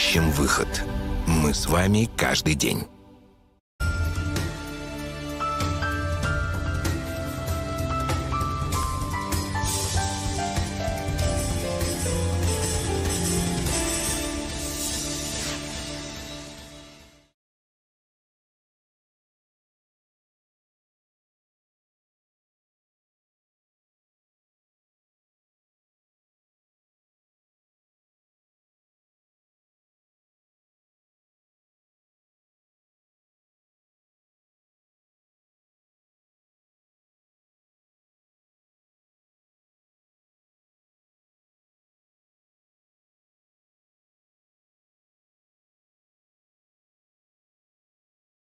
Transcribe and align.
«Ищем 0.00 0.30
выход». 0.30 0.82
Мы 1.26 1.52
с 1.52 1.66
вами 1.66 2.08
каждый 2.16 2.54
день. 2.54 2.86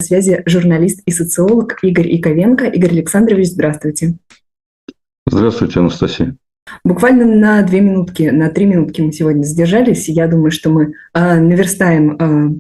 Связи 0.08 0.44
журналист 0.46 1.02
и 1.06 1.12
социолог 1.12 1.78
Игорь 1.84 2.16
Иковенко. 2.16 2.66
Игорь 2.66 2.92
Александрович, 2.92 3.50
здравствуйте. 3.50 4.18
Здравствуйте, 5.26 5.80
Анастасия. 5.80 6.36
Буквально 6.84 7.26
на 7.26 7.62
две 7.64 7.82
минутки, 7.82 8.24
на 8.24 8.50
три 8.50 8.66
минутки 8.66 9.02
мы 9.02 9.12
сегодня 9.12 9.44
задержались. 9.44 10.10
Я 10.10 10.28
думаю, 10.28 10.52
что 10.52 10.70
мы 10.70 10.94
э, 11.14 11.40
наверстаем 11.40 12.18
э, 12.18 12.60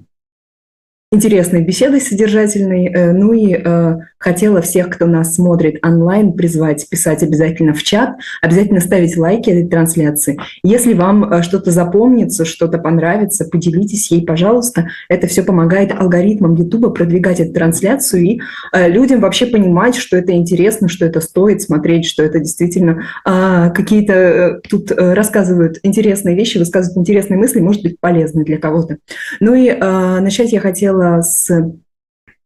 интересной 1.11 1.61
беседой 1.61 2.01
содержательной. 2.01 2.87
Э, 2.87 3.13
ну 3.13 3.31
и 3.31 3.53
э, 3.53 3.97
хотела 4.17 4.61
всех, 4.61 4.89
кто 4.89 5.05
нас 5.05 5.35
смотрит 5.35 5.77
онлайн, 5.85 6.33
призвать 6.33 6.87
писать 6.89 7.23
обязательно 7.23 7.73
в 7.73 7.81
чат, 7.81 8.17
обязательно 8.41 8.81
ставить 8.81 9.15
лайки 9.15 9.49
этой 9.49 9.69
трансляции. 9.69 10.37
Если 10.63 10.93
вам 10.93 11.31
э, 11.31 11.43
что-то 11.43 11.71
запомнится, 11.71 12.43
что-то 12.43 12.77
понравится, 12.77 13.45
поделитесь 13.45 14.11
ей, 14.11 14.25
пожалуйста. 14.25 14.89
Это 15.07 15.27
все 15.27 15.43
помогает 15.43 15.93
алгоритмам 15.97 16.55
YouTube 16.55 16.93
продвигать 16.93 17.39
эту 17.39 17.53
трансляцию 17.53 18.23
и 18.23 18.39
людям 18.73 19.21
вообще 19.21 19.45
понимать, 19.45 19.95
что 19.95 20.17
это 20.17 20.33
интересно, 20.33 20.89
что 20.89 21.05
это 21.05 21.21
стоит 21.21 21.61
смотреть, 21.61 22.05
что 22.05 22.21
это 22.21 22.39
действительно 22.39 23.03
а, 23.23 23.69
какие-то 23.69 24.59
тут 24.69 24.91
рассказывают 24.91 25.79
интересные 25.83 26.35
вещи, 26.35 26.57
высказывают 26.57 26.97
интересные 26.97 27.37
мысли, 27.37 27.61
может 27.61 27.83
быть, 27.83 27.99
полезны 27.99 28.43
для 28.43 28.57
кого-то. 28.57 28.97
Ну 29.39 29.53
и 29.53 29.71
начать 29.71 30.51
я 30.51 30.59
хотела 30.59 30.96
хотела 30.97 31.21
с 31.21 31.49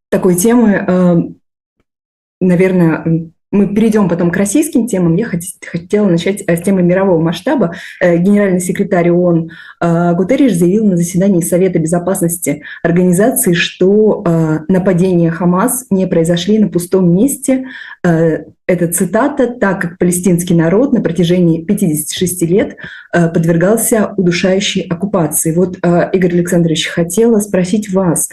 такой 0.09 0.35
темы, 0.35 0.71
э, 0.71 1.15
наверное, 2.39 3.30
мы 3.51 3.67
перейдем 3.67 4.07
потом 4.07 4.31
к 4.31 4.37
российским 4.37 4.87
темам. 4.87 5.15
Я 5.15 5.27
хотела 5.27 6.07
начать 6.07 6.41
э, 6.47 6.55
с 6.55 6.61
темы 6.61 6.81
мирового 6.81 7.21
масштаба. 7.21 7.73
Э, 7.99 8.17
генеральный 8.17 8.61
секретарь 8.61 9.11
ООН 9.11 9.51
Гутерриш 9.81 10.53
заявил 10.53 10.85
на 10.85 10.95
заседании 10.95 11.41
Совета 11.41 11.79
безопасности 11.79 12.63
организации, 12.83 13.53
что 13.53 14.23
нападения 14.67 15.31
Хамас 15.31 15.87
не 15.89 16.05
произошли 16.05 16.59
на 16.59 16.67
пустом 16.69 17.13
месте. 17.13 17.65
Это 18.03 18.87
цитата, 18.91 19.47
так 19.47 19.81
как 19.81 19.97
палестинский 19.97 20.55
народ 20.55 20.93
на 20.93 21.01
протяжении 21.01 21.63
56 21.63 22.43
лет 22.43 22.77
подвергался 23.11 24.13
удушающей 24.17 24.83
оккупации. 24.83 25.51
Вот, 25.53 25.77
Игорь 25.77 26.33
Александрович, 26.33 26.87
хотела 26.87 27.39
спросить 27.39 27.91
вас, 27.91 28.29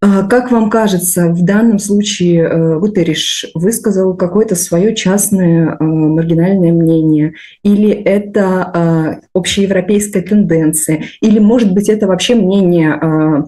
как 0.00 0.52
вам 0.52 0.68
кажется, 0.68 1.28
в 1.30 1.42
данном 1.42 1.78
случае 1.78 2.42
э, 2.42 2.78
Гутериш 2.78 3.46
высказал 3.54 4.14
какое-то 4.14 4.54
свое 4.54 4.94
частное 4.94 5.76
э, 5.78 5.84
маргинальное 5.84 6.72
мнение? 6.72 7.34
Или 7.62 7.90
это 7.90 9.20
э, 9.22 9.26
общеевропейская 9.34 10.22
тенденция? 10.22 11.04
Или, 11.20 11.38
может 11.38 11.72
быть, 11.72 11.88
это 11.88 12.06
вообще 12.06 12.34
мнение 12.34 13.46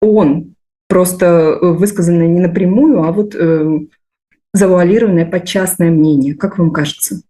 он, 0.00 0.56
просто 0.88 1.58
высказанное 1.60 2.26
не 2.26 2.40
напрямую, 2.40 3.04
а 3.04 3.12
вот 3.12 3.36
завуалированное 4.52 5.26
под 5.26 5.44
частное 5.44 5.90
мнение? 5.90 6.34
Как 6.34 6.58
вам 6.58 6.72
кажется? 6.72 7.22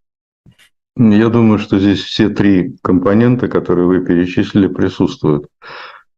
Я 0.96 1.28
думаю, 1.28 1.58
что 1.58 1.78
здесь 1.78 2.02
все 2.02 2.28
три 2.28 2.76
компонента, 2.82 3.48
которые 3.48 3.86
вы 3.86 4.04
перечислили, 4.04 4.66
присутствуют. 4.66 5.46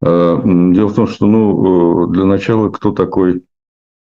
Э, 0.04 0.38
дело 0.44 0.88
в 0.88 0.94
том, 0.94 1.06
что 1.06 1.26
ну, 1.26 2.08
э, 2.08 2.12
для 2.12 2.24
начала, 2.24 2.68
кто 2.68 2.92
такой 2.92 3.44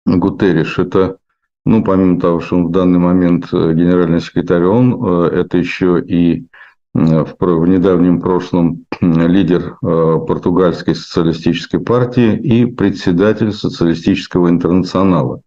Гутерриш? 0.06 0.78
Это, 0.78 1.18
ну, 1.66 1.84
помимо 1.84 2.18
того, 2.18 2.40
что 2.40 2.56
он 2.56 2.68
в 2.68 2.70
данный 2.70 2.98
момент 2.98 3.48
э, 3.52 3.74
генеральный 3.74 4.20
секретарь 4.20 4.64
ООН, 4.64 5.04
это 5.26 5.58
еще 5.58 6.00
и 6.00 6.46
в, 6.94 7.36
в 7.38 7.68
недавнем 7.68 8.20
прошлом 8.20 8.84
лидер 9.00 9.76
португальской 9.80 10.94
социалистической 10.94 11.80
партии 11.80 12.36
и 12.36 12.66
председатель 12.66 13.52
социалистического 13.52 14.48
интернационала. 14.48 15.40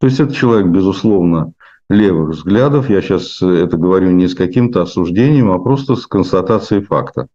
То 0.00 0.06
есть 0.06 0.20
это 0.20 0.34
человек, 0.34 0.66
безусловно, 0.68 1.52
левых 1.88 2.30
взглядов. 2.30 2.90
Я 2.90 3.00
сейчас 3.00 3.40
это 3.40 3.76
говорю 3.76 4.10
не 4.10 4.28
с 4.28 4.34
каким-то 4.34 4.82
осуждением, 4.82 5.50
а 5.50 5.58
просто 5.58 5.96
с 5.96 6.06
констатацией 6.06 6.82
факта. 6.82 7.28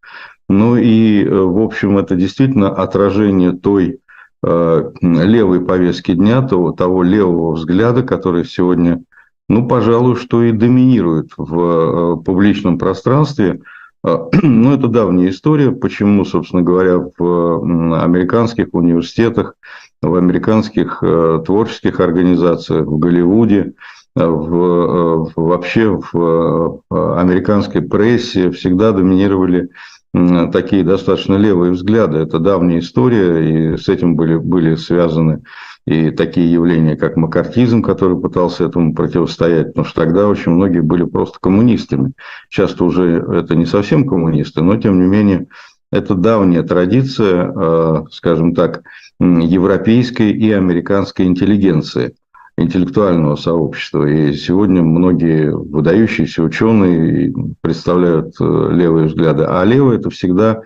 Ну 0.49 0.75
и, 0.75 1.23
э, 1.23 1.29
в 1.29 1.59
общем, 1.59 1.97
это 1.97 2.15
действительно 2.15 2.69
отражение 2.69 3.53
той 3.53 3.99
э, 4.45 4.91
левой 5.01 5.61
повестки 5.65 6.13
дня, 6.13 6.41
того, 6.41 6.71
того 6.71 7.03
левого 7.03 7.53
взгляда, 7.53 8.03
который 8.03 8.45
сегодня, 8.45 9.01
ну, 9.47 9.67
пожалуй, 9.67 10.15
что 10.15 10.43
и 10.43 10.51
доминирует 10.51 11.31
в 11.37 11.59
э, 11.59 12.23
публичном 12.23 12.77
пространстве. 12.77 13.61
Ну, 14.41 14.73
это 14.73 14.89
давняя 14.89 15.29
история, 15.29 15.71
почему, 15.71 16.25
собственно 16.25 16.61
говоря, 16.61 16.99
в 17.17 18.03
американских 18.03 18.73
университетах, 18.73 19.55
в 20.01 20.15
американских 20.15 21.01
творческих 21.45 22.01
организациях, 22.01 22.85
в 22.85 22.97
Голливуде, 22.97 23.75
в, 24.13 25.31
вообще 25.37 25.97
в 26.11 26.81
американской 26.89 27.81
прессе 27.81 28.51
всегда 28.51 28.91
доминировали 28.91 29.69
такие 30.13 30.83
достаточно 30.83 31.35
левые 31.35 31.71
взгляды. 31.71 32.19
Это 32.19 32.39
давняя 32.39 32.79
история, 32.79 33.73
и 33.73 33.77
с 33.77 33.89
этим 33.89 34.15
были, 34.15 34.35
были 34.35 34.75
связаны 34.75 35.41
и 35.85 36.11
такие 36.11 36.51
явления, 36.51 36.95
как 36.95 37.17
макартизм, 37.17 37.81
который 37.81 38.19
пытался 38.19 38.65
этому 38.65 38.93
противостоять, 38.93 39.67
потому 39.69 39.85
что 39.85 40.01
тогда 40.01 40.27
очень 40.27 40.51
многие 40.51 40.81
были 40.81 41.03
просто 41.03 41.39
коммунистами. 41.41 42.13
Часто 42.49 42.85
уже 42.85 43.25
это 43.33 43.55
не 43.55 43.65
совсем 43.65 44.07
коммунисты, 44.07 44.61
но 44.61 44.77
тем 44.77 45.01
не 45.01 45.07
менее 45.07 45.47
это 45.91 46.15
давняя 46.15 46.63
традиция, 46.63 47.51
э, 47.53 48.03
скажем 48.11 48.55
так, 48.55 48.83
европейской 49.19 50.31
и 50.31 50.51
американской 50.51 51.25
интеллигенции 51.25 52.15
интеллектуального 52.57 53.35
сообщества. 53.35 54.05
И 54.05 54.33
сегодня 54.33 54.81
многие 54.81 55.51
выдающиеся 55.51 56.43
ученые 56.43 57.33
представляют 57.61 58.35
э, 58.39 58.69
левые 58.71 59.07
взгляды. 59.07 59.43
А 59.43 59.63
левое– 59.63 59.97
это 59.99 60.09
всегда 60.09 60.61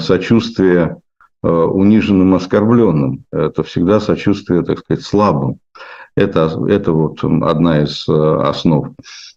сочувствие 0.00 0.96
э, 1.42 1.48
униженным, 1.48 2.34
оскорбленным. 2.34 3.24
Это 3.30 3.62
всегда 3.62 4.00
сочувствие, 4.00 4.62
так 4.62 4.80
сказать, 4.80 5.04
слабым. 5.04 5.58
Это, 6.16 6.50
это 6.68 6.92
вот 6.92 7.22
одна 7.22 7.82
из 7.82 8.08
э, 8.08 8.36
основ 8.42 8.88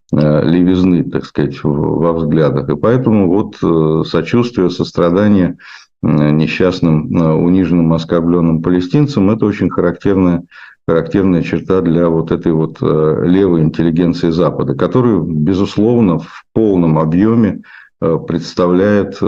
левизны, 0.09 1.03
так 1.03 1.25
сказать, 1.25 1.61
во 1.63 2.13
взглядах. 2.13 2.69
И 2.69 2.77
поэтому 2.77 3.27
вот 3.27 4.07
сочувствие, 4.07 4.69
сострадание 4.69 5.57
несчастным, 6.01 7.11
униженным, 7.43 7.91
оскорбленным 7.91 8.61
палестинцам– 8.61 9.29
это 9.31 9.45
очень 9.45 9.69
характерная 9.69 10.45
характерная 10.87 11.43
черта 11.43 11.81
для 11.81 12.07
вот 12.07 12.31
этой 12.31 12.53
вот 12.53 12.77
э, 12.81 13.23
левой 13.25 13.61
интеллигенции 13.61 14.29
Запада, 14.29 14.73
которую, 14.73 15.21
безусловно, 15.23 16.19
в 16.19 16.45
полном 16.53 16.97
объеме 16.97 17.61
э, 17.99 18.17
представляет 18.25 19.17
э, 19.21 19.25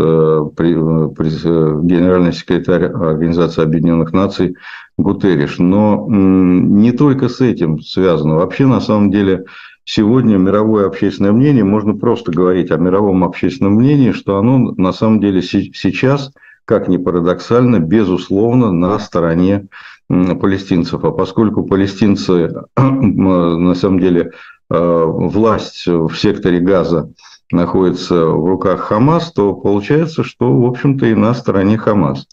генеральный 0.58 2.32
секретарь 2.32 2.86
Организации 2.86 3.62
Объединенных 3.62 4.14
Наций 4.14 4.56
Гутерриш. 4.98 5.58
Но 5.58 6.08
не 6.10 6.94
только 6.94 7.28
с 7.28 7.42
этим 7.42 7.82
связано. 7.82 8.36
Вообще, 8.36 8.66
на 8.66 8.80
самом 8.80 9.12
деле, 9.12 9.44
сегодня 9.84 10.38
мировое 10.38 10.88
общественное 10.88 11.34
мнение, 11.34 11.66
можно 11.66 11.94
просто 11.94 12.32
говорить 12.32 12.72
о 12.72 12.78
мировом 12.78 13.26
общественном 13.26 13.74
мнении, 13.74 14.14
что 14.14 14.38
оно 14.38 14.72
на 14.78 14.94
самом 14.94 15.20
деле 15.20 15.42
сейчас, 15.42 16.32
как 16.64 16.88
ни 16.88 16.96
парадоксально, 16.96 17.80
безусловно, 17.80 18.72
на 18.72 18.98
стороне 18.98 19.68
палестинцев. 20.10 21.04
А 21.04 21.12
поскольку 21.12 21.64
палестинцы, 21.64 22.52
на 22.76 23.76
самом 23.76 24.00
деле, 24.00 24.32
э, 24.70 25.04
власть 25.06 25.86
в 25.86 26.14
секторе 26.16 26.60
Газа 26.60 27.12
находится 27.52 28.26
в 28.26 28.46
руках 28.46 28.82
Хамас, 28.82 29.32
то 29.32 29.54
получается, 29.54 30.24
что, 30.24 30.52
в 30.52 30.66
общем-то, 30.66 31.06
и 31.06 31.16
на 31.16 31.34
стороне 31.34 31.78
Хамас. 31.78 32.28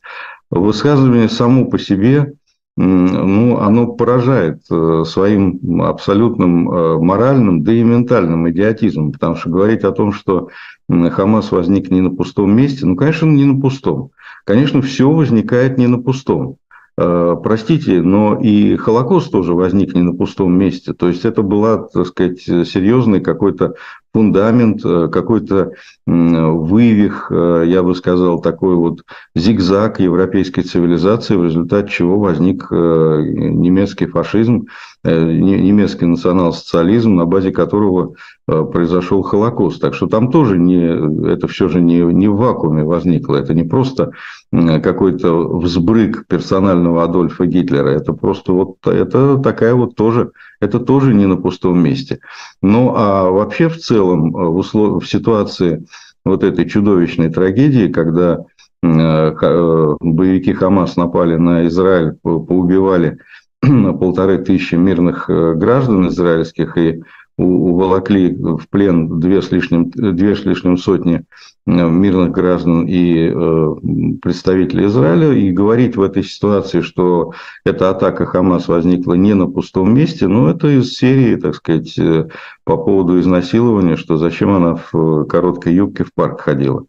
Высказывание 0.50 1.28
само 1.28 1.66
по 1.66 1.78
себе, 1.78 2.34
ну, 2.78 3.58
оно 3.58 3.86
поражает 3.88 4.60
э, 4.70 5.04
своим 5.06 5.80
абсолютным 5.82 6.70
э, 6.70 6.98
моральным, 6.98 7.62
да 7.62 7.72
и 7.72 7.82
ментальным 7.82 8.50
идиотизмом, 8.50 9.12
потому 9.12 9.36
что 9.36 9.48
говорить 9.48 9.82
о 9.82 9.92
том, 9.92 10.12
что 10.12 10.50
Хамас 10.88 11.50
возник 11.52 11.90
не 11.90 12.02
на 12.02 12.10
пустом 12.10 12.54
месте, 12.54 12.84
ну, 12.84 12.94
конечно, 12.94 13.26
не 13.26 13.44
на 13.44 13.60
пустом. 13.60 14.10
Конечно, 14.44 14.82
все 14.82 15.10
возникает 15.10 15.78
не 15.78 15.86
на 15.86 15.98
пустом. 15.98 16.58
Э, 16.98 17.36
простите, 17.42 18.00
но 18.00 18.38
и 18.40 18.76
Холокост 18.76 19.30
тоже 19.30 19.52
возник 19.52 19.94
не 19.94 20.02
на 20.02 20.14
пустом 20.14 20.56
месте. 20.58 20.94
То 20.94 21.08
есть 21.08 21.24
это 21.24 21.42
была, 21.42 21.88
так 21.88 22.06
сказать, 22.06 22.40
серьезный 22.40 23.20
какой-то 23.20 23.74
фундамент, 24.14 24.84
э, 24.84 25.08
какой-то 25.08 25.72
вывих, 26.06 27.26
э, 27.30 27.64
я 27.66 27.82
бы 27.82 27.94
сказал, 27.94 28.40
такой 28.40 28.76
вот 28.76 29.02
зигзаг 29.34 29.98
европейской 29.98 30.62
цивилизации, 30.62 31.34
в 31.34 31.44
результате 31.44 31.90
чего 31.90 32.18
возник 32.18 32.70
немецкий 32.70 34.06
фашизм, 34.06 34.66
немецкий 35.04 36.06
национал-социализм, 36.06 37.14
на 37.14 37.26
базе 37.26 37.50
которого 37.50 38.14
произошел 38.46 39.22
Холокост. 39.22 39.80
Так 39.80 39.94
что 39.94 40.06
там 40.06 40.30
тоже 40.30 40.58
не, 40.58 41.28
это 41.28 41.48
все 41.48 41.68
же 41.68 41.80
не, 41.80 42.00
не 42.00 42.28
в 42.28 42.36
вакууме 42.36 42.84
возникло. 42.84 43.36
Это 43.36 43.54
не 43.54 43.64
просто 43.64 44.12
какой-то 44.52 45.48
взбрык 45.58 46.26
персонального 46.26 47.04
Адольфа 47.04 47.46
Гитлера. 47.46 47.88
Это 47.88 48.12
просто 48.12 48.52
вот, 48.52 48.76
это 48.86 49.38
такая 49.38 49.74
вот 49.74 49.96
тоже, 49.96 50.30
это 50.60 50.80
тоже 50.80 51.14
не 51.14 51.26
на 51.26 51.36
пустом 51.36 51.78
месте. 51.82 52.20
Ну, 52.62 52.92
а 52.96 53.30
вообще 53.30 53.68
в 53.68 53.78
целом 53.78 54.36
э, 54.36 54.48
в, 54.48 54.56
услов... 54.56 55.04
в 55.04 55.08
ситуации 55.08 55.84
вот 56.26 56.42
этой 56.42 56.68
чудовищной 56.68 57.30
трагедии, 57.30 57.86
когда 57.86 58.44
э, 58.82 58.88
э, 58.88 59.96
боевики 60.00 60.52
Хамас 60.52 60.96
напали 60.96 61.36
на 61.36 61.66
Израиль, 61.68 62.14
поубивали 62.22 63.18
полторы 63.62 64.38
тысячи 64.38 64.74
мирных 64.74 65.28
граждан 65.28 66.08
израильских 66.08 66.76
и 66.76 67.02
уволокли 67.38 68.34
в 68.34 68.66
плен 68.70 69.20
две 69.20 69.42
с 69.42 69.50
лишним, 69.50 69.90
две 69.90 70.34
с 70.34 70.44
лишним 70.44 70.78
сотни 70.78 71.24
э, 71.66 71.70
мирных 71.70 72.30
граждан 72.30 72.86
и 72.86 73.30
э, 73.30 73.74
представителей 74.22 74.86
Израиля, 74.86 75.32
и 75.32 75.50
говорить 75.50 75.96
в 75.96 76.02
этой 76.02 76.24
ситуации, 76.24 76.80
что 76.80 77.32
эта 77.64 77.90
атака 77.90 78.24
Хамас 78.24 78.68
возникла 78.68 79.14
не 79.14 79.34
на 79.34 79.46
пустом 79.46 79.94
месте, 79.94 80.28
ну, 80.28 80.48
это 80.48 80.68
из 80.68 80.94
серии, 80.94 81.36
так 81.36 81.54
сказать, 81.56 81.98
э, 81.98 82.28
по 82.64 82.78
поводу 82.78 83.20
изнасилования, 83.20 83.96
что 83.96 84.16
зачем 84.16 84.50
она 84.50 84.78
в 84.90 85.24
короткой 85.26 85.74
юбке 85.74 86.04
в 86.04 86.14
парк 86.14 86.40
ходила. 86.40 86.86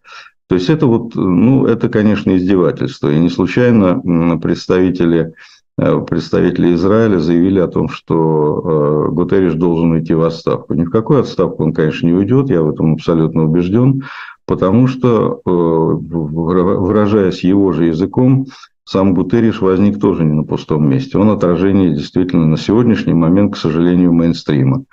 То 0.47 0.55
есть 0.55 0.69
это 0.69 0.87
вот, 0.87 1.13
ну, 1.15 1.65
это, 1.65 1.89
конечно, 1.89 2.37
издевательство. 2.37 3.11
И 3.11 3.19
не 3.19 3.29
случайно 3.29 4.39
представители 4.39 5.33
представители 5.77 6.73
Израиля 6.73 7.19
заявили 7.19 7.59
о 7.59 7.67
том, 7.67 7.87
что 7.87 9.05
э, 9.07 9.11
Гутерриш 9.11 9.53
должен 9.53 9.91
уйти 9.91 10.13
в 10.13 10.23
отставку. 10.23 10.73
Ни 10.73 10.83
в 10.83 10.89
какую 10.89 11.19
отставку 11.19 11.63
он, 11.63 11.73
конечно, 11.73 12.07
не 12.07 12.13
уйдет, 12.13 12.49
я 12.49 12.63
в 12.63 12.69
этом 12.69 12.93
абсолютно 12.93 13.43
убежден, 13.43 14.03
потому 14.45 14.87
что, 14.87 15.41
э, 15.45 15.49
выражаясь 15.49 17.43
его 17.43 17.71
же 17.73 17.85
языком, 17.85 18.47
сам 18.85 19.13
Гутерриш 19.13 19.61
возник 19.61 19.99
тоже 19.99 20.23
не 20.23 20.33
на 20.33 20.43
пустом 20.43 20.89
месте. 20.89 21.17
Он 21.17 21.29
отражение 21.29 21.93
действительно 21.93 22.47
на 22.47 22.57
сегодняшний 22.57 23.13
момент, 23.13 23.53
к 23.53 23.57
сожалению, 23.57 24.13
мейнстрима. 24.13 24.85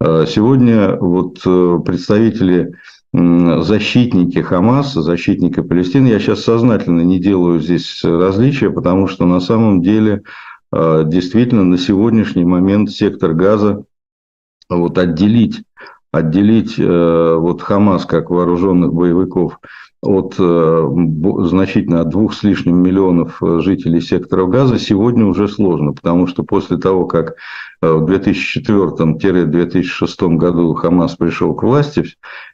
Сегодня 0.00 0.96
вот 0.96 1.40
представители 1.84 2.74
защитники 3.12 4.38
Хамаса, 4.38 5.02
защитники 5.02 5.60
Палестины. 5.60 6.08
Я 6.08 6.18
сейчас 6.18 6.42
сознательно 6.44 7.00
не 7.00 7.18
делаю 7.18 7.60
здесь 7.60 8.02
различия, 8.04 8.70
потому 8.70 9.06
что 9.06 9.24
на 9.26 9.40
самом 9.40 9.82
деле 9.82 10.22
а, 10.70 11.04
действительно 11.04 11.64
на 11.64 11.78
сегодняшний 11.78 12.44
момент 12.44 12.90
сектор 12.90 13.32
газа 13.32 13.84
вот 14.68 14.98
отделить, 14.98 15.62
отделить 16.12 16.78
э, 16.78 17.36
вот 17.38 17.62
Хамас 17.62 18.04
как 18.04 18.28
вооруженных 18.28 18.92
боевиков 18.92 19.58
от 20.00 20.36
э, 20.38 20.88
значительно 21.46 22.02
от 22.02 22.10
двух 22.10 22.34
с 22.34 22.44
лишним 22.44 22.76
миллионов 22.76 23.42
э, 23.42 23.58
жителей 23.60 24.00
сектора 24.00 24.46
газа 24.46 24.78
сегодня 24.78 25.26
уже 25.26 25.48
сложно, 25.48 25.92
потому 25.92 26.26
что 26.26 26.44
после 26.44 26.78
того, 26.78 27.06
как 27.06 27.34
в 27.80 28.10
2004-2006 28.10 30.36
году 30.36 30.74
Хамас 30.74 31.14
пришел 31.14 31.54
к 31.54 31.62
власти, 31.62 32.06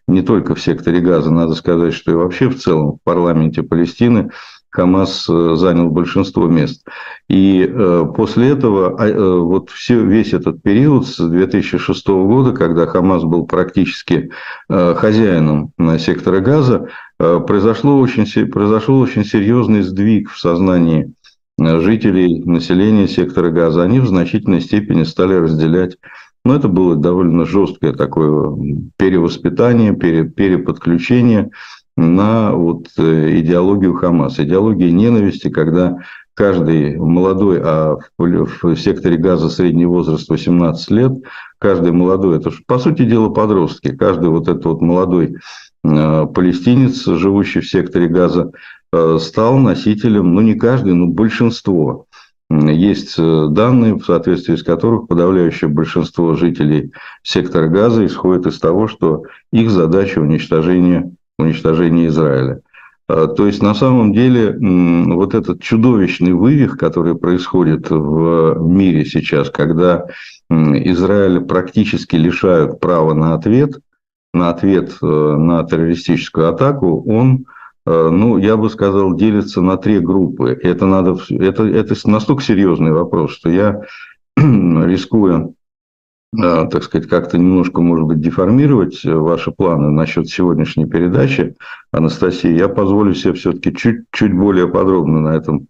не 0.06 0.20
только 0.20 0.54
в 0.54 0.60
секторе 0.60 1.00
газа, 1.00 1.30
надо 1.30 1.54
сказать, 1.54 1.94
что 1.94 2.12
и 2.12 2.14
вообще 2.14 2.50
в 2.50 2.58
целом 2.58 2.92
в 2.92 2.98
парламенте 3.04 3.62
Палестины 3.62 4.32
Хамас 4.74 5.28
э, 5.28 5.54
занял 5.54 5.88
большинство 5.88 6.48
мест. 6.48 6.84
И 7.28 7.64
э, 7.64 8.04
после 8.16 8.48
этого 8.48 8.96
а, 8.98 9.06
э, 9.06 9.38
вот 9.38 9.70
все, 9.70 10.04
весь 10.04 10.32
этот 10.32 10.62
период 10.62 11.06
с 11.06 11.16
2006 11.18 12.08
года, 12.08 12.52
когда 12.52 12.86
Хамас 12.86 13.22
был 13.22 13.46
практически 13.46 14.30
хозяином 14.68 15.72
сектора 15.98 16.40
газа, 16.40 16.88
произошло 17.18 17.98
очень, 17.98 18.26
произошел 18.46 18.98
очень 18.98 19.24
серьезный 19.24 19.82
сдвиг 19.82 20.30
в 20.30 20.38
сознании 20.38 21.12
жителей, 21.58 22.42
населения 22.44 23.06
сектора 23.06 23.50
газа. 23.50 23.82
Они 23.82 24.00
в 24.00 24.08
значительной 24.08 24.60
степени 24.60 25.04
стали 25.04 25.34
разделять 25.34 25.96
но 26.44 26.54
это 26.54 26.68
было 26.68 26.94
довольно 26.94 27.46
жесткое 27.46 27.94
такое 27.94 28.54
перевоспитание, 28.98 29.94
переподключение 29.94 31.50
на 31.96 32.52
вот 32.52 32.88
э, 32.98 33.38
идеологию 33.40 33.94
Хамас, 33.94 34.38
идеологию 34.38 34.94
ненависти, 34.94 35.48
когда 35.48 35.98
каждый 36.34 36.96
молодой, 36.96 37.60
а 37.62 37.96
в 38.18 38.76
секторе 38.76 39.16
газа 39.16 39.48
средний 39.48 39.86
возраст 39.86 40.28
18 40.28 40.90
лет, 40.90 41.12
каждый 41.58 41.92
молодой, 41.92 42.38
это 42.38 42.50
по 42.66 42.78
сути 42.78 43.04
дела 43.04 43.28
подростки, 43.30 43.94
каждый 43.94 44.30
вот 44.30 44.48
этот 44.48 44.64
вот 44.64 44.80
молодой 44.80 45.36
э, 45.84 46.26
палестинец, 46.34 47.04
живущий 47.04 47.60
в 47.60 47.68
секторе 47.68 48.08
газа, 48.08 48.50
э, 48.92 49.18
стал 49.20 49.58
носителем, 49.58 50.34
ну 50.34 50.40
не 50.40 50.54
каждый, 50.54 50.94
но 50.94 51.06
большинство. 51.06 52.06
Есть 52.50 53.16
данные, 53.16 53.94
в 53.94 54.04
соответствии 54.04 54.54
с 54.54 54.62
которых 54.62 55.08
подавляющее 55.08 55.68
большинство 55.68 56.34
жителей 56.34 56.92
сектора 57.22 57.68
газа 57.68 58.04
исходит 58.04 58.46
из 58.46 58.60
того, 58.60 58.86
что 58.86 59.22
их 59.50 59.70
задача 59.70 60.18
уничтожение 60.18 61.10
уничтожения 61.44 62.08
Израиля. 62.08 62.60
А, 63.08 63.26
то 63.26 63.46
есть, 63.46 63.62
на 63.62 63.74
самом 63.74 64.12
деле, 64.12 64.56
вот 65.14 65.34
этот 65.34 65.62
чудовищный 65.62 66.32
вывих, 66.32 66.76
который 66.76 67.14
происходит 67.14 67.90
в 67.90 68.56
мире 68.60 69.04
сейчас, 69.04 69.50
когда 69.50 70.06
Израиль 70.50 71.40
практически 71.40 72.16
лишают 72.16 72.80
права 72.80 73.14
на 73.14 73.34
ответ, 73.34 73.78
на 74.34 74.50
ответ 74.50 74.96
э, 75.00 75.06
на 75.06 75.62
террористическую 75.64 76.48
атаку, 76.48 77.02
он, 77.08 77.46
э, 77.86 78.08
ну, 78.10 78.36
я 78.36 78.56
бы 78.56 78.68
сказал, 78.68 79.14
делится 79.14 79.62
на 79.62 79.76
три 79.76 80.00
группы. 80.00 80.58
Это, 80.60 80.86
надо, 80.86 81.16
это, 81.30 81.64
это 81.64 82.10
настолько 82.10 82.42
серьезный 82.42 82.92
вопрос, 82.92 83.32
что 83.32 83.48
я, 83.48 83.82
рискуя 84.36 85.50
так 86.36 86.82
сказать, 86.82 87.08
как-то 87.08 87.38
немножко, 87.38 87.80
может 87.80 88.06
быть, 88.06 88.20
деформировать 88.20 89.04
э, 89.04 89.12
ваши 89.14 89.50
планы 89.50 89.90
насчет 89.90 90.28
сегодняшней 90.28 90.86
передачи, 90.86 91.54
Анастасия, 91.92 92.52
я 92.52 92.68
позволю 92.68 93.14
себе 93.14 93.34
все-таки 93.34 93.74
чуть, 93.74 94.04
чуть 94.12 94.32
более 94.32 94.68
подробно 94.68 95.20
на 95.20 95.36
этом 95.36 95.68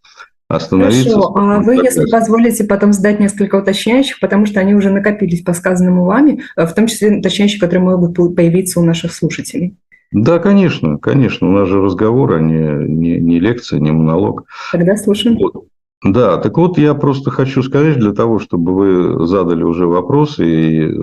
остановиться. 0.49 1.11
Хорошо, 1.11 1.35
а 1.37 1.61
вы, 1.61 1.76
если 1.76 2.09
позволите, 2.11 2.64
потом 2.64 2.92
задать 2.92 3.21
несколько 3.21 3.56
уточняющих, 3.56 4.21
потому 4.21 4.47
что 4.47 4.61
они 4.61 4.75
уже 4.75 4.90
накопились 4.90 5.42
по 5.42 5.52
сказанному 5.52 6.04
вами, 6.04 6.42
э, 6.56 6.66
в 6.66 6.75
том 6.75 6.87
числе 6.87 7.18
уточняющие, 7.18 7.61
которые 7.61 7.85
могут 7.85 8.16
появиться 8.37 8.80
у 8.80 8.85
наших 8.85 9.12
слушателей. 9.12 9.76
Да, 10.12 10.38
конечно, 10.38 10.99
конечно. 10.99 11.49
У 11.49 11.52
нас 11.52 11.68
же 11.68 11.83
разговор, 11.83 12.35
а 12.35 12.40
не, 12.40 12.87
не, 12.88 13.18
не 13.18 13.40
лекция, 13.40 13.80
не 13.80 13.90
монолог. 13.90 14.44
Тогда 14.71 14.97
слушаем. 14.97 15.37
Вот. 15.37 15.66
Да, 16.04 16.37
так 16.37 16.58
вот 16.58 16.76
я 16.76 16.92
просто 16.92 17.30
хочу 17.30 17.62
сказать, 17.62 17.99
для 17.99 18.12
того, 18.12 18.38
чтобы 18.38 18.75
вы 18.75 19.26
задали 19.26 19.62
уже 19.62 19.87
вопросы 19.87 20.44
и 20.44 20.82
э, 20.82 20.96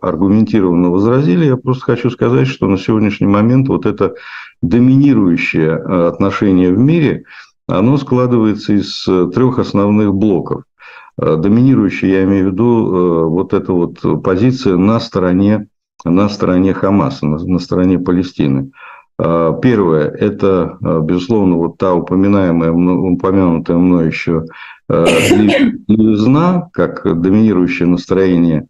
аргументированно 0.00 0.90
возразили, 0.90 1.46
я 1.46 1.56
просто 1.56 1.86
хочу 1.86 2.10
сказать, 2.10 2.46
что 2.46 2.68
на 2.68 2.78
сегодняшний 2.78 3.26
момент 3.26 3.66
вот 3.66 3.84
это 3.84 4.14
доминирующее 4.62 5.70
э, 5.70 6.06
отношение 6.06 6.72
в 6.72 6.78
мире, 6.78 7.24
оно 7.66 7.96
складывается 7.96 8.74
из 8.74 9.08
э, 9.08 9.28
трех 9.34 9.58
основных 9.58 10.14
блоков. 10.14 10.62
Доминирующая, 11.18 12.10
я 12.10 12.24
имею 12.24 12.50
в 12.50 12.52
виду, 12.52 13.30
вот 13.30 13.54
эта 13.54 13.72
вот 13.72 14.22
позиция 14.22 14.76
на 14.76 15.00
стороне, 15.00 15.66
на 16.04 16.28
стороне 16.28 16.74
Хамаса, 16.74 17.26
на, 17.26 17.38
на 17.38 17.58
стороне 17.58 17.98
Палестины. 17.98 18.70
А, 19.18 19.52
первое– 19.54 20.08
это, 20.20 20.78
а, 20.82 21.00
безусловно, 21.00 21.56
вот 21.56 21.78
та 21.78 21.94
упоминаемая, 21.94 22.72
упомянутая 22.72 23.78
мной 23.78 24.08
еще 24.08 24.44
а, 24.88 25.06
левизна, 25.88 26.68
как 26.72 27.02
доминирующее 27.20 27.88
настроение 27.88 28.66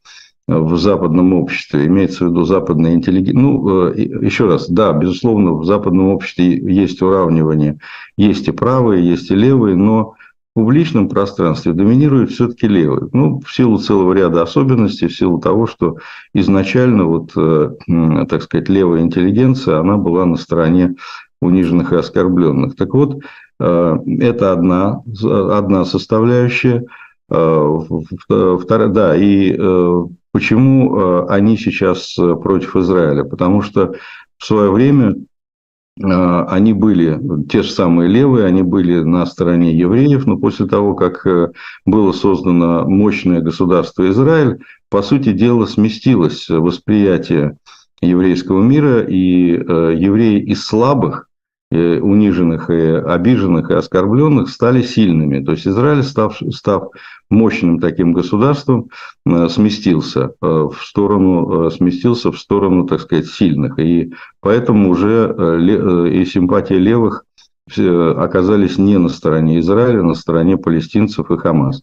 в 0.49 0.77
западном 0.77 1.35
обществе, 1.35 1.87
имеется 1.87 2.25
в 2.25 2.31
виду 2.31 2.45
западная 2.45 2.95
интеллигенция. 2.95 3.43
Ну, 3.43 3.89
еще 3.89 4.47
раз, 4.47 4.69
да, 4.69 4.93
безусловно, 4.93 5.55
в 5.55 5.65
западном 5.65 6.09
обществе 6.11 6.59
есть 6.73 7.03
уравнивание, 7.03 7.79
есть 8.17 8.47
и 8.47 8.53
правые, 8.53 9.05
есть 9.05 9.33
и 9.33 9.35
левые, 9.35 9.75
но 9.75 10.15
публичном 10.57 11.11
пространстве 11.11 11.75
доминирует 11.75 12.31
все-таки 12.31 12.67
левый. 12.67 13.11
Ну, 13.13 13.41
в 13.41 13.55
силу 13.55 13.77
целого 13.77 14.15
ряда 14.15 14.41
особенностей, 14.41 15.07
в 15.07 15.15
силу 15.15 15.39
того, 15.39 15.67
что 15.67 15.99
изначально, 16.33 17.05
вот, 17.05 17.33
э, 17.37 17.73
так 18.27 18.41
сказать, 18.41 18.71
левая 18.71 19.03
интеллигенция, 19.03 19.81
она 19.81 19.99
была 19.99 20.25
на 20.25 20.37
стороне 20.37 20.95
униженных 21.43 21.93
и 21.93 21.97
оскорбленных. 21.97 22.75
Так 22.75 22.95
вот, 22.95 23.19
э, 23.61 23.99
это 24.19 24.53
одна, 24.53 25.03
одна 25.23 25.85
составляющая. 25.85 26.87
Э, 27.31 27.79
вторая, 28.59 28.89
да, 28.89 29.15
и 29.15 29.55
почему 30.33 31.27
они 31.29 31.59
сейчас 31.59 32.15
против 32.15 32.77
Израиля? 32.77 33.25
Потому 33.25 33.61
что 33.61 33.93
в 34.39 34.47
свое 34.47 34.71
время 34.71 35.17
они 36.03 36.75
были, 36.75 37.19
те 37.49 37.63
же 37.63 37.71
самые 37.71 38.09
левые, 38.09 38.45
они 38.45 38.63
были 38.63 39.01
на 39.01 39.25
стороне 39.25 39.77
евреев, 39.77 40.27
но 40.27 40.37
после 40.37 40.67
того, 40.67 40.95
как 40.95 41.27
э, 41.27 41.53
было 41.87 42.13
создано 42.13 42.87
мощное 42.87 43.41
государство 43.41 44.07
Израиль, 44.11 44.59
по 44.91 45.03
сути 45.03 45.33
дела 45.33 45.65
сместилось 45.65 46.49
восприятие 46.51 47.57
еврейского 48.03 48.63
мира, 48.63 49.03
и 49.03 49.57
э, 49.57 49.95
евреи 49.97 50.43
из 50.43 50.67
слабых 50.67 51.26
униженных 51.77 52.71
и 52.71 52.81
обиженных 52.93 53.71
и 53.71 53.75
оскорбленных 53.75 54.49
стали 54.49 54.83
сильными. 54.83 55.45
То 55.45 55.53
есть 55.53 55.67
Израиль, 55.67 56.03
став, 56.03 56.41
став 56.51 56.91
мощным 57.31 57.81
таким 57.81 58.13
государством, 58.13 58.91
э, 59.27 59.49
сместился 59.49 60.33
э, 60.41 60.47
в 60.47 60.77
сторону, 60.83 61.67
э, 61.67 61.71
сместился 61.71 62.31
в 62.31 62.39
сторону, 62.39 62.87
так 62.87 63.01
сказать, 63.01 63.27
сильных. 63.27 63.79
И 63.79 64.13
поэтому 64.41 64.91
уже 64.91 65.35
и 66.13 66.25
симпатии 66.25 66.75
левых 66.75 67.25
оказались 67.69 68.79
не 68.79 68.97
на 68.97 69.09
стороне 69.09 69.59
Израиля, 69.59 70.01
а 70.01 70.05
на 70.05 70.15
стороне 70.15 70.57
палестинцев 70.57 71.31
и 71.33 71.37
Хамас. 71.37 71.83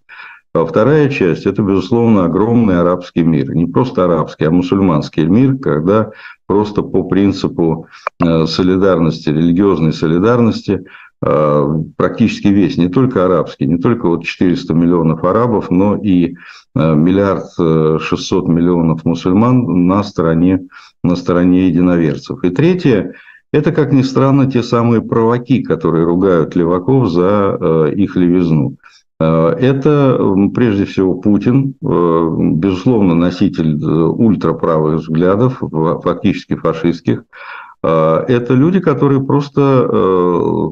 А 0.53 0.65
вторая 0.65 1.09
часть– 1.09 1.45
это, 1.47 1.61
безусловно, 1.61 2.25
огромный 2.25 2.79
арабский 2.79 3.23
мир. 3.23 3.53
Не 3.53 3.65
просто 3.65 4.05
арабский, 4.05 4.45
а 4.45 4.51
мусульманский 4.51 5.25
мир, 5.25 5.57
когда 5.57 6.11
просто 6.53 6.83
по 6.83 7.03
принципу 7.03 7.87
э, 8.23 8.45
солидарности, 8.45 9.29
религиозной 9.29 9.91
солидарности, 9.91 10.83
э, 11.25 11.67
практически 11.97 12.49
весь, 12.49 12.77
не 12.77 12.89
только 12.89 13.25
арабский, 13.25 13.65
не 13.65 13.79
только 13.79 14.07
вот 14.07 14.23
400 14.23 14.71
миллионов 14.75 15.23
арабов, 15.23 15.71
но 15.71 15.95
и 15.95 16.35
э, 16.75 16.95
миллиард 16.95 18.01
шестьсот 18.03 18.47
миллионов 18.47 19.03
мусульман 19.03 19.87
на 19.87 20.03
стороне, 20.03 20.59
на 21.03 21.15
стороне 21.15 21.69
единоверцев. 21.69 22.43
И 22.43 22.51
третье– 22.51 23.13
это, 23.51 23.71
как 23.71 23.91
ни 23.91 24.03
странно, 24.03 24.45
те 24.45 24.61
самые 24.61 25.01
провоки, 25.01 25.63
которые 25.63 26.05
ругают 26.05 26.55
леваков 26.55 27.09
за 27.09 27.91
их 27.95 28.15
левизну. 28.15 28.77
Э, 29.23 29.55
это 29.59 30.19
прежде 30.53 30.85
всего 30.85 31.15
Путин, 31.15 31.75
э, 31.81 32.35
безусловно, 32.55 33.15
носитель 33.15 33.81
э, 33.81 33.87
ультраправых 33.87 34.99
взглядов, 34.99 35.61
фактически 36.03 36.55
фашистских. 36.55 37.23
Это 37.85 38.53
люди, 38.53 38.79
которые 38.79 39.21
просто 39.21 40.71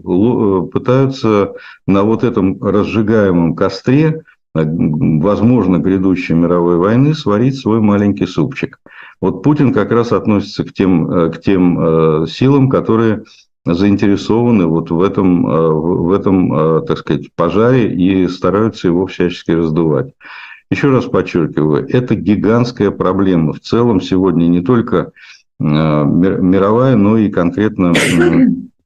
пытаются 0.71 1.55
на 1.85 2.03
вот 2.03 2.23
этом 2.23 2.63
разжигаемом 2.63 3.53
костре, 3.53 4.23
возможно, 4.53 5.79
грядущей 5.79 6.35
мировой 6.35 6.77
войны, 6.77 7.13
сварить 7.13 7.59
свой 7.59 7.81
маленький 7.81 8.27
супчик. 8.27 8.79
Вот 9.19 9.43
Путин 9.43 9.73
как 9.73 9.91
раз 9.91 10.13
относится 10.13 10.63
к 10.63 10.71
тем, 10.71 11.31
к 11.31 11.41
тем 11.41 12.25
силам, 12.27 12.69
которые 12.69 13.25
заинтересованы 13.65 14.65
вот 14.65 14.89
в 14.89 15.01
этом, 15.01 15.47
э, 15.47 15.69
в 15.69 16.11
этом, 16.11 16.53
э, 16.53 16.81
так 16.87 16.97
сказать, 16.97 17.33
пожаре 17.35 17.93
и 17.93 18.27
стараются 18.27 18.87
его 18.87 19.05
всячески 19.05 19.51
раздувать. 19.51 20.13
Еще 20.69 20.89
раз 20.89 21.05
подчеркиваю, 21.05 21.87
это 21.89 22.15
гигантская 22.15 22.91
проблема. 22.91 23.53
В 23.53 23.59
целом 23.59 24.01
сегодня 24.01 24.45
не 24.45 24.61
только 24.61 25.11
э, 25.59 25.63
мировая, 25.63 26.95
но 26.95 27.17
и 27.17 27.29
конкретно 27.29 27.93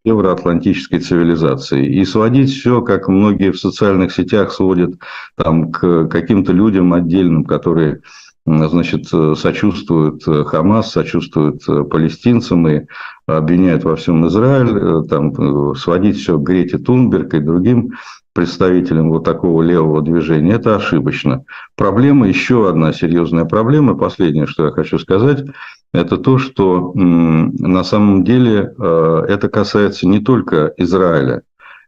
евроатлантической 0.03 1.00
цивилизации. 1.00 1.86
И 1.86 2.05
сводить 2.05 2.51
все, 2.51 2.82
как 2.82 3.08
многие 3.08 3.51
в 3.51 3.60
социальных 3.60 4.13
сетях 4.13 4.51
сводят 4.51 4.96
там, 5.36 5.72
к 5.72 6.08
каким-то 6.08 6.51
людям 6.51 6.94
отдельным, 6.94 7.44
которые 7.44 8.01
значит, 8.46 9.08
сочувствуют 9.08 10.24
Хамас, 10.24 10.92
сочувствуют 10.92 11.66
палестинцам 11.90 12.68
и 12.68 12.86
обвиняют 13.28 13.84
во 13.84 13.96
всем 13.96 14.28
Израиль, 14.28 14.78
э, 14.78 15.04
там, 15.10 15.32
э, 15.32 15.75
сводить 15.75 16.18
все 16.18 16.38
к 16.38 16.44
Грете 16.44 16.78
Тунберг 16.78 17.34
и 17.34 17.40
другим 17.40 17.94
представителям 18.34 19.10
вот 19.10 19.24
такого 19.24 19.62
левого 19.62 20.02
движения, 20.02 20.54
это 20.54 20.75
ошибочно. 20.75 21.46
Проблема, 21.75 22.28
еще 22.28 22.70
одна 22.70 22.92
серьезная 22.92 23.46
проблема, 23.46 23.96
последнее, 23.96 24.46
что 24.46 24.66
я 24.66 24.72
хочу 24.72 25.00
сказать, 25.00 25.46
это 25.94 26.18
то, 26.18 26.38
что 26.38 26.92
на 26.94 27.84
самом 27.84 28.24
деле 28.25 28.74
э, 28.78 29.25
это 29.30 29.48
касается 29.48 30.08
не 30.08 30.20
только 30.20 30.74
Израиля, 30.78 31.44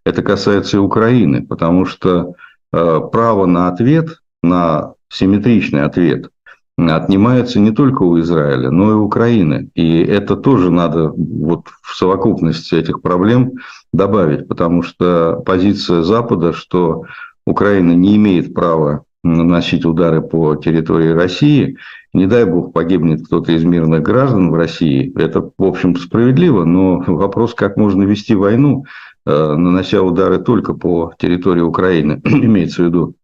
это 0.06 0.24
касается 0.24 0.78
и 0.78 0.80
Украины, 0.80 1.46
потому 1.46 1.86
что 1.86 2.34
право 2.72 3.46
на 3.46 3.70
ответ, 3.70 4.22
на 4.44 4.94
симметричный 5.10 5.84
ответ 5.84 6.30
отнимается 6.78 7.60
не 7.60 7.72
только 7.72 8.04
у 8.04 8.20
Израиля, 8.20 8.70
но 8.70 8.92
и 8.92 8.94
у 8.94 9.06
Украины. 9.06 9.70
И 9.74 10.04
это 10.04 10.36
тоже 10.36 10.72
надо 10.72 11.12
вот 11.16 11.68
в 11.82 11.96
совокупности 11.96 12.76
этих 12.76 13.02
проблем 13.02 13.54
добавить, 13.92 14.48
потому 14.48 14.84
что 14.84 15.42
позиция 15.46 16.04
Запада, 16.04 16.54
что 16.54 17.04
Украина 17.46 17.94
не 17.94 18.16
имеет 18.18 18.54
права 18.54 19.04
наносить 19.24 19.86
удары 19.86 20.22
по 20.22 20.56
территории 20.56 21.10
России, 21.10 21.78
не 22.14 22.28
дай 22.28 22.46
бог 22.46 22.74
погибнет 22.74 23.26
кто-то 23.26 23.52
из 23.52 23.64
мирных 23.64 24.02
граждан 24.02 24.52
в 24.52 24.56
России, 24.56 25.12
это, 25.20 25.50
в 25.58 25.64
общем, 25.64 25.96
справедливо, 25.96 26.64
но 26.64 27.04
вопрос, 27.08 27.54
как 27.54 27.78
можно 27.78 28.04
вести 28.04 28.36
войну, 28.36 28.86
э, 29.26 29.56
нанося 29.56 30.02
удары 30.02 30.40
только 30.40 30.74
по 30.74 31.14
территории 31.18 31.62
Украины, 31.62 32.22
имеется 32.26 32.84
в 32.84 32.86
виду 32.86 33.16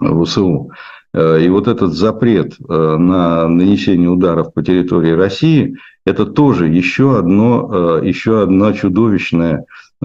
ВСУ. 0.00 0.70
Э, 1.16 1.42
и 1.42 1.48
вот 1.48 1.66
этот 1.66 1.94
запрет 1.94 2.56
э, 2.60 2.96
на 2.96 3.48
нанесение 3.48 4.10
ударов 4.10 4.52
по 4.52 4.62
территории 4.62 5.12
России– 5.12 5.76
это 6.04 6.26
тоже 6.26 6.68
еще, 6.68 7.18
одно, 7.18 8.00
э, 8.02 8.06
еще 8.06 8.42
одна 8.42 8.72
чудовищная 8.72 9.64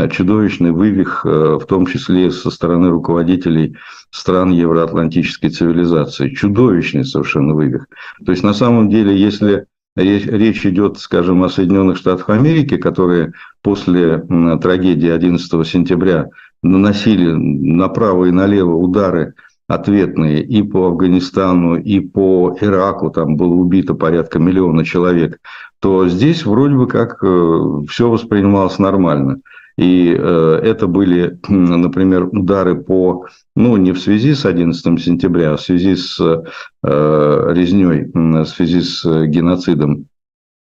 чудовищный 0.09 0.71
вывих, 0.71 1.25
в 1.25 1.65
том 1.67 1.85
числе 1.85 2.31
со 2.31 2.49
стороны 2.49 2.89
руководителей 2.89 3.75
стран 4.09 4.51
евроатлантической 4.51 5.49
цивилизации. 5.49 6.29
Чудовищный 6.29 7.03
совершенно 7.03 7.53
вывих. 7.53 7.87
То 8.25 8.31
есть, 8.31 8.41
на 8.41 8.53
самом 8.53 8.89
деле, 8.89 9.13
если 9.19 9.65
речь 9.97 10.65
идет, 10.65 10.97
скажем, 10.97 11.43
о 11.43 11.49
Соединенных 11.49 11.97
Штатах 11.97 12.29
Америки, 12.29 12.77
которые 12.77 13.33
после 13.61 14.19
трагедии 14.61 15.09
11 15.09 15.67
сентября 15.67 16.29
наносили 16.63 17.29
направо 17.29 18.25
и 18.25 18.31
налево 18.31 18.75
удары 18.75 19.33
ответные 19.73 20.43
и 20.43 20.61
по 20.63 20.87
Афганистану, 20.87 21.77
и 21.77 21.99
по 22.01 22.57
Ираку, 22.59 23.09
там 23.09 23.37
было 23.37 23.53
убито 23.53 23.93
порядка 23.93 24.37
миллиона 24.37 24.83
человек, 24.83 25.39
то 25.79 26.07
здесь 26.09 26.45
вроде 26.45 26.75
бы 26.75 26.87
как 26.87 27.23
э, 27.23 27.61
все 27.89 28.09
воспринималось 28.09 28.79
нормально. 28.79 29.39
И 29.77 30.13
э, 30.13 30.59
это 30.63 30.87
были, 30.87 31.39
например, 31.47 32.25
удары 32.25 32.75
по, 32.75 33.25
ну, 33.55 33.77
не 33.77 33.93
в 33.93 33.99
связи 33.99 34.33
с 34.33 34.45
11 34.45 35.01
сентября, 35.01 35.53
а 35.53 35.57
в 35.57 35.61
связи 35.61 35.95
с 35.95 36.19
э, 36.19 36.43
резней, 36.83 38.11
в 38.13 38.45
связи 38.45 38.81
с 38.81 39.05
геноцидом, 39.25 40.07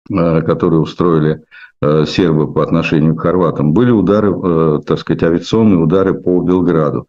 который 0.09 0.83
устроили 0.83 1.43
сербы 2.07 2.53
по 2.53 2.63
отношению 2.63 3.15
к 3.15 3.23
хорватам. 3.23 3.73
Были 3.73 3.91
удары, 3.91 4.83
так 4.83 4.99
сказать, 4.99 5.23
авиационные 5.23 5.79
удары 5.79 6.15
по 6.15 6.43
Белграду 6.43 7.07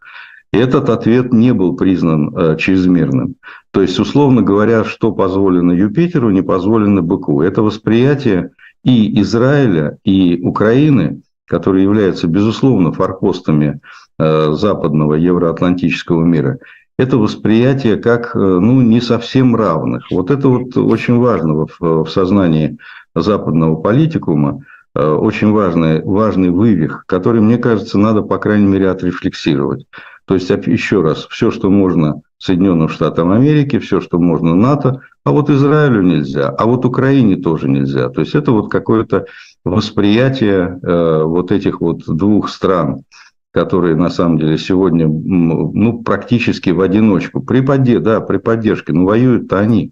этот 0.51 0.89
ответ 0.89 1.31
не 1.31 1.53
был 1.53 1.75
признан 1.75 2.36
э, 2.36 2.58
чрезмерным. 2.58 3.36
То 3.72 3.81
есть, 3.81 4.00
условно 4.00 4.41
говоря, 4.41 4.84
что 4.84 5.12
позволено 5.12 5.72
Юпитеру, 5.72 6.29
не 6.29 6.41
позволено 6.41 7.01
быку. 7.01 7.41
Это 7.41 7.62
восприятие 7.62 8.51
и 8.84 9.20
Израиля, 9.22 9.98
и 10.03 10.41
Украины, 10.43 11.22
которые 11.48 11.84
являются, 11.84 12.27
безусловно, 12.27 12.91
форпостами 12.91 13.79
э, 14.20 14.51
западного 14.53 15.13
евроатлантического 15.13 16.24
мира, 16.24 16.60
это 16.98 17.17
восприятие 17.17 17.96
как 17.96 18.36
ну, 18.36 18.81
не 18.81 19.01
совсем 19.01 19.55
равных. 19.55 20.12
Вот 20.12 20.29
это 20.29 20.50
вот 20.50 20.77
очень 20.77 21.17
важно 21.17 21.65
в, 21.65 22.03
в 22.03 22.10
сознании 22.10 22.77
западного 23.15 23.75
политикума, 23.75 24.63
э, 24.96 25.05
очень 25.05 25.51
важный, 25.51 26.03
важный 26.03 26.50
вывих, 26.50 27.03
который, 27.08 27.41
мне 27.41 27.58
кажется, 27.58 27.98
надо, 27.98 28.22
по 28.22 28.38
крайней 28.38 28.67
мере, 28.67 28.89
отрефлексировать. 28.89 29.86
То 30.25 30.35
есть, 30.35 30.49
еще 30.49 31.01
раз, 31.01 31.27
все, 31.29 31.51
что 31.51 31.69
можно 31.69 32.21
Соединенным 32.37 32.89
Штатам 32.89 33.31
Америки, 33.31 33.79
все, 33.79 34.01
что 34.01 34.17
можно 34.17 34.55
НАТО, 34.55 35.01
а 35.23 35.31
вот 35.31 35.49
Израилю 35.49 36.01
нельзя, 36.01 36.49
а 36.49 36.65
вот 36.65 36.85
Украине 36.85 37.35
тоже 37.35 37.69
нельзя. 37.69 38.09
То 38.09 38.21
есть 38.21 38.33
это 38.33 38.51
вот 38.51 38.71
какое-то 38.71 39.25
восприятие 39.63 40.79
э, 40.81 41.23
вот 41.23 41.51
этих 41.51 41.81
вот 41.81 42.03
двух 42.07 42.49
стран, 42.49 43.03
которые 43.51 43.95
на 43.95 44.09
самом 44.09 44.39
деле 44.39 44.57
сегодня 44.57 45.07
ну, 45.07 46.01
практически 46.01 46.71
в 46.71 46.81
одиночку, 46.81 47.41
при, 47.41 47.61
подде, 47.61 47.99
да, 47.99 48.21
при 48.21 48.37
поддержке, 48.37 48.93
но 48.93 49.05
воюют-то 49.05 49.59
они, 49.59 49.91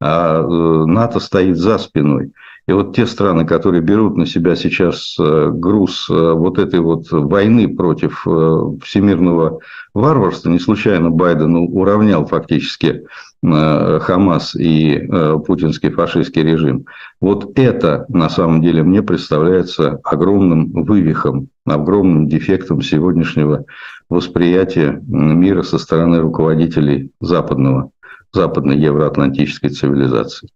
а 0.00 0.40
э, 0.40 0.86
НАТО 0.86 1.20
стоит 1.20 1.58
за 1.58 1.76
спиной. 1.78 2.32
И 2.68 2.72
вот 2.72 2.94
те 2.94 3.06
страны, 3.06 3.44
которые 3.44 3.82
берут 3.82 4.16
на 4.16 4.24
себя 4.24 4.54
сейчас 4.54 5.16
э, 5.18 5.50
груз 5.52 6.08
э, 6.08 6.32
вот 6.32 6.58
этой 6.60 6.78
вот 6.78 7.10
войны 7.10 7.68
против 7.74 8.24
э, 8.24 8.62
всемирного 8.84 9.58
варварства, 9.94 10.48
не 10.48 10.60
случайно 10.60 11.10
Байден 11.10 11.56
уравнял 11.56 12.24
фактически 12.24 13.04
Хамас 13.44 14.54
и 14.54 15.04
путинский 15.44 15.90
фашистский 15.90 16.44
режим. 16.44 16.86
Вот 17.20 17.58
это 17.58 18.06
на 18.08 18.28
самом 18.30 18.62
деле 18.62 18.84
мне 18.84 19.02
представляется 19.02 19.98
огромным 20.04 20.70
вывихом, 20.84 21.48
огромным 21.66 22.28
дефектом 22.28 22.82
сегодняшнего 22.82 23.64
восприятия 24.08 25.02
мира 25.08 25.64
со 25.64 25.78
стороны 25.78 26.20
руководителей 26.20 27.10
западного, 27.20 27.90
западной 28.32 28.78
евроатлантической 28.78 29.70
цивилизации. 29.70 30.48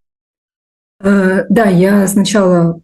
Э, 1.00 1.44
да, 1.48 1.66
я 1.66 2.06
сначала 2.06 2.80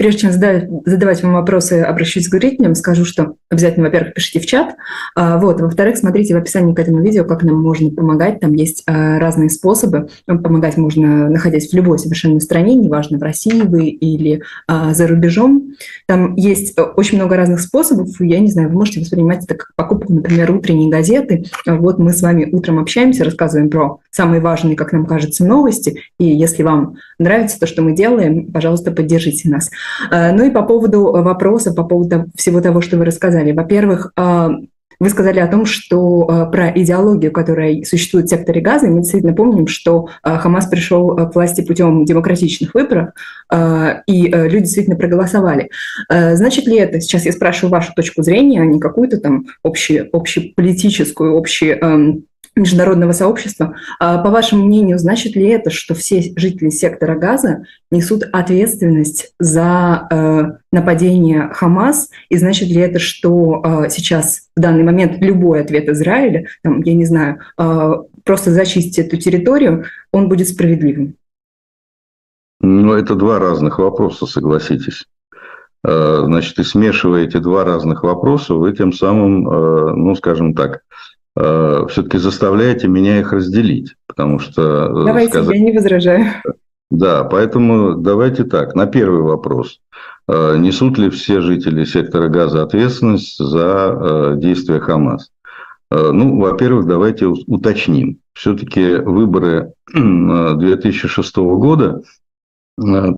Прежде 0.00 0.20
чем 0.20 0.32
задавать, 0.32 1.22
вам 1.22 1.34
вопросы, 1.34 1.82
обращусь 1.82 2.26
к 2.26 2.34
зрителям, 2.34 2.74
скажу, 2.74 3.04
что 3.04 3.34
обязательно, 3.50 3.84
во-первых, 3.84 4.14
пишите 4.14 4.40
в 4.40 4.46
чат. 4.46 4.74
А, 5.14 5.36
вот, 5.36 5.60
во-вторых, 5.60 5.98
смотрите 5.98 6.32
в 6.32 6.38
описании 6.38 6.72
к 6.72 6.78
этому 6.78 7.02
видео, 7.02 7.26
как 7.26 7.42
нам 7.42 7.60
можно 7.60 7.90
помогать. 7.90 8.40
Там 8.40 8.54
есть 8.54 8.82
а, 8.86 9.18
разные 9.18 9.50
способы. 9.50 10.08
Помогать 10.24 10.78
можно, 10.78 11.28
находясь 11.28 11.68
в 11.68 11.74
любой 11.74 11.98
совершенно 11.98 12.40
стране, 12.40 12.76
неважно, 12.76 13.18
в 13.18 13.22
России 13.22 13.60
вы 13.60 13.88
или 13.88 14.42
а, 14.66 14.94
за 14.94 15.06
рубежом. 15.06 15.74
Там 16.06 16.34
есть 16.34 16.78
э, 16.78 16.82
очень 16.82 17.18
много 17.18 17.36
разных 17.36 17.60
способов. 17.60 18.08
Я 18.20 18.40
не 18.40 18.50
знаю, 18.50 18.70
вы 18.70 18.76
можете 18.76 19.00
воспринимать 19.00 19.44
это 19.44 19.54
как 19.54 19.74
покупку, 19.76 20.14
например, 20.14 20.50
утренней 20.50 20.88
газеты. 20.88 21.44
Вот 21.66 21.98
мы 21.98 22.14
с 22.14 22.22
вами 22.22 22.48
утром 22.50 22.78
общаемся, 22.78 23.22
рассказываем 23.22 23.68
про 23.68 23.98
самые 24.10 24.40
важные, 24.40 24.76
как 24.76 24.94
нам 24.94 25.04
кажется, 25.04 25.44
новости. 25.44 26.00
И 26.18 26.24
если 26.24 26.62
вам 26.62 26.94
нравится 27.18 27.60
то, 27.60 27.66
что 27.66 27.82
мы 27.82 27.92
делаем, 27.92 28.50
пожалуйста, 28.50 28.92
поддержите 28.92 29.50
нас. 29.50 29.68
Э, 30.10 30.32
ну 30.32 30.44
и 30.44 30.50
по 30.50 30.62
поводу 30.62 31.04
вопроса, 31.04 31.72
по 31.72 31.84
поводу 31.84 32.26
всего 32.36 32.60
того, 32.60 32.80
что 32.80 32.96
вы 32.96 33.04
рассказали. 33.04 33.52
Во-первых, 33.52 34.12
э, 34.16 34.48
вы 34.98 35.08
сказали 35.08 35.38
о 35.38 35.46
том, 35.46 35.64
что 35.64 36.28
э, 36.28 36.50
про 36.50 36.70
идеологию, 36.70 37.32
которая 37.32 37.82
существует 37.84 38.26
в 38.26 38.30
секторе 38.30 38.60
газа, 38.60 38.86
мы 38.88 39.00
действительно 39.00 39.32
помним, 39.32 39.66
что 39.66 40.08
Хамас 40.22 40.66
пришел 40.66 41.16
к 41.16 41.34
власти 41.34 41.62
путем 41.62 42.04
демократичных 42.04 42.74
выборов, 42.74 43.10
и 44.06 44.28
люди 44.28 44.64
действительно 44.64 44.96
проголосовали. 44.96 45.70
Значит 46.10 46.66
ли 46.66 46.76
это, 46.76 47.00
сейчас 47.00 47.24
я 47.24 47.32
спрашиваю 47.32 47.72
вашу 47.72 47.94
точку 47.94 48.22
зрения, 48.22 48.60
а 48.60 48.66
не 48.66 48.78
какую-то 48.78 49.18
там 49.18 49.46
общеполитическую, 49.62 51.36
общую 51.36 51.78
эм, 51.78 52.24
международного 52.56 53.12
сообщества. 53.12 53.74
А, 53.98 54.18
по 54.18 54.30
вашему 54.30 54.66
мнению, 54.66 54.98
значит 54.98 55.36
ли 55.36 55.48
это, 55.48 55.70
что 55.70 55.94
все 55.94 56.32
жители 56.36 56.70
сектора 56.70 57.16
Газа 57.16 57.64
несут 57.90 58.24
ответственность 58.32 59.34
за 59.38 60.06
э, 60.10 60.42
нападение 60.72 61.48
Хамас? 61.52 62.10
И 62.28 62.36
значит 62.36 62.68
ли 62.68 62.80
это, 62.80 62.98
что 62.98 63.62
э, 63.64 63.88
сейчас 63.90 64.48
в 64.56 64.60
данный 64.60 64.82
момент 64.82 65.18
любой 65.20 65.60
ответ 65.60 65.88
Израиля, 65.88 66.46
там, 66.62 66.82
я 66.82 66.94
не 66.94 67.04
знаю, 67.04 67.38
э, 67.56 67.92
просто 68.24 68.50
зачистить 68.50 68.98
эту 68.98 69.16
территорию, 69.16 69.84
он 70.12 70.28
будет 70.28 70.48
справедливым? 70.48 71.14
Ну, 72.60 72.92
это 72.92 73.14
два 73.14 73.38
разных 73.38 73.78
вопроса, 73.78 74.26
согласитесь. 74.26 75.06
Значит, 75.82 76.58
и 76.58 76.62
смешивая 76.62 77.24
эти 77.24 77.38
два 77.38 77.64
разных 77.64 78.02
вопроса, 78.02 78.52
вы 78.52 78.76
тем 78.76 78.92
самым, 78.92 79.44
ну, 79.44 80.14
скажем 80.14 80.52
так, 80.52 80.82
Э, 81.36 81.86
все-таки 81.88 82.18
заставляете 82.18 82.88
меня 82.88 83.20
их 83.20 83.32
разделить, 83.32 83.94
потому 84.06 84.38
что... 84.38 84.86
Э, 84.86 85.06
давайте, 85.06 85.30
сказать... 85.30 85.56
я 85.56 85.62
не 85.62 85.72
возражаю. 85.72 86.26
Да, 86.90 87.22
поэтому 87.22 87.94
давайте 87.94 88.42
так, 88.44 88.74
на 88.74 88.86
первый 88.86 89.22
вопрос. 89.22 89.80
Э, 90.26 90.56
несут 90.56 90.98
ли 90.98 91.08
все 91.08 91.40
жители 91.40 91.84
сектора 91.84 92.28
газа 92.28 92.62
ответственность 92.62 93.38
за 93.38 94.34
действия 94.36 94.80
Хамас? 94.80 95.30
Ну, 95.92 96.38
во-первых, 96.38 96.86
давайте 96.86 97.26
уточним. 97.26 98.18
Все-таки 98.32 98.94
выборы 98.94 99.72
2006 99.92 101.36
года 101.36 102.02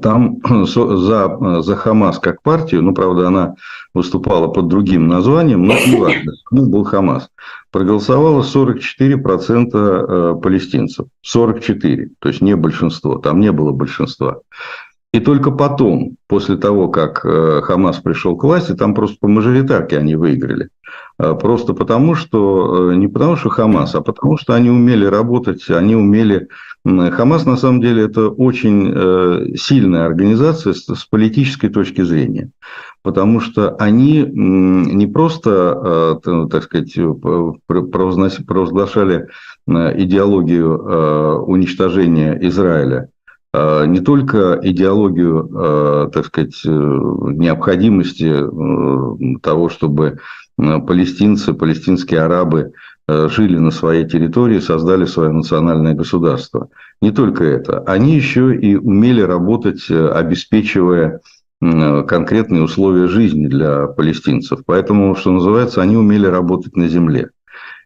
там 0.00 0.38
за, 0.66 1.62
за 1.62 1.76
Хамас 1.76 2.18
как 2.18 2.42
партию, 2.42 2.82
ну, 2.82 2.94
правда, 2.94 3.28
она 3.28 3.54
выступала 3.94 4.48
под 4.48 4.68
другим 4.68 5.06
названием, 5.06 5.64
но 5.64 5.74
не 5.74 5.96
важно, 5.96 6.32
ну, 6.50 6.68
был 6.68 6.84
Хамас, 6.84 7.30
проголосовало 7.70 8.42
44% 8.42 9.70
э, 9.74 10.40
палестинцев. 10.40 11.06
44, 11.22 12.10
то 12.18 12.28
есть 12.28 12.40
не 12.40 12.56
большинство, 12.56 13.18
там 13.18 13.40
не 13.40 13.52
было 13.52 13.72
большинства. 13.72 14.40
И 15.12 15.20
только 15.20 15.50
потом, 15.50 16.16
после 16.26 16.56
того, 16.56 16.88
как 16.88 17.24
э, 17.24 17.60
Хамас 17.62 17.98
пришел 17.98 18.36
к 18.36 18.44
власти, 18.44 18.72
там 18.72 18.94
просто 18.94 19.16
по 19.20 19.28
мажоритарке 19.28 19.98
они 19.98 20.16
выиграли. 20.16 20.68
Просто 21.18 21.74
потому, 21.74 22.14
что 22.14 22.92
не 22.92 23.06
потому, 23.06 23.36
что 23.36 23.50
Хамас, 23.50 23.94
а 23.94 24.00
потому, 24.00 24.38
что 24.38 24.54
они 24.54 24.70
умели 24.70 25.04
работать, 25.04 25.70
они 25.70 25.94
умели 25.94 26.48
Хамас, 26.84 27.46
на 27.46 27.56
самом 27.56 27.80
деле, 27.80 28.04
это 28.04 28.28
очень 28.28 28.92
э, 28.92 29.54
сильная 29.56 30.04
организация 30.04 30.72
с 30.74 31.04
политической 31.08 31.68
точки 31.68 32.02
зрения, 32.02 32.50
потому 33.02 33.38
что 33.38 33.76
они 33.76 34.26
не 34.26 35.06
просто, 35.06 36.20
э, 36.24 36.48
так 36.50 36.64
сказать, 36.64 36.92
провозглашали 37.86 39.28
э, 39.68 40.02
идеологию 40.02 41.44
уничтожения 41.46 42.36
Израиля, 42.48 43.10
не 43.54 44.00
только 44.00 44.58
идеологию, 44.62 46.10
так 46.12 46.24
сказать, 46.24 46.58
необходимости 46.64 48.34
того, 49.42 49.68
чтобы 49.68 50.20
палестинцы, 50.56 51.52
палестинские 51.52 52.22
арабы 52.22 52.72
Э, 53.08 53.28
жили 53.28 53.58
на 53.58 53.70
своей 53.72 54.06
территории, 54.06 54.60
создали 54.60 55.06
свое 55.06 55.32
национальное 55.32 55.94
государство. 55.94 56.68
Не 57.00 57.10
только 57.10 57.42
это. 57.44 57.80
Они 57.80 58.14
еще 58.14 58.54
и 58.54 58.76
умели 58.76 59.20
работать, 59.20 59.90
э, 59.90 60.08
обеспечивая 60.08 61.20
конкретные 62.08 62.64
условия 62.64 63.06
жизни 63.06 63.46
для 63.46 63.86
палестинцев. 63.86 64.62
Поэтому, 64.66 65.14
что 65.14 65.30
называется, 65.30 65.80
они 65.80 65.96
умели 65.96 66.26
работать 66.26 66.74
на 66.74 66.88
земле. 66.88 67.30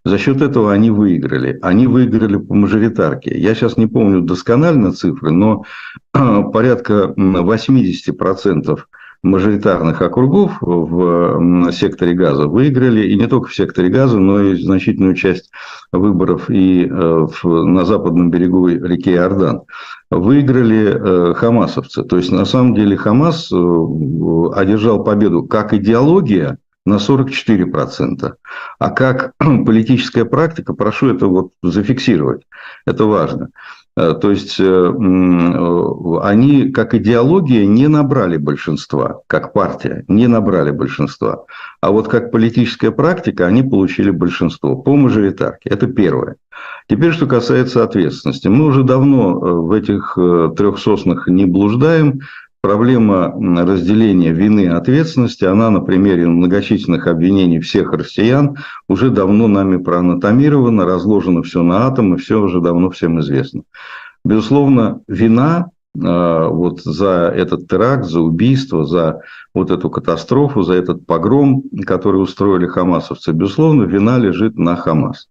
За 0.06 0.18
счет 0.18 0.40
этого 0.40 0.72
они 0.72 0.92
выиграли. 0.92 1.58
Они 1.62 1.88
выиграли 1.88 2.36
по 2.36 2.54
мажоритарке. 2.54 3.36
Я 3.36 3.56
сейчас 3.56 3.76
не 3.76 3.88
помню 3.88 4.20
досконально 4.20 4.92
цифры, 4.92 5.32
но 5.32 5.64
порядка 6.12 7.12
80% 7.16 8.78
мажоритарных 9.24 10.00
округов 10.00 10.58
в 10.60 11.72
секторе 11.72 12.12
газа 12.14 12.46
выиграли, 12.46 13.08
и 13.08 13.16
не 13.16 13.26
только 13.26 13.48
в 13.48 13.54
секторе 13.56 13.88
газа, 13.88 14.20
но 14.20 14.40
и 14.42 14.54
значительную 14.54 15.16
часть 15.16 15.50
выборов 15.90 16.50
и 16.50 16.88
э, 16.88 17.26
на 17.42 17.84
западном 17.84 18.30
берегу 18.30 18.68
реки 18.68 19.10
Иордан 19.10 19.62
выиграли 20.12 20.84
э, 20.86 21.34
хамасовцы. 21.34 22.04
То 22.04 22.16
есть, 22.16 22.30
на 22.30 22.44
самом 22.44 22.76
деле, 22.76 22.96
Хамас 22.96 23.50
э, 23.50 23.56
одержал 24.54 25.02
победу 25.02 25.42
как 25.42 25.74
идеология 25.74 26.58
на 26.86 26.94
44%. 26.94 28.34
А 28.78 28.90
как 28.90 29.32
политическая 29.38 30.24
практика, 30.24 30.72
прошу 30.72 31.14
это 31.14 31.26
вот 31.26 31.52
зафиксировать, 31.62 32.42
это 32.86 33.04
важно. 33.04 33.50
Э, 33.96 34.14
то 34.20 34.30
есть 34.30 34.60
э, 34.60 34.64
э, 34.64 36.18
они, 36.22 36.70
как 36.70 36.94
идеология, 36.94 37.66
не 37.66 37.88
набрали 37.88 38.36
большинства, 38.36 39.20
как 39.26 39.52
партия, 39.52 40.04
не 40.08 40.26
набрали 40.26 40.70
большинства. 40.70 41.44
А 41.80 41.90
вот 41.90 42.08
как 42.08 42.30
политическая 42.30 42.90
практика, 42.90 43.46
они 43.46 43.62
получили 43.62 44.10
большинство 44.10 44.76
по 44.76 44.96
мажоритарке. 44.96 45.70
Это 45.70 45.86
первое. 45.86 46.36
Теперь, 46.88 47.12
что 47.12 47.26
касается 47.26 47.82
ответственности. 47.82 48.48
Мы 48.48 48.66
уже 48.66 48.82
давно 48.82 49.34
в 49.64 49.72
этих 49.72 50.16
трех 50.56 50.78
соснах 50.78 51.26
не 51.26 51.44
блуждаем 51.44 52.20
проблема 52.66 53.32
разделения 53.64 54.32
вины 54.32 54.64
и 54.64 54.66
ответственности, 54.66 55.44
она 55.44 55.70
на 55.70 55.80
примере 55.80 56.26
многочисленных 56.26 57.06
обвинений 57.06 57.60
всех 57.60 57.92
россиян 57.92 58.56
уже 58.88 59.10
давно 59.10 59.46
нами 59.46 59.76
проанатомирована, 59.76 60.84
разложено 60.84 61.44
все 61.44 61.62
на 61.62 61.86
атомы, 61.86 62.16
все 62.16 62.40
уже 62.40 62.60
давно 62.60 62.90
всем 62.90 63.20
известно. 63.20 63.62
Безусловно, 64.24 65.00
вина 65.06 65.70
а, 66.02 66.48
вот 66.48 66.80
за 66.80 67.32
этот 67.32 67.68
теракт, 67.68 68.04
за 68.04 68.20
убийство, 68.20 68.84
за 68.84 69.20
вот 69.54 69.70
эту 69.70 69.88
катастрофу, 69.88 70.62
за 70.62 70.74
этот 70.74 71.06
погром, 71.06 71.62
который 71.86 72.20
устроили 72.20 72.66
хамасовцы, 72.66 73.30
безусловно, 73.30 73.84
вина 73.84 74.18
лежит 74.18 74.58
на 74.58 74.74
Хамас. 74.74 75.28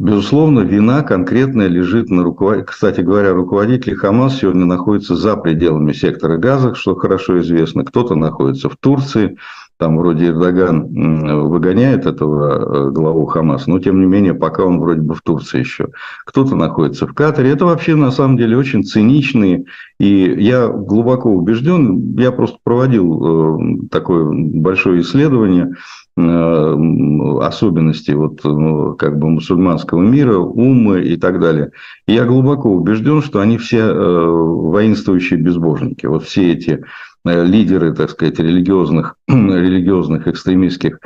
Безусловно, 0.00 0.60
вина 0.60 1.02
конкретная 1.02 1.68
лежит 1.68 2.08
на 2.08 2.24
руководителе. 2.24 2.64
Кстати 2.64 3.02
говоря, 3.02 3.34
руководители 3.34 3.94
Хамас 3.94 4.38
сегодня 4.38 4.64
находятся 4.64 5.14
за 5.14 5.36
пределами 5.36 5.92
сектора 5.92 6.38
газа, 6.38 6.74
что 6.74 6.94
хорошо 6.94 7.40
известно. 7.40 7.84
Кто-то 7.84 8.14
находится 8.14 8.70
в 8.70 8.78
Турции, 8.80 9.36
там 9.76 9.98
вроде 9.98 10.28
Эрдоган 10.28 11.48
выгоняет 11.48 12.06
этого 12.06 12.88
э, 12.88 12.90
главу 12.92 13.26
Хамас, 13.26 13.66
но 13.66 13.78
тем 13.78 14.00
не 14.00 14.06
менее, 14.06 14.32
пока 14.32 14.64
он 14.64 14.80
вроде 14.80 15.02
бы 15.02 15.14
в 15.14 15.20
Турции 15.20 15.60
еще. 15.60 15.88
Кто-то 16.24 16.56
находится 16.56 17.06
в 17.06 17.12
Катаре. 17.12 17.50
Это 17.50 17.66
вообще 17.66 17.94
на 17.94 18.10
самом 18.10 18.38
деле 18.38 18.56
очень 18.56 18.84
циничные. 18.84 19.64
И 19.98 20.34
я 20.38 20.68
глубоко 20.68 21.30
убежден, 21.30 22.14
я 22.18 22.32
просто 22.32 22.56
проводил 22.64 23.58
э, 23.58 23.88
такое 23.90 24.30
большое 24.32 25.02
исследование 25.02 25.74
особенностей 26.16 28.14
вот, 28.14 28.40
ну, 28.44 28.94
как 28.94 29.18
бы 29.18 29.28
мусульманского 29.28 30.02
мира, 30.02 30.36
умы 30.36 31.02
и 31.02 31.16
так 31.16 31.40
далее. 31.40 31.70
Я 32.06 32.24
глубоко 32.24 32.70
убежден, 32.70 33.22
что 33.22 33.40
они 33.40 33.58
все 33.58 33.78
э, 33.78 34.26
воинствующие 34.28 35.40
безбожники. 35.40 36.06
Вот 36.06 36.24
все 36.24 36.52
эти 36.52 36.84
э, 37.24 37.44
лидеры, 37.44 37.94
так 37.94 38.10
сказать, 38.10 38.38
религиозных, 38.38 39.16
религиозных 39.28 40.28
экстремистских 40.28 40.98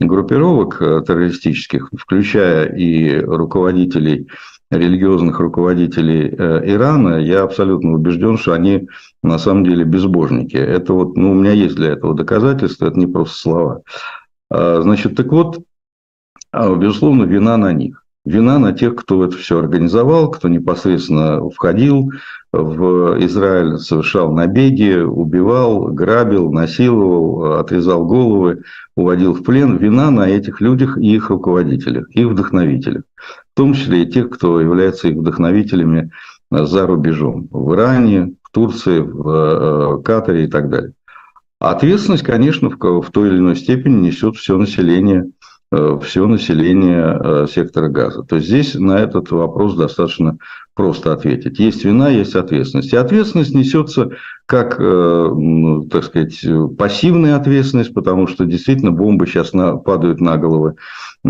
группировок 0.00 0.78
террористических, 0.78 1.90
включая 1.98 2.66
и 2.66 3.18
руководителей 3.18 4.28
религиозных 4.70 5.40
руководителей 5.40 6.28
Ирана, 6.28 7.16
я 7.16 7.42
абсолютно 7.42 7.94
убежден, 7.94 8.36
что 8.36 8.52
они 8.52 8.86
на 9.22 9.38
самом 9.38 9.64
деле 9.64 9.84
безбожники. 9.84 10.58
Это 10.58 10.92
вот, 10.92 11.16
ну, 11.16 11.30
у 11.30 11.34
меня 11.34 11.52
есть 11.52 11.74
для 11.74 11.92
этого 11.92 12.14
доказательства, 12.14 12.86
это 12.86 12.98
не 12.98 13.06
просто 13.06 13.34
слова. 13.34 13.82
А, 14.50 14.80
значит, 14.82 15.16
так 15.16 15.26
вот, 15.28 15.62
а, 16.52 16.74
безусловно, 16.74 17.24
вина 17.24 17.56
на 17.56 17.72
них. 17.72 18.04
Вина 18.24 18.58
на 18.58 18.72
тех, 18.72 18.94
кто 18.94 19.24
это 19.24 19.36
все 19.36 19.58
организовал, 19.58 20.30
кто 20.30 20.48
непосредственно 20.48 21.48
входил 21.48 22.10
в 22.52 23.24
Израиль, 23.24 23.78
совершал 23.78 24.32
набеги, 24.32 24.98
убивал, 24.98 25.86
грабил, 25.86 26.52
насиловал, 26.52 27.54
отрезал 27.54 28.06
головы, 28.06 28.64
уводил 28.96 29.32
в 29.32 29.42
плен. 29.44 29.76
Вина 29.78 30.10
на 30.10 30.28
этих 30.28 30.60
людях 30.60 30.98
и 30.98 31.14
их 31.14 31.30
руководителях, 31.30 32.10
их 32.10 32.28
вдохновителях. 32.28 33.04
В 33.54 33.56
том 33.56 33.72
числе 33.72 34.02
и 34.02 34.10
тех, 34.10 34.28
кто 34.28 34.60
является 34.60 35.08
их 35.08 35.16
вдохновителями 35.16 36.10
за 36.50 36.86
рубежом. 36.86 37.48
В 37.50 37.74
Иране, 37.74 38.34
в 38.42 38.50
Турции, 38.50 39.00
в 39.00 39.98
э, 39.98 40.02
Катаре 40.02 40.44
и 40.44 40.48
так 40.48 40.68
далее. 40.68 40.92
Ответственность, 41.60 42.22
конечно, 42.22 42.70
в, 42.70 43.02
в 43.02 43.10
той 43.10 43.28
или 43.28 43.38
иной 43.38 43.56
степени 43.56 44.06
несет 44.06 44.36
все 44.36 44.56
население, 44.56 45.28
э, 45.72 45.98
все 46.04 46.26
население 46.26 47.20
э, 47.20 47.46
сектора 47.52 47.88
газа. 47.88 48.22
То 48.22 48.36
есть 48.36 48.46
здесь 48.46 48.74
на 48.74 48.98
этот 48.98 49.32
вопрос 49.32 49.74
достаточно 49.74 50.38
просто 50.74 51.12
ответить. 51.12 51.58
Есть 51.58 51.84
вина, 51.84 52.10
есть 52.10 52.36
ответственность. 52.36 52.92
И 52.92 52.96
ответственность 52.96 53.56
несется 53.56 54.10
как, 54.46 54.76
э, 54.78 54.82
ну, 55.34 55.82
так 55.86 56.04
сказать, 56.04 56.40
пассивная 56.78 57.34
ответственность, 57.34 57.92
потому 57.92 58.28
что 58.28 58.44
действительно 58.44 58.92
бомбы 58.92 59.26
сейчас 59.26 59.52
на, 59.52 59.76
падают 59.76 60.20
на 60.20 60.36
головы 60.36 60.76
и 61.24 61.28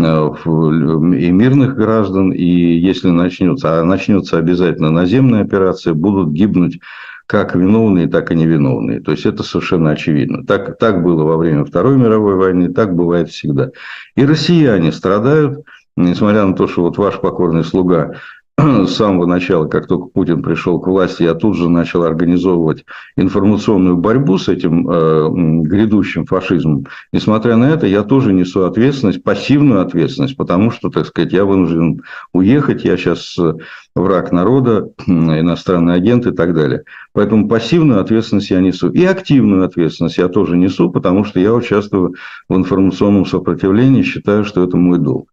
мирных 1.31 1.75
граждан, 1.75 2.31
и 2.31 2.45
если 2.45 3.09
начнется, 3.09 3.81
а 3.81 3.85
начнется 3.85 4.37
обязательно 4.37 4.91
наземная 4.91 5.43
операция, 5.43 5.95
будут 5.95 6.31
гибнуть 6.31 6.79
как 7.29 7.55
виновные, 7.55 8.09
так 8.09 8.33
и 8.33 8.35
невиновные. 8.35 9.01
То 9.01 9.11
есть 9.11 9.27
это 9.27 9.43
совершенно 9.43 9.91
очевидно. 9.91 10.47
Так, 10.47 10.79
так 10.79 11.03
было 11.03 11.25
во 11.25 11.37
время 11.37 11.67
Второй 11.67 11.99
мировой 11.99 12.37
войны, 12.37 12.73
так 12.73 12.97
бывает 12.97 13.29
всегда. 13.29 13.71
И 14.17 14.25
россияне 14.25 14.93
страдают, 14.93 15.63
несмотря 15.95 16.47
на 16.47 16.55
то, 16.55 16.67
что 16.67 16.83
вот 16.83 16.97
ваш 16.97 17.21
покорный 17.21 17.65
слуга 17.65 18.15
с 18.59 18.97
самого 18.97 19.27
начала, 19.27 19.67
как 19.67 19.87
только 19.87 20.07
Путин 20.07 20.43
пришел 20.43 20.81
к 20.81 20.89
власти, 20.89 21.23
я 21.23 21.35
тут 21.35 21.57
же 21.57 21.69
начал 21.69 22.03
организовывать 22.03 22.85
информационную 23.17 23.97
борьбу 23.97 24.37
с 24.37 24.49
этим 24.49 24.89
э, 24.89 25.29
грядущим 25.63 26.27
фашизмом. 26.27 26.87
Несмотря 27.13 27.57
на 27.57 27.71
это, 27.71 27.87
я 27.87 28.03
тоже 28.03 28.33
несу 28.33 28.65
ответственность, 28.65 29.23
пассивную 29.23 29.81
ответственность, 29.81 30.37
потому 30.37 30.73
что, 30.73 30.91
так 30.91 31.07
сказать, 31.07 31.33
я 31.33 31.45
вынужден 31.45 32.03
уехать, 32.33 32.85
я 32.85 32.97
сейчас 32.97 33.39
э, 33.39 33.55
враг 33.95 34.33
народа, 34.33 34.91
иностранный 35.07 35.95
агент 35.95 36.27
и 36.27 36.33
так 36.33 36.53
далее. 36.53 36.83
Поэтому 37.13 37.49
пассивную 37.49 38.01
ответственность 38.01 38.51
я 38.51 38.61
несу. 38.61 38.91
И 38.91 39.05
активную 39.05 39.65
ответственность 39.65 40.19
я 40.19 40.27
тоже 40.27 40.57
несу, 40.57 40.91
потому 40.91 41.25
что 41.25 41.39
я 41.39 41.55
участвую 41.55 42.17
в 42.49 42.57
информационном 42.57 43.25
сопротивлении, 43.25 44.03
считаю, 44.03 44.45
что 44.45 44.65
это 44.65 44.77
мой 44.77 44.99
долг. 44.99 45.29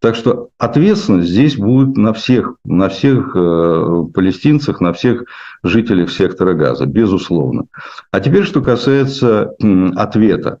Так 0.00 0.14
что 0.14 0.50
ответственность 0.58 1.30
здесь 1.30 1.56
будет 1.56 1.96
на 1.96 2.12
всех, 2.12 2.56
на 2.64 2.88
всех 2.88 3.32
э, 3.34 4.04
палестинцах, 4.14 4.80
на 4.80 4.92
всех 4.92 5.24
жителях 5.62 6.10
сектора 6.10 6.52
газа, 6.52 6.86
безусловно. 6.86 7.64
А 8.10 8.20
теперь, 8.20 8.44
что 8.44 8.60
касается 8.62 9.54
ответа. 9.96 10.58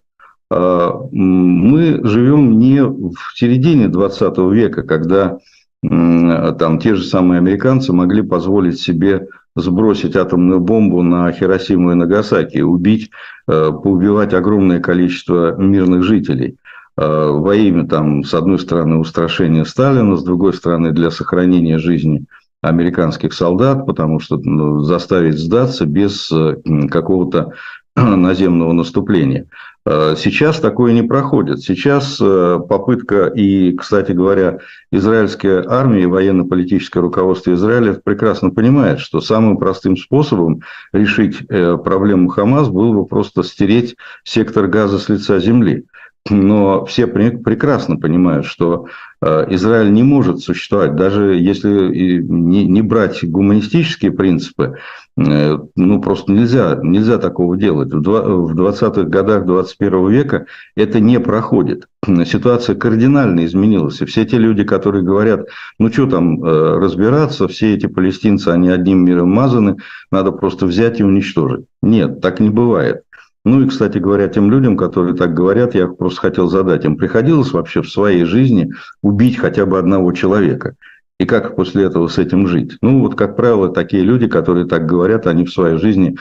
Э, 0.50 0.90
мы 1.12 2.00
живем 2.04 2.58
не 2.58 2.82
в 2.82 3.14
середине 3.34 3.88
20 3.88 4.38
века, 4.52 4.82
когда 4.82 5.38
там 5.82 6.78
те 6.80 6.94
же 6.96 7.04
самые 7.04 7.38
американцы 7.38 7.92
могли 7.92 8.22
позволить 8.22 8.80
себе 8.80 9.28
сбросить 9.56 10.16
атомную 10.16 10.60
бомбу 10.60 11.02
на 11.02 11.32
Хиросиму 11.32 11.92
и 11.92 11.94
Нагасаки, 11.94 12.58
убить, 12.58 13.10
э, 13.48 13.72
поубивать 13.72 14.34
огромное 14.34 14.80
количество 14.80 15.56
мирных 15.56 16.04
жителей. 16.04 16.56
Э, 16.98 17.30
во 17.30 17.54
имя, 17.54 17.86
там, 17.86 18.24
с 18.24 18.32
одной 18.32 18.58
стороны, 18.58 18.96
устрашения 18.96 19.64
Сталина, 19.64 20.16
с 20.16 20.24
другой 20.24 20.54
стороны, 20.54 20.92
для 20.92 21.10
сохранения 21.10 21.78
жизни 21.78 22.24
американских 22.62 23.34
солдат, 23.34 23.84
потому 23.86 24.18
что 24.18 24.38
ну, 24.38 24.80
заставить 24.80 25.38
сдаться 25.38 25.84
без 25.84 26.32
э, 26.32 26.56
какого-то 26.90 27.52
наземного 27.96 28.72
наступления. 28.72 29.46
Э, 29.84 30.14
сейчас 30.16 30.58
такое 30.58 30.94
не 30.94 31.02
проходит. 31.02 31.60
Сейчас 31.60 32.16
попытка, 32.16 33.26
и, 33.26 33.76
кстати 33.76 34.12
говоря, 34.12 34.60
израильская 34.90 35.66
армия 35.68 36.04
и 36.04 36.06
военно-политическое 36.06 37.00
руководство 37.00 37.52
Израиля 37.52 38.00
прекрасно 38.02 38.48
понимает, 38.48 39.00
что 39.00 39.20
самым 39.20 39.58
простым 39.58 39.98
способом 39.98 40.62
решить 40.94 41.46
проблему 41.46 42.28
Хамас 42.28 42.70
было 42.70 42.94
бы 42.94 43.04
просто 43.04 43.42
стереть 43.42 43.96
сектор 44.24 44.66
газа 44.66 44.98
с 44.98 45.10
лица 45.10 45.38
земли 45.40 45.84
но 46.30 46.84
все 46.84 47.06
прекрасно 47.06 47.96
понимают, 47.96 48.46
что 48.46 48.86
э, 49.20 49.46
Израиль 49.50 49.92
не 49.92 50.02
может 50.02 50.40
существовать, 50.40 50.96
даже 50.96 51.36
если 51.36 52.20
не 52.20 52.82
брать 52.82 53.28
гуманистические 53.28 54.12
принципы, 54.12 54.76
э, 55.16 55.58
ну 55.76 56.00
просто 56.00 56.32
нельзя, 56.32 56.78
нельзя 56.82 57.18
такого 57.18 57.56
делать. 57.56 57.92
В 57.92 57.98
20-х 57.98 59.02
годах 59.04 59.46
21 59.46 60.08
века 60.08 60.46
это 60.76 61.00
не 61.00 61.20
проходит. 61.20 61.88
Ситуация 62.24 62.76
кардинально 62.76 63.44
изменилась. 63.44 64.00
И 64.00 64.04
все 64.04 64.24
те 64.24 64.38
люди, 64.38 64.64
которые 64.64 65.02
говорят, 65.02 65.48
ну 65.78 65.92
что 65.92 66.06
там 66.06 66.42
э, 66.44 66.78
разбираться, 66.78 67.48
все 67.48 67.74
эти 67.74 67.86
палестинцы, 67.86 68.48
они 68.48 68.68
одним 68.68 69.04
миром 69.04 69.30
мазаны, 69.30 69.76
надо 70.10 70.32
просто 70.32 70.66
взять 70.66 71.00
и 71.00 71.04
уничтожить. 71.04 71.66
Нет, 71.82 72.20
так 72.20 72.40
не 72.40 72.50
бывает. 72.50 73.02
Ну 73.46 73.62
и, 73.62 73.68
кстати 73.68 73.98
говоря, 73.98 74.26
тем 74.26 74.50
людям, 74.50 74.76
которые 74.76 75.14
так 75.14 75.32
говорят, 75.32 75.76
я 75.76 75.86
просто 75.86 76.20
хотел 76.20 76.48
задать, 76.48 76.84
им 76.84 76.96
приходилось 76.96 77.52
вообще 77.52 77.80
в 77.80 77.88
своей 77.88 78.24
жизни 78.24 78.72
убить 79.02 79.38
хотя 79.38 79.66
бы 79.66 79.78
одного 79.78 80.10
человека? 80.10 80.74
И 81.20 81.26
как 81.26 81.54
после 81.54 81.84
этого 81.84 82.08
с 82.08 82.18
этим 82.18 82.48
жить? 82.48 82.76
Ну, 82.82 82.98
вот, 83.02 83.14
как 83.14 83.36
правило, 83.36 83.68
такие 83.68 84.02
люди, 84.02 84.26
которые 84.26 84.66
так 84.66 84.84
говорят, 84.84 85.28
они 85.28 85.44
в 85.44 85.52
своей 85.52 85.78
жизни 85.78 86.16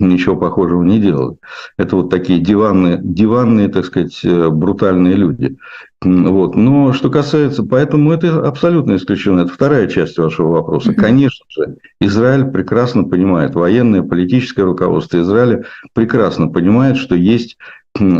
ничего 0.00 0.34
похожего 0.34 0.82
не 0.82 0.98
делают. 0.98 1.38
Это 1.78 1.94
вот 1.94 2.10
такие 2.10 2.40
диванные, 2.40 2.98
диванные, 3.00 3.68
так 3.68 3.84
сказать, 3.84 4.18
э, 4.24 4.48
брутальные 4.48 5.14
люди. 5.14 5.56
Вот. 6.04 6.54
Но 6.54 6.92
что 6.92 7.10
касается, 7.10 7.62
поэтому 7.62 8.12
это 8.12 8.46
абсолютно 8.46 8.96
исключено. 8.96 9.40
Это 9.40 9.52
вторая 9.52 9.88
часть 9.88 10.18
вашего 10.18 10.48
вопроса. 10.48 10.92
Конечно 10.92 11.46
же, 11.48 11.76
Израиль 12.00 12.44
прекрасно 12.44 13.04
понимает, 13.04 13.54
военное, 13.54 14.02
политическое 14.02 14.64
руководство 14.64 15.20
Израиля 15.20 15.64
прекрасно 15.94 16.48
понимает, 16.48 16.98
что 16.98 17.14
есть 17.14 17.56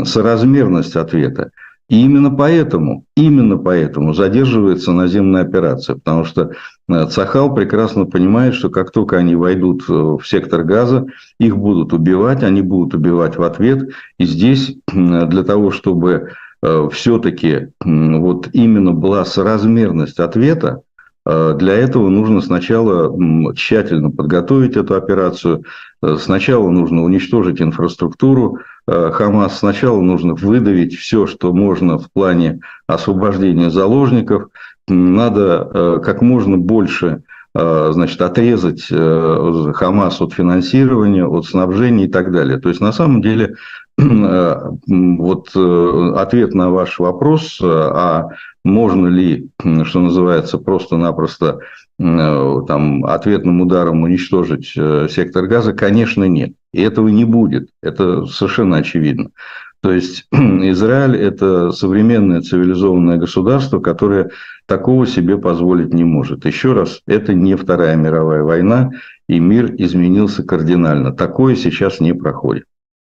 соразмерность 0.03 0.95
ответа. 0.95 1.51
И 1.87 2.03
именно 2.03 2.31
поэтому, 2.31 3.05
именно 3.15 3.57
поэтому 3.57 4.13
задерживается 4.13 4.91
наземная 4.91 5.43
операция, 5.43 5.95
потому 5.97 6.25
что 6.25 6.51
э, 6.89 7.05
Цахал 7.11 7.53
прекрасно 7.53 8.05
понимает, 8.05 8.55
что 8.55 8.71
как 8.71 8.89
только 8.89 9.17
они 9.17 9.35
войдут 9.35 9.83
э, 9.87 9.93
в 9.93 10.21
сектор 10.25 10.63
газа, 10.63 11.05
их 11.39 11.55
будут 11.55 11.93
убивать, 11.93 12.41
они 12.41 12.63
будут 12.63 12.95
убивать 12.95 13.37
в 13.37 13.43
ответ. 13.43 13.91
И 14.17 14.25
здесь 14.25 14.75
для 14.91 15.43
того, 15.43 15.69
чтобы 15.69 16.31
все-таки 16.91 17.69
вот 17.83 18.49
именно 18.53 18.91
была 18.91 19.25
соразмерность 19.25 20.19
ответа, 20.19 20.81
для 21.25 21.73
этого 21.73 22.09
нужно 22.09 22.41
сначала 22.41 23.11
тщательно 23.53 24.11
подготовить 24.11 24.75
эту 24.75 24.95
операцию, 24.95 25.63
сначала 26.19 26.69
нужно 26.69 27.03
уничтожить 27.03 27.61
инфраструктуру, 27.61 28.59
Э, 28.87 29.11
Хамас 29.11 29.59
сначала 29.59 29.99
нужно 30.01 30.35
выдавить 30.35 30.95
все, 30.97 31.25
что 31.27 31.53
можно 31.53 31.97
в 31.97 32.11
плане 32.11 32.61
освобождения 32.87 33.69
заложников, 33.69 34.49
надо 34.87 35.99
как 36.03 36.21
можно 36.21 36.57
больше 36.57 37.23
значит, 37.55 38.21
отрезать 38.21 38.85
Хамас 38.87 40.21
от 40.21 40.33
финансирования, 40.33 41.25
от 41.25 41.45
снабжения 41.45 42.05
и 42.05 42.09
так 42.09 42.31
далее. 42.31 42.59
То 42.59 42.67
есть, 42.67 42.81
на 42.81 42.91
самом 42.91 43.21
деле, 43.21 43.55
вот 43.97 45.55
ответ 45.55 46.53
на 46.53 46.69
ваш 46.69 46.99
вопрос, 46.99 47.59
а 47.61 48.27
можно 48.63 49.07
ли, 49.07 49.49
что 49.83 49.99
называется, 49.99 50.57
просто-напросто 50.57 51.59
там, 51.97 53.05
ответным 53.05 53.61
ударом 53.61 54.03
уничтожить 54.03 54.73
сектор 55.11 55.47
газа, 55.47 55.71
конечно, 55.73 56.25
нет. 56.25 56.53
И 56.73 56.81
этого 56.81 57.07
не 57.07 57.23
будет. 57.23 57.69
Это 57.81 58.25
совершенно 58.25 58.77
очевидно. 58.77 59.29
То 59.85 59.91
есть 59.91 60.27
Израиль– 60.31 61.15
это 61.17 61.71
современное 61.71 62.41
цивилизованное 62.41 63.17
государство, 63.17 63.79
которое 63.79 64.31
такого 64.65 65.05
себе 65.05 65.37
позволить 65.37 65.93
не 65.93 66.03
может. 66.03 66.45
Еще 66.45 66.73
раз, 66.73 67.01
это 67.05 67.35
не 67.35 67.55
Вторая 67.55 67.95
мировая 67.95 68.41
война, 68.41 68.89
и 69.29 69.39
мир 69.39 69.73
изменился 69.77 70.43
кардинально. 70.43 71.13
Такое 71.13 71.55
сейчас 71.55 71.99
не 71.99 72.13
проходит. 72.13 72.65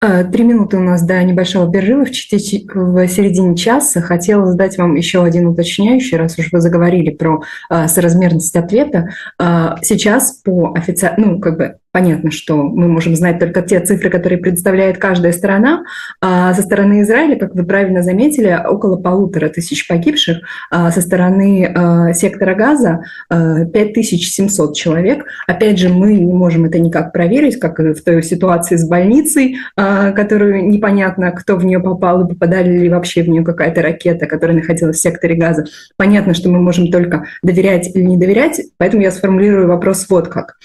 А, 0.06 0.22
три 0.22 0.44
минуты 0.44 0.76
у 0.76 0.80
нас 0.80 1.02
до 1.02 1.20
небольшого 1.24 1.70
перерыва 1.70 2.04
в, 2.04 2.10
в 2.10 3.08
середине 3.08 3.56
часа. 3.56 4.00
Хотела 4.00 4.46
задать 4.46 4.78
вам 4.78 4.94
еще 4.94 5.24
один 5.24 5.48
уточняющий, 5.48 6.16
раз 6.16 6.38
уж 6.38 6.52
вы 6.52 6.60
заговорили 6.60 7.10
про 7.10 7.42
а, 7.68 7.88
соразмерность 7.88 8.54
ответа. 8.54 9.08
А, 9.36 9.78
сейчас 9.82 10.30
по 10.32 10.72
официальному, 10.74 11.34
ну, 11.34 11.40
как 11.40 11.58
бы 11.58 11.76
Понятно, 11.96 12.30
что 12.30 12.62
мы 12.62 12.88
можем 12.88 13.16
знать 13.16 13.38
только 13.38 13.62
те 13.62 13.80
цифры, 13.80 14.10
которые 14.10 14.38
предоставляет 14.38 14.98
каждая 14.98 15.32
сторона. 15.32 15.84
А 16.20 16.52
со 16.52 16.60
стороны 16.60 17.00
Израиля, 17.00 17.36
как 17.36 17.54
вы 17.54 17.64
правильно 17.64 18.02
заметили, 18.02 18.54
около 18.68 18.98
полутора 18.98 19.48
тысяч 19.48 19.88
погибших. 19.88 20.40
А 20.70 20.90
со 20.90 21.00
стороны 21.00 21.72
а, 21.74 22.12
сектора 22.12 22.54
газа 22.54 23.00
5700 23.30 24.70
а, 24.70 24.74
человек. 24.74 25.24
Опять 25.46 25.78
же, 25.78 25.88
мы 25.88 26.12
не 26.12 26.34
можем 26.34 26.66
это 26.66 26.78
никак 26.78 27.14
проверить, 27.14 27.58
как 27.58 27.78
в 27.78 28.04
той 28.04 28.22
ситуации 28.22 28.76
с 28.76 28.86
больницей, 28.86 29.56
а, 29.74 30.12
которую 30.12 30.68
непонятно, 30.68 31.30
кто 31.30 31.56
в 31.56 31.64
нее 31.64 31.80
попал 31.80 32.26
и 32.26 32.28
попадали 32.28 32.78
ли 32.78 32.90
вообще 32.90 33.22
в 33.22 33.30
нее 33.30 33.42
какая-то 33.42 33.80
ракета, 33.80 34.26
которая 34.26 34.58
находилась 34.58 34.98
в 34.98 35.00
секторе 35.00 35.34
газа. 35.34 35.64
Понятно, 35.96 36.34
что 36.34 36.50
мы 36.50 36.60
можем 36.60 36.88
только 36.88 37.24
доверять 37.42 37.88
или 37.96 38.02
не 38.02 38.18
доверять, 38.18 38.60
поэтому 38.76 39.02
я 39.02 39.10
сформулирую 39.10 39.66
вопрос 39.66 40.04
вот 40.10 40.28
как 40.28 40.56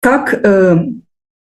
как 0.00 0.34
э, 0.34 0.76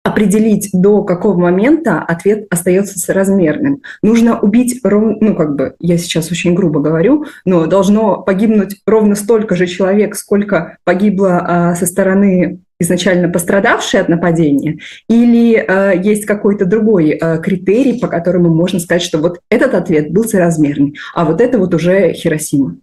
определить, 0.03 0.71
до 0.73 1.03
какого 1.05 1.39
момента 1.39 2.01
ответ 2.01 2.47
остается 2.51 2.99
соразмерным. 2.99 3.83
Нужно 4.03 4.39
убить 4.39 4.81
ровно, 4.83 5.17
ну 5.21 5.35
как 5.35 5.57
бы, 5.57 5.75
я 5.79 5.99
сейчас 5.99 6.31
очень 6.31 6.55
грубо 6.55 6.81
говорю, 6.81 7.27
но 7.45 7.67
должно 7.67 8.23
погибнуть 8.23 8.81
ровно 8.87 9.15
столько 9.15 9.57
же 9.57 9.67
человек, 9.67 10.17
сколько 10.17 10.79
погибло 10.85 11.73
э, 11.73 11.77
со 11.77 11.87
стороны 11.87 12.61
изначально 12.79 13.29
пострадавшие 13.29 14.01
от 14.01 14.09
нападения, 14.09 14.79
или 15.07 15.55
э, 15.55 16.01
есть 16.03 16.25
какой-то 16.25 16.65
другой 16.65 17.11
э, 17.11 17.39
критерий, 17.43 18.01
по 18.01 18.09
которому 18.09 18.49
можно 18.49 18.81
сказать, 18.81 19.03
что 19.03 19.19
вот 19.19 19.39
этот 19.51 19.75
ответ 19.75 20.11
был 20.11 20.25
соразмерный, 20.25 20.97
а 21.15 21.27
вот 21.27 21.43
это 21.43 21.59
вот 21.59 21.75
уже 21.75 22.15
Хиросима. 22.15 22.77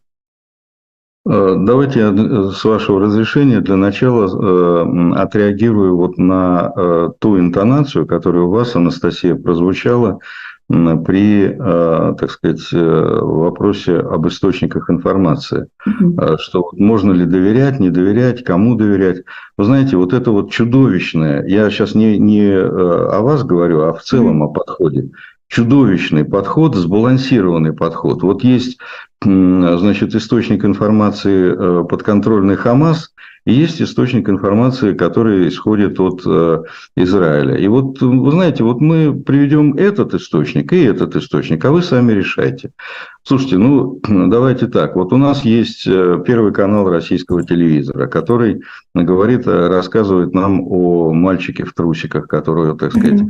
Э, 1.29 1.55
давайте 1.57 1.99
я, 1.99 2.13
э, 2.15 2.51
с 2.53 2.63
вашего 2.63 3.01
разрешения, 3.01 3.59
для 3.59 3.75
начала 3.75 4.27
э, 4.27 5.13
отреагирую 5.15 5.97
вот 5.97 6.17
на 6.17 7.13
ту 7.19 7.39
интонацию, 7.39 8.05
которая 8.05 8.43
у 8.43 8.49
вас, 8.49 8.75
Анастасия, 8.75 9.35
прозвучала 9.35 10.19
при, 10.69 11.55
так 11.57 12.29
сказать, 12.29 12.67
вопросе 12.73 13.99
об 13.99 14.27
источниках 14.27 14.89
информации. 14.89 15.67
Угу. 15.85 16.37
Что 16.39 16.69
можно 16.73 17.13
ли 17.13 17.25
доверять, 17.25 17.79
не 17.79 17.89
доверять, 17.89 18.43
кому 18.43 18.75
доверять. 18.75 19.23
Вы 19.57 19.63
знаете, 19.63 19.95
вот 19.95 20.11
это 20.11 20.31
вот 20.31 20.51
чудовищное, 20.51 21.45
я 21.47 21.69
сейчас 21.69 21.95
не, 21.95 22.19
не 22.19 22.51
о 22.51 23.21
вас 23.21 23.45
говорю, 23.45 23.83
а 23.83 23.93
в 23.93 24.01
целом 24.01 24.41
угу. 24.41 24.51
о 24.51 24.53
подходе 24.53 25.09
чудовищный 25.47 26.25
подход, 26.25 26.75
сбалансированный 26.75 27.73
подход. 27.73 28.21
Вот 28.21 28.43
есть, 28.43 28.79
значит, 29.21 30.13
источник 30.15 30.63
информации 30.63 31.51
э, 31.51 31.83
подконтрольный 31.85 32.55
Хамас, 32.55 33.13
и 33.47 33.53
есть 33.53 33.81
источник 33.81 34.27
информации, 34.27 34.93
который 34.93 35.47
исходит 35.47 36.01
от 36.01 36.21
э, 36.25 36.63
Израиля. 36.97 37.55
И 37.55 37.65
вот, 37.69 38.01
вы 38.01 38.31
знаете, 38.31 38.65
вот 38.65 38.81
мы 38.81 39.17
приведем 39.17 39.73
этот 39.75 40.13
источник 40.13 40.73
и 40.73 40.83
этот 40.83 41.15
источник, 41.15 41.63
а 41.63 41.71
вы 41.71 41.81
сами 41.81 42.11
решайте. 42.11 42.71
Слушайте, 43.23 43.57
ну 43.57 44.01
давайте 44.07 44.67
так. 44.67 44.97
Вот 44.97 45.13
у 45.13 45.17
нас 45.17 45.45
есть 45.45 45.87
э, 45.87 46.21
первый 46.27 46.51
канал 46.51 46.89
российского 46.89 47.41
телевизора, 47.41 48.07
который 48.07 48.63
говорит, 48.93 49.47
э, 49.47 49.67
рассказывает 49.69 50.33
нам 50.33 50.61
о 50.67 51.13
мальчике 51.13 51.63
в 51.63 51.73
трусиках, 51.73 52.27
которого, 52.27 52.77
так 52.77 52.91
сказать, 52.91 53.21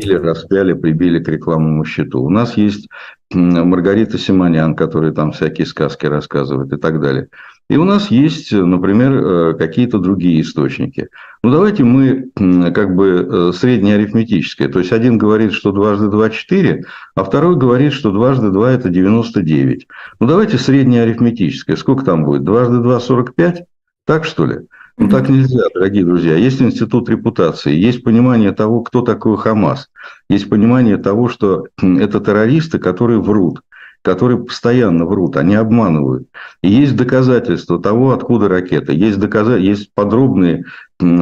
или 0.00 0.14
распяли, 0.14 0.72
прибили 0.72 1.22
к 1.22 1.28
рекламному 1.28 1.84
счету. 1.84 2.20
У 2.20 2.30
нас 2.30 2.56
есть 2.56 2.88
Маргарита 3.32 4.18
Симонян, 4.18 4.74
которая 4.74 5.12
там 5.12 5.30
всякие 5.30 5.68
сказки 5.68 6.06
рассказывает 6.06 6.72
и 6.72 6.76
так 6.76 7.00
далее. 7.00 7.28
И 7.72 7.76
у 7.78 7.84
нас 7.84 8.10
есть, 8.10 8.52
например, 8.52 9.12
э, 9.12 9.54
какие-то 9.54 9.98
другие 9.98 10.42
источники. 10.42 11.08
Ну, 11.42 11.50
давайте 11.50 11.84
мы 11.84 12.28
как 12.36 12.94
бы 12.94 13.26
э, 13.26 13.52
среднеарифметическое. 13.54 14.68
То 14.68 14.80
есть, 14.80 14.92
один 14.92 15.16
говорит, 15.16 15.54
что 15.54 15.72
дважды 15.72 16.08
два– 16.08 16.28
четыре, 16.30 16.84
а 17.14 17.24
второй 17.24 17.56
говорит, 17.56 17.94
что 17.94 18.10
дважды 18.10 18.50
два– 18.50 18.70
это 18.72 18.90
99. 18.90 19.86
Ну, 20.20 20.26
давайте 20.26 20.58
среднеарифметическое. 20.58 21.76
Сколько 21.76 22.04
там 22.04 22.26
будет? 22.26 22.44
Дважды 22.44 22.76
два– 22.76 23.00
45? 23.00 23.64
Так, 24.04 24.26
что 24.26 24.44
ли? 24.44 24.58
Ну, 24.98 25.08
так 25.08 25.30
нельзя, 25.30 25.62
дорогие 25.72 26.04
друзья. 26.04 26.36
Есть 26.36 26.60
институт 26.60 27.08
репутации, 27.08 27.72
есть 27.72 28.04
понимание 28.04 28.52
того, 28.52 28.82
кто 28.82 29.00
такой 29.00 29.38
Хамас, 29.38 29.88
есть 30.28 30.50
понимание 30.50 30.98
того, 30.98 31.30
что 31.30 31.68
это 31.80 32.20
террористы, 32.20 32.78
которые 32.78 33.22
врут 33.22 33.62
которые 34.02 34.44
постоянно 34.44 35.06
врут, 35.06 35.36
они 35.36 35.54
обманывают. 35.54 36.28
И 36.62 36.68
есть 36.68 36.96
доказательства 36.96 37.80
того, 37.80 38.12
откуда 38.12 38.48
ракета. 38.48 38.92
Есть, 38.92 39.18
доказ... 39.18 39.58
есть 39.58 39.92
подробные 39.94 40.64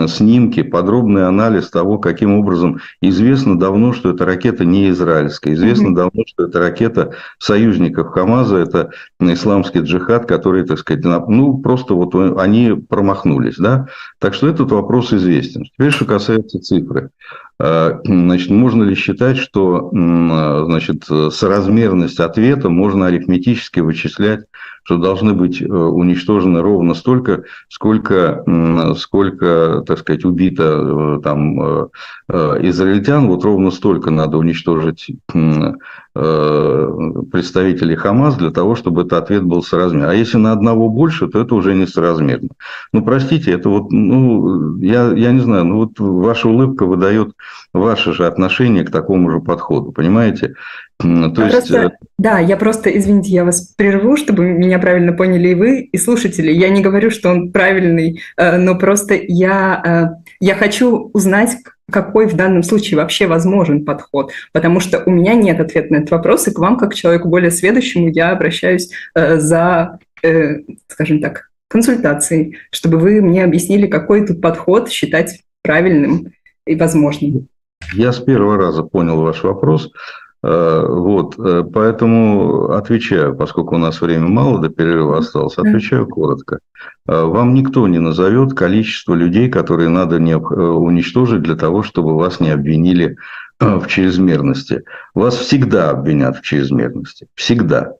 снимки, 0.08 0.62
подробный 0.62 1.26
анализ 1.26 1.70
того, 1.70 1.98
каким 1.98 2.34
образом 2.38 2.80
известно 3.00 3.58
давно, 3.58 3.92
что 3.92 4.10
эта 4.10 4.24
ракета 4.26 4.64
не 4.64 4.90
израильская. 4.90 5.54
Известно 5.54 5.88
mm-hmm. 5.88 5.94
давно, 5.94 6.22
что 6.26 6.46
это 6.46 6.58
ракета 6.58 7.14
союзников 7.38 8.08
Хамаза, 8.08 8.56
это 8.56 8.90
исламский 9.20 9.80
джихад, 9.80 10.26
который, 10.26 10.66
так 10.66 10.78
сказать, 10.78 11.04
ну, 11.04 11.58
просто 11.58 11.94
вот 11.94 12.14
они 12.38 12.72
промахнулись. 12.72 13.56
Да? 13.56 13.86
Так 14.18 14.34
что 14.34 14.48
этот 14.48 14.70
вопрос 14.70 15.12
известен. 15.12 15.64
Теперь, 15.64 15.92
что 15.92 16.04
касается 16.04 16.60
цифры. 16.60 17.10
А, 17.62 18.00
значит, 18.04 18.48
можно 18.48 18.84
ли 18.84 18.94
считать, 18.94 19.36
что 19.36 19.90
значит, 19.92 21.04
соразмерность 21.04 22.18
ответа 22.18 22.70
можно 22.70 23.06
арифметически 23.06 23.80
вычислять, 23.80 24.46
что 24.82 24.96
должны 24.96 25.34
быть 25.34 25.60
э, 25.60 25.66
уничтожены 25.66 26.62
ровно 26.62 26.94
столько, 26.94 27.44
сколько, 27.68 28.42
сколько 28.96 29.84
так 29.86 29.98
сказать, 29.98 30.24
убито 30.24 30.62
э, 30.64 31.20
там, 31.22 31.60
э, 31.60 31.88
израильтян, 32.28 33.28
вот 33.28 33.44
ровно 33.44 33.70
столько 33.70 34.10
надо 34.10 34.38
уничтожить 34.38 35.10
представителей 36.12 37.94
Хамас 37.94 38.36
для 38.36 38.50
того, 38.50 38.74
чтобы 38.74 39.02
этот 39.02 39.12
ответ 39.14 39.44
был 39.44 39.62
соразмерен. 39.62 40.08
А 40.08 40.14
если 40.14 40.38
на 40.38 40.52
одного 40.52 40.88
больше, 40.88 41.28
то 41.28 41.40
это 41.40 41.54
уже 41.54 41.74
не 41.74 41.86
соразмерно. 41.86 42.48
Ну, 42.92 43.04
простите, 43.04 43.52
это 43.52 43.68
вот, 43.68 43.92
ну, 43.92 44.78
я, 44.80 45.12
я 45.12 45.30
не 45.30 45.40
знаю, 45.40 45.64
ну, 45.64 45.76
вот 45.76 45.98
ваша 45.98 46.48
улыбка 46.48 46.84
выдает 46.84 47.32
ваше 47.72 48.12
же 48.12 48.26
отношение 48.26 48.84
к 48.84 48.90
такому 48.90 49.30
же 49.30 49.40
подходу, 49.40 49.92
понимаете? 49.92 50.54
То 50.98 51.06
я 51.06 51.44
есть... 51.44 51.52
просто, 51.52 51.78
э, 51.78 51.90
да, 52.18 52.38
я 52.40 52.56
просто, 52.56 52.90
извините, 52.90 53.30
я 53.30 53.44
вас 53.44 53.72
прерву, 53.76 54.16
чтобы 54.16 54.44
меня 54.44 54.78
правильно 54.78 55.12
поняли 55.12 55.48
и 55.48 55.54
вы, 55.54 55.80
и 55.80 55.96
слушатели. 55.96 56.52
Я 56.52 56.68
не 56.68 56.82
говорю, 56.82 57.10
что 57.10 57.30
он 57.30 57.52
правильный, 57.52 58.20
э, 58.36 58.58
но 58.58 58.76
просто 58.76 59.14
я, 59.14 59.82
э, 60.20 60.32
я 60.40 60.54
хочу 60.54 61.10
узнать, 61.14 61.56
какой 61.90 62.26
в 62.26 62.34
данном 62.34 62.62
случае 62.62 62.98
вообще 62.98 63.26
возможен 63.26 63.84
подход, 63.84 64.32
потому 64.52 64.80
что 64.80 65.02
у 65.04 65.10
меня 65.10 65.34
нет 65.34 65.60
ответа 65.60 65.92
на 65.92 65.96
этот 65.98 66.10
вопрос, 66.10 66.48
и 66.48 66.54
к 66.54 66.58
вам, 66.58 66.76
как 66.76 66.94
человеку 66.94 67.28
более 67.28 67.50
следующему, 67.50 68.08
я 68.08 68.30
обращаюсь 68.30 68.90
за, 69.14 69.98
скажем 70.88 71.20
так, 71.20 71.50
консультацией, 71.68 72.56
чтобы 72.72 72.98
вы 72.98 73.20
мне 73.20 73.44
объяснили, 73.44 73.86
какой 73.86 74.26
тут 74.26 74.40
подход 74.40 74.90
считать 74.90 75.42
правильным 75.62 76.32
и 76.66 76.74
возможным. 76.74 77.48
Я 77.94 78.12
с 78.12 78.18
первого 78.18 78.56
раза 78.56 78.82
понял 78.82 79.20
ваш 79.20 79.42
вопрос. 79.42 79.90
Э, 80.42 80.86
вот, 80.88 81.38
э, 81.38 81.64
поэтому 81.72 82.70
отвечаю, 82.72 83.36
поскольку 83.36 83.74
у 83.74 83.78
нас 83.78 84.00
время 84.00 84.26
мало, 84.28 84.58
до 84.58 84.70
перерыва 84.70 85.18
осталось, 85.18 85.58
отвечаю 85.58 86.06
коротко. 86.06 86.60
Э, 87.06 87.24
вам 87.24 87.52
никто 87.52 87.86
не 87.88 87.98
назовет 87.98 88.54
количество 88.54 89.14
людей, 89.14 89.50
которые 89.50 89.90
надо 89.90 90.18
не 90.18 90.36
уничтожить 90.36 91.42
для 91.42 91.56
того, 91.56 91.82
чтобы 91.82 92.16
вас 92.16 92.40
не 92.40 92.50
обвинили 92.50 93.16
в 93.60 93.86
чрезмерности. 93.86 94.84
Вас 95.14 95.36
всегда 95.36 95.90
обвинят 95.90 96.38
в 96.38 96.42
чрезмерности. 96.42 97.26
Всегда. 97.34 97.92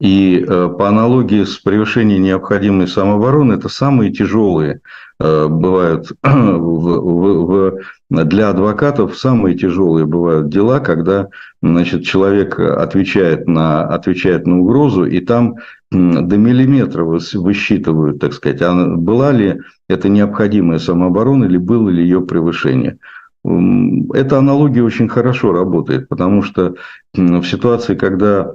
И 0.00 0.44
э, 0.46 0.68
по 0.78 0.88
аналогии 0.88 1.42
с 1.42 1.56
превышением 1.56 2.22
необходимой 2.22 2.86
самообороны, 2.86 3.54
это 3.54 3.68
самые 3.68 4.12
тяжелые 4.12 4.80
э, 5.18 5.48
бывают 5.48 6.12
в, 6.22 6.28
в, 6.28 7.78
для 8.08 8.50
адвокатов 8.50 9.18
самые 9.18 9.56
тяжелые 9.56 10.06
бывают 10.06 10.50
дела, 10.50 10.78
когда 10.78 11.28
значит, 11.62 12.04
человек 12.04 12.60
отвечает 12.60 13.48
на, 13.48 13.82
отвечает 13.82 14.46
на 14.46 14.60
угрозу, 14.60 15.04
и 15.04 15.18
там 15.18 15.56
до 15.90 16.36
миллиметра 16.36 17.02
высчитывают, 17.02 18.20
так 18.20 18.34
сказать, 18.34 18.62
а 18.62 18.86
была 18.96 19.32
ли 19.32 19.60
это 19.88 20.08
необходимая 20.08 20.78
самооборона 20.78 21.46
или 21.46 21.56
было 21.56 21.88
ли 21.88 22.02
ее 22.02 22.20
превышение. 22.20 22.98
Эта 23.44 24.38
аналогия 24.38 24.82
очень 24.82 25.08
хорошо 25.08 25.52
работает, 25.52 26.08
потому 26.08 26.42
что 26.42 26.74
в 27.14 27.44
ситуации, 27.44 27.94
когда 27.94 28.52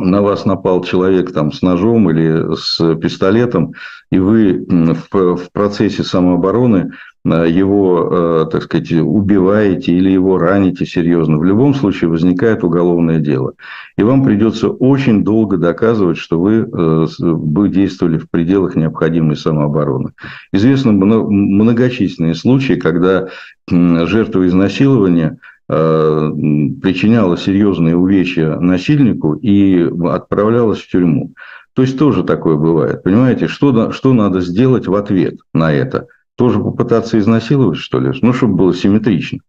на 0.00 0.22
вас 0.22 0.44
напал 0.44 0.82
человек 0.82 1.32
там, 1.32 1.52
с 1.52 1.62
ножом 1.62 2.10
или 2.10 2.54
с 2.56 2.96
пистолетом, 2.96 3.74
и 4.10 4.18
вы 4.18 4.64
в, 4.68 5.36
в 5.36 5.52
процессе 5.52 6.02
самообороны 6.02 6.92
э, 7.24 7.46
его, 7.48 8.08
э, 8.10 8.46
так 8.50 8.64
сказать, 8.64 8.92
убиваете 8.92 9.92
или 9.92 10.10
его 10.10 10.38
раните 10.38 10.86
серьезно, 10.86 11.38
в 11.38 11.44
любом 11.44 11.74
случае 11.74 12.10
возникает 12.10 12.64
уголовное 12.64 13.20
дело. 13.20 13.52
И 13.96 14.02
вам 14.02 14.24
придется 14.24 14.68
очень 14.68 15.22
долго 15.22 15.58
доказывать, 15.58 16.18
что 16.18 16.40
вы, 16.40 16.68
э, 16.72 17.06
вы 17.18 17.68
действовали 17.68 18.18
в 18.18 18.28
пределах 18.30 18.74
необходимой 18.76 19.36
самообороны. 19.36 20.12
Известны 20.52 20.92
многочисленные 20.92 22.34
случаи, 22.34 22.74
когда 22.74 23.28
жертва 23.68 24.48
изнасилования 24.48 25.38
причиняла 25.70 27.36
серьезные 27.36 27.96
увечья 27.96 28.56
насильнику 28.56 29.34
и 29.34 29.88
отправлялась 30.08 30.80
в 30.80 30.90
тюрьму. 30.90 31.32
То 31.74 31.82
есть 31.82 31.98
тоже 31.98 32.24
такое 32.24 32.56
бывает. 32.56 33.04
Понимаете, 33.04 33.46
что, 33.46 33.92
что 33.92 34.12
надо 34.12 34.40
сделать 34.40 34.88
в 34.88 34.94
ответ 34.94 35.36
на 35.54 35.72
это? 35.72 36.08
Тоже 36.36 36.58
попытаться 36.58 37.18
изнасиловать, 37.18 37.78
что 37.78 38.00
ли? 38.00 38.12
Ну, 38.22 38.32
чтобы 38.32 38.54
было 38.54 38.74
симметрично. 38.74 39.40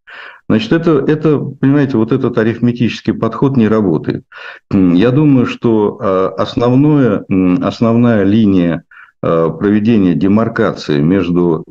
Значит, 0.48 0.74
это, 0.74 1.04
это, 1.08 1.40
понимаете, 1.40 1.98
вот 1.98 2.12
этот 2.12 2.38
арифметический 2.38 3.14
подход 3.14 3.58
не 3.58 3.68
работает. 3.68 4.24
Я 4.70 5.12
думаю, 5.12 5.46
что 5.46 5.98
э, 6.00 6.32
основное, 6.38 7.26
основная 7.62 8.24
линия 8.24 8.84
э, 9.22 9.50
проведения 9.60 10.16
демаркации 10.16 11.00
между 11.00 11.66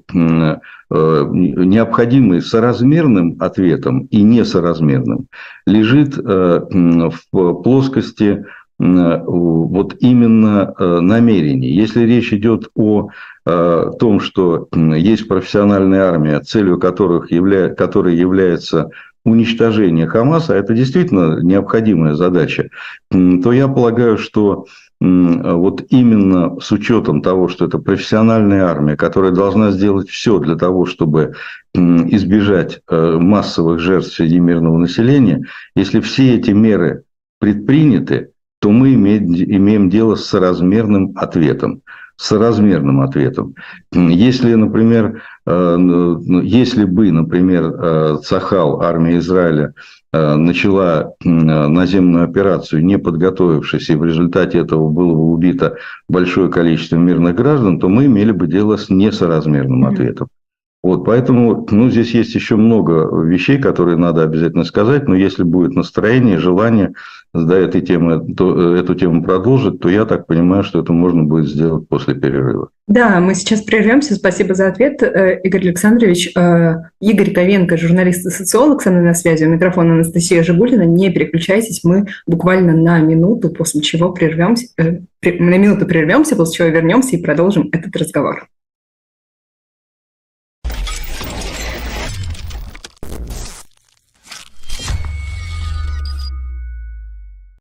Э, 0.92 1.24
необходимый 1.32 2.42
соразмерным 2.42 3.36
ответом 3.38 4.08
и 4.10 4.22
несоразмерным 4.22 5.28
лежит 5.64 6.18
э, 6.18 6.60
в 7.32 7.62
плоскости 7.62 8.44
вот 8.82 9.96
именно 10.00 10.74
намерений. 10.78 11.68
Если 11.68 12.06
речь 12.06 12.32
идет 12.32 12.70
о 12.74 13.10
том, 13.44 14.20
что 14.20 14.68
есть 14.72 15.28
профессиональная 15.28 16.04
армия, 16.04 16.40
целью 16.40 16.78
которых 16.78 17.30
явля... 17.30 17.74
которой 17.74 18.16
является 18.16 18.88
уничтожение 19.22 20.06
Хамаса, 20.06 20.54
это 20.54 20.72
действительно 20.72 21.42
необходимая 21.42 22.14
задача, 22.14 22.70
то 23.10 23.52
я 23.52 23.68
полагаю, 23.68 24.16
что 24.16 24.64
вот 25.00 25.86
именно 25.88 26.60
с 26.60 26.70
учетом 26.72 27.22
того, 27.22 27.48
что 27.48 27.64
это 27.64 27.78
профессиональная 27.78 28.64
армия, 28.64 28.96
которая 28.96 29.32
должна 29.32 29.70
сделать 29.70 30.10
все 30.10 30.38
для 30.38 30.56
того, 30.56 30.84
чтобы 30.84 31.34
избежать 31.74 32.80
э, 32.88 33.16
массовых 33.18 33.80
жертв 33.80 34.12
среди 34.12 34.38
мирного 34.40 34.76
населения, 34.76 35.46
если 35.74 36.00
все 36.00 36.36
эти 36.36 36.50
меры 36.50 37.04
предприняты, 37.38 38.32
то 38.60 38.70
мы 38.70 38.94
имеем 38.94 39.88
дело 39.88 40.16
с 40.16 40.26
соразмерным 40.26 41.12
ответом 41.16 41.82
соразмерным 42.20 43.00
ответом. 43.00 43.54
Если, 43.92 44.54
например, 44.54 45.22
э, 45.46 45.76
ну, 45.76 46.42
если 46.42 46.84
бы, 46.84 47.10
например, 47.10 47.64
э, 47.64 48.16
Цахал, 48.22 48.82
армия 48.82 49.18
Израиля, 49.18 49.72
э, 50.12 50.34
начала 50.34 51.14
наземную 51.24 52.24
операцию, 52.24 52.84
не 52.84 52.98
подготовившись, 52.98 53.88
и 53.88 53.94
в 53.94 54.04
результате 54.04 54.58
этого 54.58 54.90
было 54.90 55.14
бы 55.14 55.32
убито 55.32 55.76
большое 56.08 56.50
количество 56.50 56.96
мирных 56.96 57.34
граждан, 57.36 57.80
то 57.80 57.88
мы 57.88 58.04
имели 58.04 58.32
бы 58.32 58.46
дело 58.46 58.76
с 58.76 58.90
несоразмерным 58.90 59.86
ответом. 59.86 60.28
Вот, 60.82 61.04
поэтому, 61.04 61.66
ну, 61.70 61.90
здесь 61.90 62.14
есть 62.14 62.34
еще 62.34 62.56
много 62.56 63.22
вещей, 63.22 63.58
которые 63.58 63.98
надо 63.98 64.22
обязательно 64.22 64.64
сказать, 64.64 65.06
но 65.08 65.14
если 65.14 65.42
будет 65.42 65.74
настроение, 65.74 66.38
желание 66.38 66.94
до 67.34 67.54
этой 67.54 67.82
темы, 67.82 68.34
то, 68.34 68.74
эту 68.74 68.94
тему 68.94 69.22
продолжить, 69.22 69.78
то 69.80 69.90
я 69.90 70.06
так 70.06 70.26
понимаю, 70.26 70.64
что 70.64 70.80
это 70.80 70.94
можно 70.94 71.24
будет 71.24 71.48
сделать 71.48 71.86
после 71.86 72.14
перерыва. 72.14 72.70
Да, 72.88 73.20
мы 73.20 73.34
сейчас 73.34 73.60
прервемся. 73.60 74.14
Спасибо 74.14 74.54
за 74.54 74.68
ответ, 74.68 75.02
э, 75.02 75.38
Игорь 75.44 75.68
Александрович. 75.68 76.32
Э, 76.34 76.76
Игорь 77.00 77.32
Ковенко, 77.32 77.76
журналист 77.76 78.26
и 78.26 78.30
социолог, 78.30 78.80
со 78.82 78.90
мной 78.90 79.02
на 79.02 79.14
связи. 79.14 79.44
У 79.44 79.50
микрофона 79.50 79.94
Анастасия 79.94 80.42
Жигулина. 80.42 80.86
Не 80.86 81.10
переключайтесь, 81.10 81.84
мы 81.84 82.06
буквально 82.26 82.74
на 82.74 83.00
минуту, 83.00 83.50
после 83.50 83.82
чего 83.82 84.12
прервемся, 84.12 84.66
э, 84.78 85.00
на 85.22 85.58
минуту 85.58 85.86
прервемся, 85.86 86.36
после 86.36 86.54
чего 86.54 86.68
вернемся 86.68 87.16
и 87.16 87.22
продолжим 87.22 87.68
этот 87.70 87.94
разговор. 87.96 88.48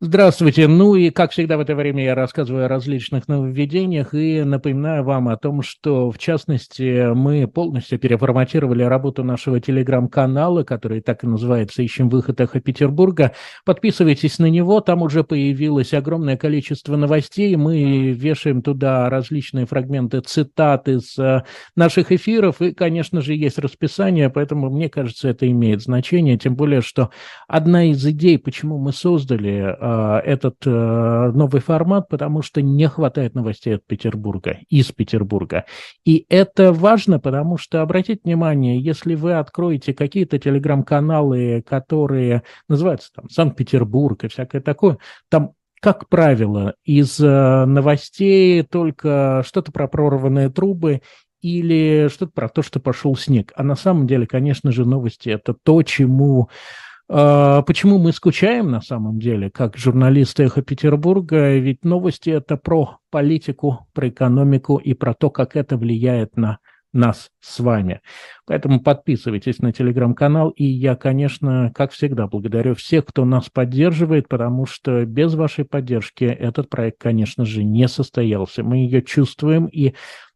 Здравствуйте. 0.02 0.70
Ну 0.70 0.96
и, 0.96 1.10
как 1.10 1.34
всегда, 1.34 1.58
в 1.58 1.60
это 1.60 1.76
время 1.76 2.06
я 2.06 2.16
рассказываю 2.16 2.64
о 2.64 2.68
различных 2.70 3.28
нововведениях 3.28 4.14
и 4.14 4.44
напоминаю 4.44 5.04
вам 5.04 5.28
о 5.28 5.36
том, 5.36 5.62
что, 5.62 6.10
в 6.10 6.18
частности, 6.18 7.14
мы 7.14 7.50
полностью 7.50 8.00
переформатировали 8.00 8.84
работу 8.84 9.26
нашего 9.26 9.60
телеграм-канала, 9.60 10.64
который 10.64 11.02
так 11.02 11.26
и 11.26 11.28
называется 11.28 11.84
«Ищем 11.84 12.08
выход 12.08 12.40
эхо 12.40 12.62
Петербурга». 12.62 13.34
Подписывайтесь 13.66 14.40
на 14.40 14.46
него, 14.46 14.80
там 14.80 15.02
уже 15.02 15.26
появилось 15.26 15.94
огромное 15.94 16.38
количество 16.38 16.96
новостей. 16.96 17.54
Мы 17.58 18.14
вешаем 18.14 18.62
туда 18.62 19.10
различные 19.10 19.66
фрагменты 19.66 20.22
цитат 20.22 20.88
из 20.88 21.20
э, 21.20 21.44
наших 21.76 22.14
эфиров, 22.14 22.62
и, 22.62 22.74
конечно 22.74 23.20
же, 23.20 23.36
есть 23.36 23.60
расписание, 23.60 24.30
поэтому, 24.30 24.70
мне 24.70 24.88
кажется, 24.88 25.28
это 25.28 25.46
имеет 25.52 25.82
значение, 25.82 26.38
тем 26.38 26.56
более, 26.56 26.80
что 26.80 27.10
одна 27.50 27.92
из 27.92 28.06
идей, 28.06 28.40
почему 28.40 28.78
мы 28.78 28.94
создали 28.94 29.76
э, 29.78 29.88
этот 30.23 30.56
э, 30.65 31.32
новый 31.34 31.62
формат, 31.62 32.08
потому 32.10 32.41
что 32.41 32.62
не 32.62 32.88
хватает 32.88 33.36
новостей 33.36 33.75
от 33.75 33.86
Петербурга, 33.86 34.60
из 34.69 34.91
Петербурга. 34.91 35.65
И 36.06 36.25
это 36.30 36.73
важно, 36.73 37.19
потому 37.19 37.58
что, 37.58 37.82
обратите 37.82 38.21
внимание, 38.23 38.80
если 38.80 39.15
вы 39.15 39.34
откроете 39.34 39.93
какие-то 39.93 40.39
телеграм-каналы, 40.39 41.63
которые 41.67 42.43
называются 42.67 43.12
там 43.13 43.30
Санкт-Петербург 43.30 44.23
и 44.23 44.28
всякое 44.28 44.62
такое, 44.62 44.97
там 45.30 45.52
как 45.82 46.10
правило, 46.10 46.75
из 46.84 47.19
э, 47.21 47.65
новостей 47.65 48.63
только 48.63 49.43
что-то 49.45 49.71
про 49.71 49.88
прорванные 49.88 50.49
трубы 50.49 51.02
или 51.41 52.10
что-то 52.12 52.34
про 52.34 52.49
то, 52.49 52.62
что 52.62 52.80
пошел 52.80 53.15
снег. 53.15 53.54
А 53.56 53.63
на 53.63 53.75
самом 53.75 54.08
деле, 54.08 54.28
конечно 54.28 54.71
же, 54.71 54.86
новости– 54.86 55.30
это 55.30 55.54
то, 55.54 55.82
чему 55.84 56.49
а, 56.49 56.88
почему 57.10 57.98
мы 57.98 58.12
скучаем 58.12 58.69
на 58.69 58.82
самом 58.82 59.19
деле, 59.19 59.50
как 59.50 59.78
журналисты 59.78 60.43
«Эхо 60.43 60.62
Петербурга»? 60.62 61.57
Ведь 61.57 61.84
новости– 61.84 62.30
это 62.32 62.55
про 62.55 62.97
политику, 63.10 63.88
про 63.93 64.10
экономику 64.10 64.78
и 64.78 64.93
про 64.93 65.14
то, 65.14 65.30
как 65.30 65.55
это 65.55 65.76
влияет 65.76 66.38
на 66.38 66.60
нас 66.93 67.30
с 67.39 67.60
вами. 67.60 68.01
Поэтому 68.45 68.82
подписывайтесь 68.82 69.60
на 69.60 69.72
телеграм-канал. 69.72 70.49
И 70.49 70.64
я, 70.66 70.95
конечно, 70.95 71.72
как 71.76 71.91
всегда, 71.91 72.28
благодарю 72.28 72.76
всех, 72.76 73.05
кто 73.05 73.26
нас 73.26 73.49
поддерживает, 73.49 74.28
потому 74.28 74.66
что 74.66 75.05
без 75.05 75.36
вашей 75.36 75.66
поддержки 75.66 76.24
этот 76.24 76.70
проект, 76.70 76.99
конечно 76.99 77.45
же, 77.45 77.64
не 77.64 77.88
состоялся. 77.88 78.64
Мы 78.64 78.78
ее 78.78 79.01
чувствуем 79.01 79.66
и 79.68 79.93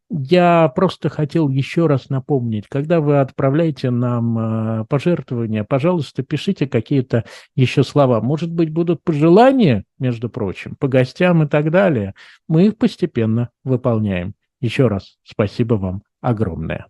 я 0.09 0.71
просто 0.75 1.09
хотел 1.09 1.49
еще 1.49 1.87
раз 1.87 2.09
напомнить, 2.09 2.67
когда 2.69 3.01
вы 3.01 3.19
отправляете 3.19 3.89
нам 3.89 4.37
э, 4.37 4.85
пожертвования, 4.85 5.63
пожалуйста, 5.63 6.23
пишите 6.23 6.67
какие-то 6.67 7.25
еще 7.55 7.83
слова. 7.83 8.21
Может 8.21 8.51
быть, 8.51 8.69
будут 8.69 9.03
пожелания, 9.03 9.85
между 9.99 10.29
прочим, 10.29 10.75
по 10.75 10.87
гостям 10.87 11.43
и 11.43 11.47
так 11.47 11.71
далее. 11.71 12.13
Мы 12.47 12.67
их 12.67 12.77
постепенно 12.77 13.49
выполняем. 13.63 14.33
Еще 14.61 14.87
раз 14.87 15.17
спасибо 15.23 15.75
вам 15.75 16.03
огромное. 16.21 16.87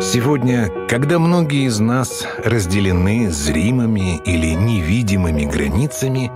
Сегодня, 0.00 0.68
когда 0.88 1.20
многие 1.20 1.66
из 1.66 1.78
нас 1.78 2.26
разделены 2.44 3.30
зримыми 3.30 4.20
или 4.24 4.54
невидимыми 4.54 5.44
границами, 5.44 6.30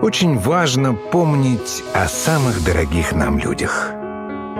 очень 0.00 0.38
важно 0.38 0.94
помнить 0.94 1.82
о 1.92 2.06
самых 2.06 2.64
дорогих 2.64 3.12
нам 3.12 3.38
людях– 3.38 3.90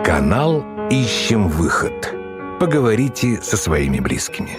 Канал 0.04 0.62
«Ищем 0.90 1.48
выход». 1.48 2.14
Поговорите 2.60 3.40
со 3.40 3.56
своими 3.56 4.00
близкими. 4.00 4.50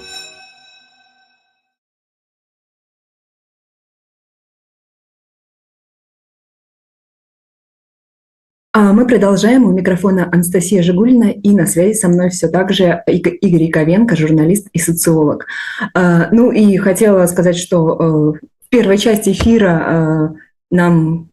мы 8.73 9.05
продолжаем. 9.05 9.65
У 9.65 9.71
микрофона 9.71 10.27
Анастасия 10.31 10.81
Жигулина 10.81 11.25
и 11.25 11.51
на 11.51 11.67
связи 11.67 11.93
со 11.93 12.07
мной 12.07 12.31
все 12.31 12.47
так 12.47 12.73
же 12.73 13.03
Игорь 13.05 13.63
Яковенко, 13.63 14.15
журналист 14.15 14.67
и 14.73 14.79
социолог. 14.79 15.45
А, 15.93 16.29
ну 16.31 16.51
и 16.51 16.75
хотела 16.77 17.27
сказать, 17.27 17.57
что 17.57 17.93
э, 17.93 18.47
в 18.65 18.69
первой 18.69 18.97
части 18.97 19.29
эфира 19.29 20.33
э, 20.33 20.39
нам 20.71 21.29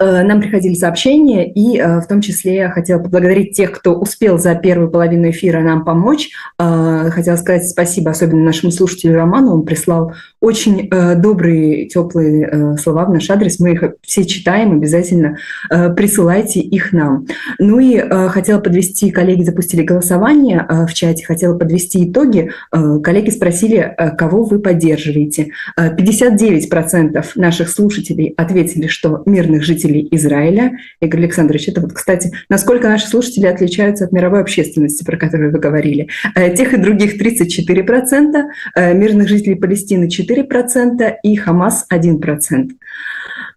нам 0.00 0.40
приходили 0.40 0.74
сообщения, 0.74 1.50
и 1.52 1.76
э, 1.76 2.00
в 2.00 2.06
том 2.06 2.20
числе 2.20 2.54
я 2.54 2.70
хотела 2.70 3.00
поблагодарить 3.00 3.56
тех, 3.56 3.72
кто 3.72 3.94
успел 3.94 4.38
за 4.38 4.54
первую 4.54 4.90
половину 4.90 5.30
эфира 5.30 5.60
нам 5.60 5.84
помочь. 5.84 6.30
Э, 6.56 7.10
хотела 7.10 7.34
сказать 7.34 7.68
спасибо 7.68 8.12
особенно 8.12 8.44
нашему 8.44 8.70
слушателю 8.70 9.16
Роману. 9.16 9.54
Он 9.54 9.64
прислал 9.64 10.12
очень 10.40 10.88
добрые, 10.88 11.88
теплые 11.88 12.76
слова 12.78 13.06
в 13.06 13.10
наш 13.10 13.28
адрес. 13.28 13.58
Мы 13.58 13.72
их 13.72 13.82
все 14.02 14.24
читаем, 14.24 14.72
обязательно 14.72 15.38
присылайте 15.68 16.60
их 16.60 16.92
нам. 16.92 17.26
Ну 17.58 17.80
и 17.80 17.98
хотела 18.28 18.60
подвести, 18.60 19.10
коллеги 19.10 19.42
запустили 19.42 19.82
голосование 19.82 20.64
в 20.86 20.94
чате, 20.94 21.26
хотела 21.26 21.58
подвести 21.58 22.08
итоги. 22.08 22.52
Коллеги 22.70 23.30
спросили, 23.30 23.96
кого 24.16 24.44
вы 24.44 24.60
поддерживаете. 24.60 25.50
59% 25.76 27.24
наших 27.34 27.68
слушателей 27.68 28.34
ответили, 28.36 28.86
что 28.86 29.22
мирных 29.26 29.64
жителей 29.64 29.87
жителей 29.88 30.08
Израиля. 30.12 30.78
Игорь 31.00 31.22
Александрович, 31.22 31.68
это 31.68 31.80
вот, 31.80 31.92
кстати, 31.92 32.32
насколько 32.48 32.88
наши 32.88 33.06
слушатели 33.06 33.46
отличаются 33.46 34.04
от 34.04 34.12
мировой 34.12 34.40
общественности, 34.40 35.04
про 35.04 35.16
которую 35.16 35.52
вы 35.52 35.58
говорили. 35.58 36.08
Э, 36.34 36.54
тех 36.54 36.74
и 36.74 36.76
других 36.76 37.20
34%, 37.20 38.44
э, 38.74 38.94
мирных 38.94 39.28
жителей 39.28 39.56
Палестины 39.56 40.08
4% 40.08 41.16
и 41.22 41.36
Хамас 41.36 41.86
1%. 41.88 42.70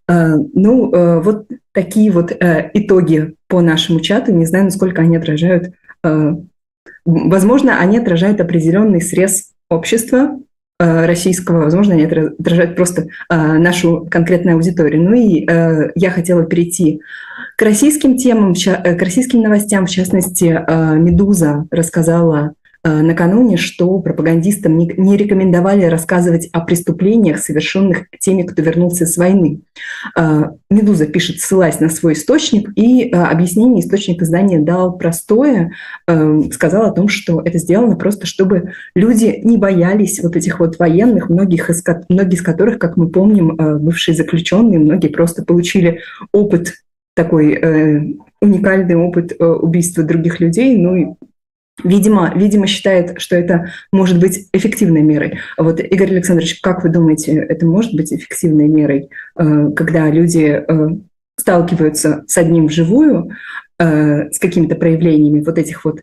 Э, 0.08 0.36
ну, 0.54 1.22
вот 1.22 1.48
такие 1.74 2.12
вот 2.12 2.32
итоги 2.74 3.36
по 3.48 3.62
нашему 3.62 4.00
чату. 4.00 4.34
Не 4.34 4.46
знаю, 4.46 4.66
насколько 4.66 5.02
они 5.02 5.18
отражают... 5.18 5.74
Возможно, 7.04 7.80
они 7.80 7.98
отражают 7.98 8.42
определенный 8.42 9.02
срез 9.02 9.52
общества, 9.70 10.40
российского, 10.84 11.64
возможно, 11.64 11.94
они 11.94 12.06
отражают 12.06 12.76
просто 12.76 13.04
э, 13.04 13.36
нашу 13.36 14.08
конкретную 14.10 14.56
аудиторию. 14.56 15.04
Ну 15.04 15.14
и 15.14 15.46
э, 15.48 15.92
я 15.96 16.10
хотела 16.10 16.44
перейти 16.44 17.02
к 17.58 17.62
российским 17.62 18.18
темам, 18.18 18.54
к 18.56 19.02
российским 19.02 19.42
новостям. 19.42 19.86
В 19.86 19.90
частности, 19.90 20.46
«Медуза» 20.98 21.66
рассказала 21.70 22.54
Э, 22.54 22.61
накануне, 22.84 23.58
что 23.58 24.00
пропагандистам 24.00 24.78
не 24.78 25.18
рекомендовали 25.18 25.86
рассказывать 25.86 26.50
о 26.52 26.62
преступлениях, 26.62 27.38
совершенных 27.38 28.06
теми, 28.20 28.42
кто 28.42 28.62
вернулся 28.62 29.06
с 29.06 29.18
войны. 29.18 29.62
Э, 30.18 30.46
«Медуза» 30.70 31.06
пишет, 31.06 31.40
ссылаясь 31.40 31.80
на 31.80 31.90
свой 31.90 32.14
источник, 32.14 32.72
и 32.76 33.04
э, 33.04 33.16
объяснение 33.16 33.82
источник 33.84 34.22
издания 34.22 34.60
дал 34.60 34.98
простое, 34.98 35.72
сказал 36.52 36.86
о 36.86 36.92
том, 36.92 37.08
что 37.08 37.42
это 37.42 37.58
сделано 37.58 37.96
просто, 37.96 38.26
чтобы 38.26 38.74
люди 38.96 39.40
не 39.44 39.58
боялись 39.58 40.20
вот 40.22 40.36
этих 40.36 40.60
вот 40.60 40.80
военных, 40.80 41.30
многих 41.30 41.70
из, 41.70 41.84
многие 42.10 42.36
из 42.36 42.42
которых, 42.42 42.80
как 42.80 42.98
мы 42.98 43.10
помним, 43.10 43.56
бывшие 43.80 44.16
заключенные, 44.16 44.80
многие 44.80 45.10
просто 45.10 45.44
получили 45.44 46.00
опыт 46.32 46.74
такой 47.16 48.18
уникальный 48.42 48.96
опыт 48.96 49.34
убийства 49.40 50.04
других 50.04 50.40
людей, 50.40 50.78
ну 50.78 50.96
и 50.96 51.06
Видимо, 51.84 52.32
видимо, 52.36 52.68
считает, 52.68 53.20
что 53.22 53.36
это 53.36 53.72
может 53.92 54.20
быть 54.20 54.48
эффективной 54.54 55.02
мерой. 55.02 55.40
Вот, 55.58 55.80
Игорь 55.80 56.12
Александрович, 56.12 56.60
как 56.62 56.84
вы 56.84 56.90
думаете, 56.90 57.34
это 57.34 57.66
может 57.66 57.94
быть 57.94 58.14
эффективной 58.14 58.68
мерой, 58.68 59.10
э, 59.38 59.70
когда 59.76 60.10
люди 60.10 60.64
э, 60.66 60.88
сталкиваются 61.38 62.24
с 62.28 62.38
одним 62.38 62.68
вживую, 62.68 63.32
э, 63.80 64.30
с 64.32 64.40
какими-то 64.40 64.76
проявлениями 64.76 65.42
вот 65.42 65.58
этих 65.58 65.86
вот 65.86 66.02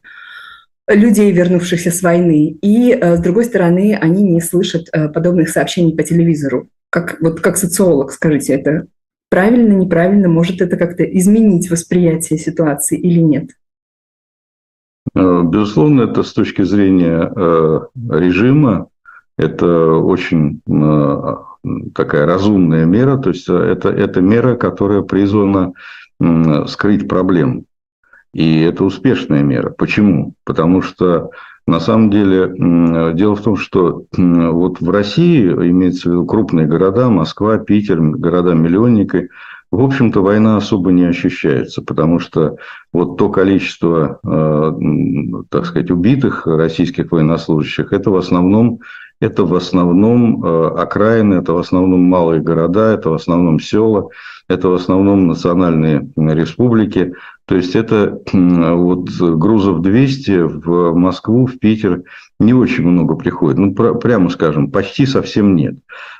людей, 0.88 1.30
вернувшихся 1.32 1.90
с 1.90 2.02
войны, 2.02 2.56
и, 2.62 2.98
с 2.98 3.20
другой 3.20 3.44
стороны, 3.44 3.96
они 4.00 4.22
не 4.22 4.40
слышат 4.40 4.86
подобных 5.12 5.50
сообщений 5.50 5.94
по 5.94 6.02
телевизору. 6.02 6.68
Как, 6.88 7.20
вот 7.20 7.40
как 7.40 7.58
социолог, 7.58 8.10
скажите, 8.10 8.54
это 8.54 8.86
правильно, 9.28 9.74
неправильно, 9.74 10.28
может 10.28 10.62
это 10.62 10.78
как-то 10.78 11.04
изменить 11.04 11.70
восприятие 11.70 12.38
ситуации 12.38 12.98
или 12.98 13.20
нет? 13.20 13.50
Э, 15.18 15.42
безусловно, 15.42 16.02
это 16.02 16.22
с 16.22 16.32
точки 16.32 16.62
зрения 16.62 17.32
э, 17.34 17.80
режима, 18.10 18.86
это 19.36 19.94
очень 19.94 20.60
э, 20.68 21.36
такая 21.94 22.26
разумная 22.26 22.84
мера, 22.84 23.16
то 23.18 23.30
есть 23.30 23.48
это, 23.48 23.88
это 23.88 24.20
мера, 24.20 24.54
которая 24.54 25.02
призвана 25.02 25.72
скрыть 26.66 27.08
проблему. 27.08 27.64
И 28.32 28.62
это 28.62 28.84
успешная 28.84 29.42
мера. 29.44 29.70
Почему? 29.70 30.34
Потому 30.44 30.82
что 30.82 31.30
на 31.66 31.78
самом 31.78 32.10
деле 32.10 32.52
дело 33.14 33.36
в 33.36 33.42
том, 33.42 33.56
что 33.56 34.04
вот 34.16 34.80
в 34.80 34.90
России, 34.90 35.46
имеется 35.48 36.08
в 36.08 36.12
виду 36.12 36.26
крупные 36.26 36.66
города, 36.66 37.08
Москва, 37.08 37.58
Питер, 37.58 38.00
города-миллионники– 38.00 39.28
в 39.70 39.84
общем-то, 39.84 40.22
война 40.22 40.56
особо 40.56 40.92
не 40.92 41.04
ощущается, 41.04 41.82
потому 41.82 42.18
что 42.20 42.56
вот 42.92 43.18
то 43.18 43.28
количество, 43.28 44.18
э, 44.24 44.72
так 45.50 45.66
сказать, 45.66 45.90
убитых 45.90 46.46
российских 46.46 47.12
военнослужащих, 47.12 47.92
это 47.92 48.10
в 48.10 48.16
основном, 48.16 48.80
это 49.20 49.44
в 49.44 49.54
основном 49.54 50.42
э, 50.42 50.68
окраины, 50.78 51.34
это 51.34 51.52
в 51.52 51.58
основном 51.58 52.00
малые 52.00 52.40
города, 52.40 52.94
это 52.94 53.10
в 53.10 53.14
основном 53.14 53.60
села, 53.60 54.08
это 54.48 54.68
в 54.68 54.74
основном 54.74 55.26
национальные 55.26 56.08
республики. 56.16 57.12
То 57.44 57.56
есть 57.56 57.76
это 57.76 58.18
вот 58.32 59.10
грузов 59.10 59.82
200 59.82 60.30
в 60.64 60.94
Москву, 60.94 61.46
в 61.46 61.58
Питер 61.58 62.04
не 62.40 62.54
очень 62.54 62.86
много 62.86 63.16
приходит. 63.16 63.58
Ну, 63.58 63.74
прямо 63.74 64.30
скажем, 64.30 64.70
почти 64.70 65.04
совсем 65.04 65.54
нет. 65.56 65.76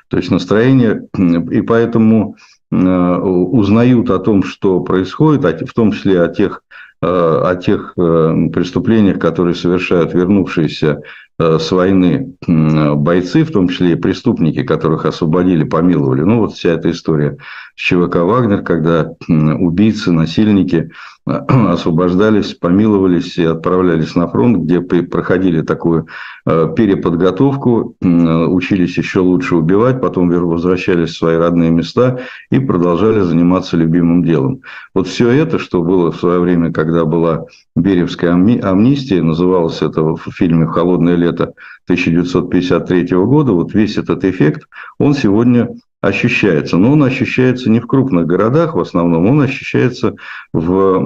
То 0.09 0.17
есть 0.17 0.29
настроение, 0.29 1.07
и 1.17 1.61
поэтому 1.61 2.35
узнают 2.71 4.09
о 4.09 4.19
том, 4.19 4.43
что 4.43 4.79
происходит, 4.81 5.67
в 5.67 5.73
том 5.73 5.91
числе 5.91 6.21
о 6.21 6.27
тех, 6.27 6.63
э, 7.01 7.07
о 7.07 7.55
тех 7.55 7.93
э, 7.97 8.49
преступлениях, 8.53 9.19
которые 9.19 9.55
совершают 9.55 10.13
вернувшиеся 10.13 11.01
с 11.41 11.71
войны 11.71 12.35
бойцы, 12.47 13.45
в 13.45 13.51
том 13.51 13.69
числе 13.69 13.93
и 13.93 13.95
преступники, 13.95 14.61
которых 14.63 15.05
освободили, 15.05 15.63
помиловали. 15.63 16.23
Ну, 16.23 16.39
вот 16.39 16.51
вся 16.51 16.71
эта 16.71 16.91
история 16.91 17.37
с 17.77 17.81
ЧВК 17.81 18.17
«Вагнер», 18.17 18.61
когда 18.61 19.13
убийцы, 19.29 20.11
насильники 20.11 20.91
освобождались, 21.47 22.55
помиловались 22.55 23.37
и 23.37 23.43
отправлялись 23.43 24.15
на 24.15 24.27
фронт, 24.27 24.57
где 24.63 24.81
проходили 24.81 25.61
такую 25.61 26.07
э, 26.45 26.73
переподготовку, 26.75 27.95
учились 28.01 28.97
еще 28.97 29.19
лучше 29.19 29.55
убивать, 29.55 30.01
потом 30.01 30.29
возвращались 30.29 31.11
в 31.11 31.17
свои 31.17 31.37
родные 31.37 31.69
места 31.69 32.19
и 32.49 32.59
продолжали 32.59 33.21
заниматься 33.21 33.77
любимым 33.77 34.23
делом. 34.23 34.61
Вот 34.93 35.07
все 35.07 35.29
это, 35.29 35.59
что 35.59 35.83
было 35.83 36.11
в 36.11 36.17
свое 36.17 36.39
время, 36.39 36.71
когда 36.71 37.05
была 37.05 37.45
Беревская 37.75 38.33
амнистия, 38.33 39.21
называлось 39.21 39.81
это 39.81 40.01
в 40.01 40.19
фильме 40.31 40.65
«Холодное 40.65 41.15
лето» 41.15 41.53
1953 41.85 43.07
года, 43.17 43.51
вот 43.51 43.73
весь 43.73 43.97
этот 43.97 44.23
эффект, 44.23 44.67
он 44.97 45.13
сегодня 45.13 45.69
ощущается. 46.01 46.77
Но 46.77 46.93
он 46.93 47.03
ощущается 47.03 47.69
не 47.69 47.79
в 47.79 47.87
крупных 47.87 48.25
городах 48.25 48.75
в 48.75 48.79
основном, 48.79 49.25
он 49.25 49.41
ощущается 49.41 50.15
в 50.53 50.99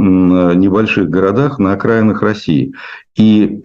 небольших 0.55 1.09
городах 1.09 1.59
на 1.59 1.73
окраинах 1.73 2.21
России. 2.21 2.73
И 3.15 3.61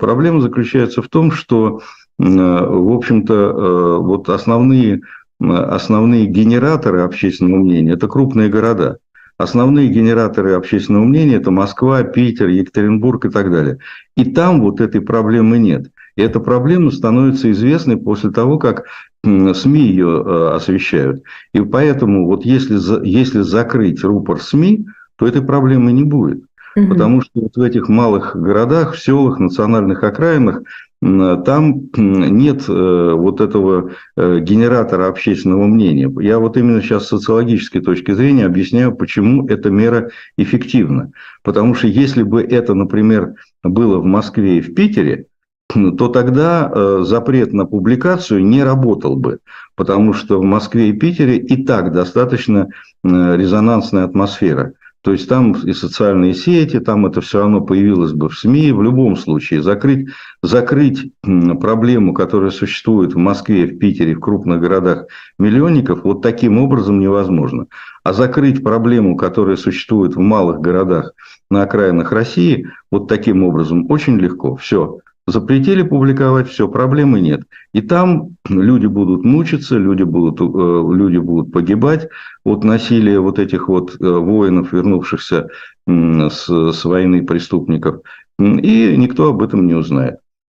проблема 0.00 0.40
заключается 0.40 1.02
в 1.02 1.08
том, 1.08 1.32
что, 1.32 1.80
в 2.18 2.94
общем-то, 2.94 3.34
э, 3.34 3.96
вот 3.98 4.28
основные, 4.28 5.00
основные 5.40 6.26
генераторы 6.26 7.00
общественного 7.00 7.60
мнения– 7.60 7.92
это 7.94 8.06
крупные 8.06 8.48
города. 8.48 8.98
Основные 9.38 9.88
генераторы 9.88 10.52
общественного 10.52 11.04
мнения– 11.04 11.34
это 11.36 11.50
Москва, 11.50 12.02
Питер, 12.04 12.48
Екатеринбург 12.48 13.24
и 13.24 13.30
так 13.30 13.50
далее. 13.50 13.78
И 14.16 14.24
там 14.24 14.60
вот 14.60 14.80
этой 14.80 15.00
проблемы 15.00 15.58
нет. 15.58 15.90
И 16.14 16.22
эта 16.22 16.38
проблема 16.38 16.90
становится 16.90 17.50
известной 17.50 17.96
после 17.96 18.30
того, 18.30 18.58
как 18.58 18.84
СМИ 19.24 19.80
ее 19.80 20.22
э, 20.24 20.50
освещают. 20.54 21.22
И 21.54 21.60
поэтому 21.60 22.26
вот 22.26 22.44
если, 22.44 22.78
если 23.06 23.40
закрыть 23.42 24.02
рупор 24.02 24.40
СМИ, 24.40 24.86
то 25.16 25.26
этой 25.26 25.42
проблемы 25.42 25.92
не 25.92 26.04
будет. 26.04 26.42
Угу. 26.74 26.88
Потому 26.88 27.20
что 27.20 27.30
вот 27.34 27.56
в 27.56 27.60
этих 27.60 27.88
малых 27.88 28.34
городах, 28.34 28.94
в 28.94 28.98
селах, 28.98 29.38
национальных 29.38 30.02
окраинах 30.02 30.62
там 31.02 31.88
нет 31.96 32.64
э, 32.68 33.12
вот 33.14 33.40
этого 33.40 33.90
э, 34.16 34.38
генератора 34.38 35.08
общественного 35.08 35.66
мнения. 35.66 36.12
Я 36.20 36.38
вот 36.38 36.56
именно 36.56 36.80
сейчас 36.80 37.06
с 37.06 37.08
социологической 37.08 37.80
точки 37.80 38.12
зрения 38.12 38.46
объясняю, 38.46 38.94
почему 38.94 39.48
эта 39.48 39.68
мера 39.68 40.10
эффективна. 40.36 41.10
Потому 41.42 41.74
что 41.74 41.88
если 41.88 42.22
бы 42.22 42.40
это, 42.40 42.74
например, 42.74 43.34
было 43.64 43.98
в 43.98 44.04
Москве 44.04 44.58
и 44.58 44.60
в 44.60 44.74
Питере, 44.74 45.26
то 45.74 46.08
тогда 46.08 46.70
э, 46.72 47.02
запрет 47.04 47.52
на 47.52 47.66
публикацию 47.66 48.44
не 48.44 48.62
работал 48.62 49.16
бы, 49.16 49.38
потому 49.74 50.12
что 50.12 50.38
в 50.38 50.44
Москве 50.44 50.90
и 50.90 50.92
Питере 50.92 51.36
и 51.36 51.64
так 51.64 51.92
достаточно 51.92 52.68
резонансная 53.04 54.04
атмосфера. 54.04 54.74
То 55.02 55.10
есть 55.10 55.28
там 55.28 55.52
и 55.52 55.72
социальные 55.72 56.32
сети, 56.32 56.78
там 56.78 57.06
это 57.06 57.20
все 57.20 57.40
равно 57.40 57.60
появилось 57.60 58.12
бы 58.12 58.28
в 58.28 58.38
СМИ. 58.38 58.70
В 58.70 58.82
любом 58.82 59.16
случае 59.16 59.60
закрыть, 59.60 60.06
закрыть 60.42 61.12
проблему, 61.22 62.14
которая 62.14 62.52
существует 62.52 63.12
в 63.12 63.18
Москве, 63.18 63.66
в 63.66 63.78
Питере, 63.78 64.14
в 64.14 64.20
крупных 64.20 64.60
городах 64.60 65.06
миллионников, 65.40 66.04
вот 66.04 66.22
таким 66.22 66.58
образом 66.58 67.00
невозможно. 67.00 67.66
А 68.04 68.12
закрыть 68.12 68.62
проблему, 68.62 69.16
которая 69.16 69.56
существует 69.56 70.14
в 70.14 70.20
малых 70.20 70.60
городах 70.60 71.14
на 71.50 71.62
окраинах 71.64 72.12
России, 72.12 72.68
вот 72.92 73.08
таким 73.08 73.42
образом 73.42 73.90
очень 73.90 74.18
легко. 74.18 74.54
Все. 74.54 75.00
Запретили 75.26 75.82
публиковать, 75.82 76.48
все, 76.48 76.66
проблемы 76.68 77.20
нет. 77.20 77.42
И 77.72 77.80
там 77.80 78.36
люди 78.48 78.86
будут 78.86 79.24
мучиться, 79.24 79.78
люди 79.78 80.02
будут, 80.02 80.40
э, 80.40 80.44
люди 80.44 81.18
будут 81.18 81.52
погибать 81.52 82.08
от 82.44 82.64
насилия 82.64 83.20
вот 83.20 83.38
этих 83.38 83.68
вот 83.68 83.94
э, 84.00 84.04
воинов, 84.04 84.72
вернувшихся 84.72 85.48
с, 85.86 86.48
с 86.48 86.84
войны 86.84 87.24
преступников. 87.24 88.00
И 88.40 88.96
никто 88.96 89.28
об 89.28 89.42
этом 89.42 89.66
не 89.66 89.74
узнает. 89.74 90.16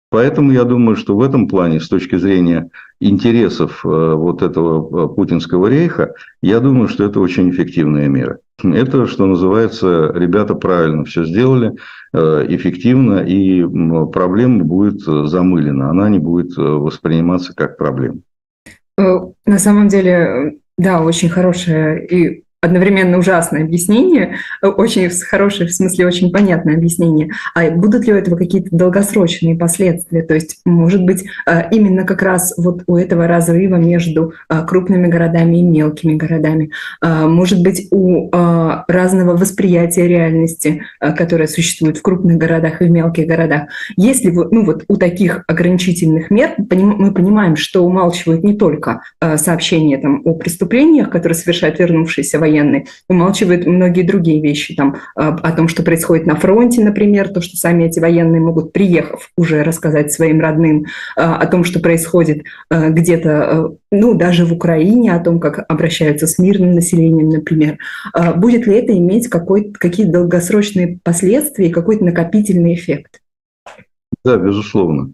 Поэтому 0.10 0.52
я 0.52 0.64
думаю, 0.64 0.96
что 0.96 1.18
в 1.18 1.22
этом 1.22 1.48
плане, 1.48 1.80
с 1.80 1.90
точки 1.90 2.18
зрения 2.18 2.70
интересов 3.10 3.86
э, 3.86 4.14
вот 4.16 4.42
этого 4.42 5.08
путинского 5.08 5.68
рейха, 5.68 6.14
я 6.42 6.60
думаю, 6.60 6.88
что 6.88 7.04
это 7.04 7.20
очень 7.20 7.50
эффективная 7.50 8.08
мера. 8.08 8.40
Это, 8.64 9.08
что 9.08 9.26
называется, 9.26 10.12
ребята 10.14 10.56
правильно 10.56 11.04
все 11.06 11.26
сделали, 11.26 11.74
э, 12.14 12.46
эффективно, 12.50 13.24
и 13.26 13.64
проблема 14.12 14.64
будет 14.64 15.02
замылена, 15.02 15.90
она 15.90 16.10
не 16.10 16.20
будет 16.20 16.58
э, 16.58 16.62
восприниматься 16.62 17.54
как 17.56 17.78
проблема. 17.78 18.20
Э, 18.98 19.20
на 19.46 19.60
самом 19.60 19.88
деле, 19.88 20.58
да, 20.78 21.02
очень 21.02 21.30
хорошая 21.30 21.98
и 21.98 22.43
одновременно 22.64 23.18
ужасное 23.18 23.64
объяснение, 23.64 24.38
э, 24.62 24.68
очень 24.68 25.10
хорошее, 25.10 25.68
в 25.68 25.74
смысле 25.74 26.08
очень 26.08 26.32
понятное 26.32 26.76
объяснение. 26.76 27.32
А 27.54 27.70
будут 27.70 28.08
ли 28.08 28.14
у 28.14 28.16
этого 28.16 28.38
какие-то 28.38 28.70
долгосрочные 28.72 29.56
последствия? 29.56 30.24
То 30.24 30.34
есть, 30.34 30.62
может 30.64 31.04
быть, 31.04 31.26
э, 31.46 31.64
именно 31.72 32.06
как 32.06 32.22
раз 32.22 32.54
вот 32.58 32.84
у 32.88 32.96
этого 32.96 33.28
разрыва 33.28 33.76
между 33.76 34.34
э, 34.50 34.66
крупными 34.66 35.08
городами 35.08 35.58
и 35.58 35.62
мелкими 35.62 36.16
городами, 36.16 36.72
может 37.02 37.62
быть, 37.62 37.88
у 37.92 38.30
разного 38.32 39.36
восприятия 39.36 40.08
реальности, 40.08 40.84
которое 41.00 41.48
существует 41.48 41.98
в 41.98 42.02
крупных 42.02 42.38
городах 42.38 42.82
и 42.82 42.86
в 42.86 42.92
мелких 42.92 43.28
городах. 43.28 43.64
Если 43.98 44.30
ну 44.30 44.64
вот 44.66 44.86
у 44.88 44.96
таких 44.96 45.44
ограничительных 45.48 46.32
мер 46.32 46.54
мы 46.58 47.14
понимаем, 47.14 47.56
что 47.56 47.84
умалчивают 47.84 48.44
не 48.44 48.56
только 48.56 49.02
сообщения 49.36 49.98
там, 49.98 50.22
о 50.24 50.36
преступлениях, 50.36 51.10
которые 51.10 51.36
совершают 51.36 51.80
вернувшиеся 51.80 52.40
военные, 52.40 52.53
военный, 52.54 52.88
умалчивает 53.10 53.66
многие 53.66 54.04
другие 54.04 54.42
вещи, 54.42 54.76
там, 54.76 54.98
а, 55.16 55.30
о 55.30 55.52
том, 55.52 55.68
что 55.68 55.84
происходит 55.84 56.26
на 56.26 56.36
фронте, 56.36 56.84
например, 56.84 57.30
то, 57.30 57.42
что 57.42 57.58
сами 57.58 57.86
эти 57.86 58.00
военные 58.00 58.42
могут, 58.42 58.74
приехав, 58.74 59.30
уже 59.38 59.64
рассказать 59.64 60.12
своим 60.12 60.40
родным 60.40 60.86
а, 61.18 61.38
о 61.38 61.48
том, 61.48 61.64
что 61.64 61.80
происходит 61.80 62.44
а, 62.70 62.90
где-то, 62.90 63.72
ну, 63.92 64.14
даже 64.14 64.46
в 64.46 64.54
Украине, 64.54 65.14
о 65.14 65.20
том, 65.20 65.40
как 65.40 65.66
обращаются 65.68 66.28
с 66.28 66.38
мирным 66.38 66.72
населением, 66.72 67.30
например. 67.30 67.78
Будет 68.36 68.68
ли 68.68 68.76
это 68.76 68.98
иметь 68.98 69.30
какие-то 69.30 70.12
долгосрочные 70.12 71.00
последствия 71.04 71.68
и 71.68 71.72
какой-то 71.72 72.04
накопительный 72.04 72.74
эффект? 72.74 73.22
Да, 74.24 74.38
безусловно. 74.38 75.14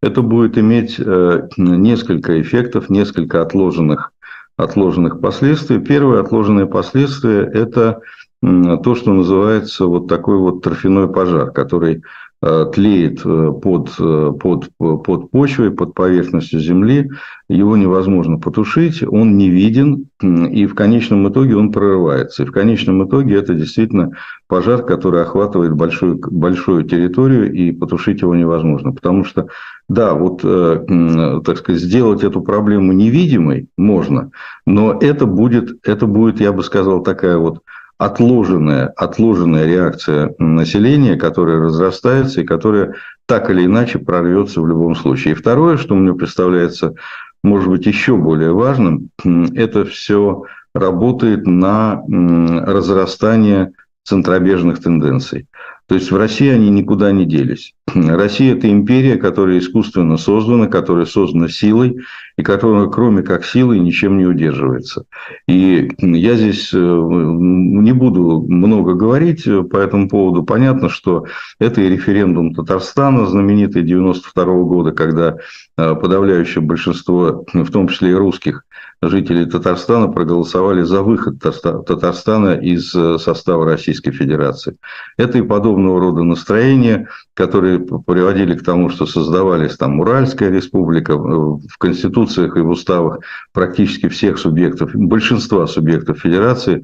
Это 0.00 0.22
будет 0.22 0.56
иметь 0.58 0.96
э, 0.98 1.48
несколько 1.56 2.40
эффектов, 2.40 2.88
несколько 2.88 3.42
отложенных 3.42 4.12
отложенных 4.58 5.20
последствий. 5.20 5.78
Первое 5.78 6.20
отложенное 6.20 6.66
последствие– 6.66 7.48
это 7.54 8.00
то, 8.42 8.94
что 8.94 9.12
называется 9.12 9.86
вот 9.86 10.08
такой 10.08 10.36
вот 10.36 10.62
торфяной 10.62 11.10
пожар, 11.10 11.50
который 11.52 12.02
тлеет 12.40 13.20
э, 13.24 13.52
под, 13.60 13.94
э, 13.98 14.32
под, 14.38 14.70
под 14.78 15.30
почвой, 15.30 15.72
под 15.72 15.94
поверхностью 15.94 16.60
земли, 16.60 17.10
его 17.48 17.76
невозможно 17.76 18.38
потушить, 18.38 19.02
он 19.02 19.36
не 19.36 19.50
виден, 19.50 20.06
и 20.22 20.66
в 20.66 20.74
конечном 20.74 21.28
итоге 21.28 21.56
он 21.56 21.72
прорывается. 21.72 22.42
И 22.42 22.46
в 22.46 22.52
конечном 22.52 23.08
итоге 23.08 23.36
это 23.36 23.54
действительно 23.54 24.12
пожар, 24.46 24.84
который 24.84 25.22
охватывает 25.22 25.72
большую, 25.72 26.20
большую 26.30 26.84
территорию, 26.84 27.52
и 27.52 27.72
потушить 27.72 28.22
его 28.22 28.36
невозможно. 28.36 28.92
Потому 28.92 29.24
что, 29.24 29.48
да, 29.88 30.14
вот, 30.14 30.42
так 30.42 31.58
сказать, 31.58 31.80
сделать 31.80 32.22
эту 32.22 32.42
проблему 32.42 32.92
невидимой 32.92 33.68
можно, 33.78 34.30
но 34.66 34.98
это 35.00 35.26
будет, 35.26 35.78
это 35.86 36.06
будет, 36.06 36.40
я 36.40 36.52
бы 36.52 36.62
сказал, 36.62 37.02
такая 37.02 37.38
вот 37.38 37.62
отложенная, 37.98 38.92
отложенная 38.96 39.66
реакция 39.66 40.34
населения, 40.38 41.16
которая 41.16 41.60
разрастается 41.60 42.40
и 42.40 42.46
которая 42.46 42.94
так 43.26 43.50
или 43.50 43.66
иначе 43.66 43.98
прорвется 43.98 44.60
в 44.60 44.66
любом 44.66 44.94
случае. 44.94 45.32
И 45.32 45.36
второе, 45.36 45.76
что 45.76 45.94
мне 45.94 46.14
представляется, 46.14 46.94
может 47.42 47.68
быть, 47.68 47.86
еще 47.86 48.16
более 48.16 48.52
важным, 48.52 49.10
это 49.54 49.84
все 49.84 50.44
работает 50.74 51.46
на 51.46 52.02
разрастание 52.06 53.72
центробежных 54.04 54.80
тенденций. 54.80 55.46
То 55.88 55.94
есть 55.94 56.10
в 56.10 56.16
России 56.18 56.48
они 56.48 56.68
никуда 56.68 57.12
не 57.12 57.24
делись. 57.24 57.72
Россия– 57.94 58.54
это 58.56 58.70
империя, 58.70 59.16
которая 59.16 59.58
искусственно 59.58 60.18
создана, 60.18 60.66
которая 60.66 61.06
создана 61.06 61.48
силой, 61.48 61.96
и 62.36 62.42
которая, 62.42 62.88
кроме 62.88 63.22
как 63.22 63.44
силы, 63.44 63.78
ничем 63.78 64.18
не 64.18 64.26
удерживается. 64.26 65.04
И 65.46 65.90
я 65.98 66.34
здесь 66.34 66.74
э, 66.74 66.76
не 66.78 67.92
буду 67.92 68.44
много 68.46 68.94
говорить 68.94 69.44
по 69.44 69.78
этому 69.78 70.10
поводу. 70.10 70.42
Понятно, 70.42 70.90
что 70.90 71.24
это 71.58 71.80
и 71.80 71.88
референдум 71.88 72.54
Татарстана, 72.54 73.26
знаменитый 73.26 73.82
92 73.82 74.44
года, 74.44 74.92
когда 74.92 75.36
э, 75.78 75.94
подавляющее 75.94 76.62
большинство, 76.62 77.46
в 77.54 77.70
том 77.70 77.88
числе 77.88 78.10
и 78.10 78.14
русских, 78.14 78.64
жителей 79.02 79.46
Татарстана 79.46 80.08
проголосовали 80.08 80.82
за 80.82 81.02
выход 81.02 81.38
Татарстана 81.40 82.54
из 82.54 82.94
э, 82.94 83.18
состава 83.18 83.64
Российской 83.64 84.10
Федерации. 84.10 84.76
Это 85.16 85.38
и 85.38 85.42
подобного 85.42 86.00
рода 86.00 86.22
настроения, 86.22 87.08
которые 87.34 87.78
приводили 87.78 88.56
к 88.56 88.64
тому, 88.64 88.88
что 88.88 89.06
создавались 89.06 89.76
там 89.76 90.00
Уральская 90.00 90.50
республика, 90.50 91.16
в 91.16 91.78
конституциях 91.78 92.56
и 92.56 92.60
в 92.60 92.70
уставах 92.70 93.20
практически 93.52 94.08
всех 94.08 94.38
субъектов, 94.38 94.90
большинства 94.94 95.66
субъектов 95.66 96.18
Федерации 96.18 96.82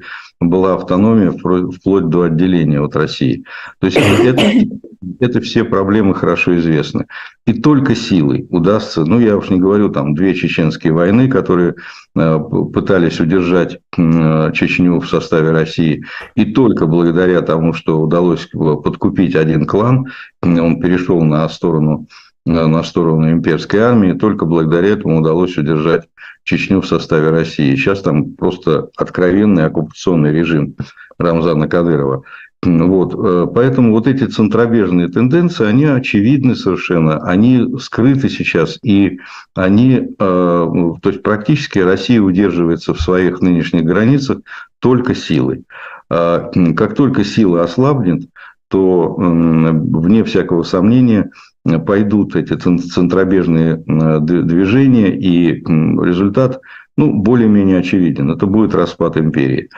была 0.49 0.75
автономия 0.75 1.31
вплоть 1.31 2.09
до 2.09 2.23
отделения 2.23 2.81
от 2.81 2.95
России. 2.95 3.43
То 3.79 3.87
есть 3.87 3.97
это, 3.97 4.41
это 5.19 5.41
все 5.41 5.63
проблемы 5.63 6.15
хорошо 6.15 6.57
известны. 6.57 7.05
И 7.45 7.53
только 7.53 7.95
силой 7.95 8.47
удастся, 8.49 9.05
ну 9.05 9.19
я 9.19 9.37
уж 9.37 9.49
не 9.49 9.59
говорю, 9.59 9.89
там 9.89 10.15
две 10.15 10.33
чеченские 10.33 10.93
войны, 10.93 11.29
которые 11.29 11.75
э, 12.15 12.39
пытались 12.73 13.19
удержать 13.19 13.79
э, 13.97 14.51
Чечню 14.53 14.99
в 14.99 15.07
составе 15.07 15.51
России, 15.51 16.03
и 16.35 16.45
только 16.45 16.87
благодаря 16.87 17.41
тому, 17.41 17.73
что 17.73 18.01
удалось 18.01 18.47
подкупить 18.51 19.35
один 19.35 19.65
клан, 19.65 20.07
он 20.41 20.79
перешел 20.79 21.21
на 21.23 21.47
сторону 21.49 22.07
на 22.45 22.83
сторону 22.83 23.31
имперской 23.31 23.79
армии. 23.79 24.13
Только 24.13 24.45
благодаря 24.45 24.89
этому 24.89 25.19
удалось 25.19 25.57
удержать 25.57 26.07
Чечню 26.43 26.81
в 26.81 26.87
составе 26.87 27.29
России. 27.29 27.75
Сейчас 27.75 28.01
там 28.01 28.33
просто 28.33 28.89
откровенный 28.95 29.65
оккупационный 29.65 30.31
режим 30.31 30.75
Рамзана 31.17 31.67
Кадырова. 31.67 32.23
Вот. 32.61 33.13
Э, 33.13 33.47
поэтому 33.53 33.91
вот 33.91 34.07
эти 34.07 34.25
центробежные 34.25 35.07
тенденции, 35.07 35.65
они 35.65 35.85
очевидны 35.85 36.55
совершенно, 36.55 37.19
они 37.19 37.77
скрыты 37.79 38.29
сейчас, 38.29 38.79
и 38.83 39.19
они, 39.53 39.97
э, 39.97 40.07
то 40.19 41.09
есть 41.09 41.21
практически 41.21 41.79
Россия 41.79 42.21
удерживается 42.21 42.93
в 42.93 43.01
своих 43.01 43.41
нынешних 43.41 43.83
границах 43.83 44.39
только 44.79 45.15
силой. 45.15 45.65
А, 46.09 46.51
как 46.75 46.95
только 46.95 47.23
сила 47.23 47.63
ослабнет, 47.63 48.29
то 48.67 49.15
вне 49.17 50.23
всякого 50.23 50.63
сомнения 50.63 51.31
пойдут 51.85 52.35
эти 52.35 52.53
центробежные 52.53 53.77
движения, 54.21 55.15
и 55.15 55.63
результат 55.63 56.61
ну, 56.97 57.13
более-менее 57.13 57.79
очевиден. 57.79 58.31
Это 58.31 58.45
будет 58.45 58.73
распад 58.73 59.17
империи. 59.17 59.69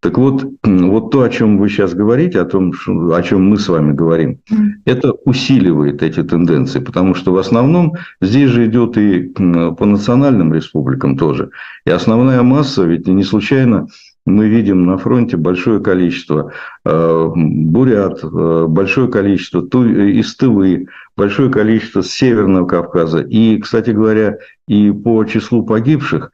Так 0.00 0.18
вот, 0.18 0.44
вот 0.62 1.10
то, 1.10 1.22
о 1.22 1.30
чем 1.30 1.56
вы 1.56 1.68
сейчас 1.70 1.94
говорите, 1.94 2.40
о 2.40 2.44
том, 2.44 2.72
о 3.12 3.22
чем 3.22 3.48
мы 3.48 3.56
с 3.56 3.68
вами 3.68 3.92
говорим, 3.92 4.38
это 4.84 5.12
усиливает 5.12 6.02
эти 6.02 6.22
тенденции, 6.22 6.80
потому 6.80 7.14
что 7.14 7.32
в 7.32 7.38
основном 7.38 7.94
здесь 8.20 8.50
же 8.50 8.66
идет 8.66 8.98
и 8.98 9.32
по 9.32 9.86
национальным 9.86 10.52
республикам 10.52 11.16
тоже. 11.16 11.50
И 11.86 11.90
основная 11.90 12.42
масса, 12.42 12.84
ведь 12.84 13.06
не 13.06 13.24
случайно 13.24 13.86
мы 14.26 14.48
видим 14.48 14.86
на 14.86 14.96
фронте 14.96 15.36
большое 15.36 15.80
количество 15.80 16.52
э, 16.84 17.30
бурят, 17.34 18.24
э, 18.24 18.66
большое 18.68 19.08
количество 19.08 19.62
ту, 19.62 19.84
из 19.86 20.34
Тывы, 20.36 20.86
большое 21.16 21.50
количество 21.50 22.00
с 22.00 22.10
Северного 22.10 22.66
Кавказа. 22.66 23.20
И, 23.20 23.58
кстати 23.58 23.90
говоря, 23.90 24.38
и 24.66 24.90
по 24.90 25.24
числу 25.24 25.64
погибших 25.64 26.32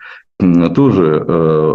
тоже 0.74 1.24
э, 1.26 1.74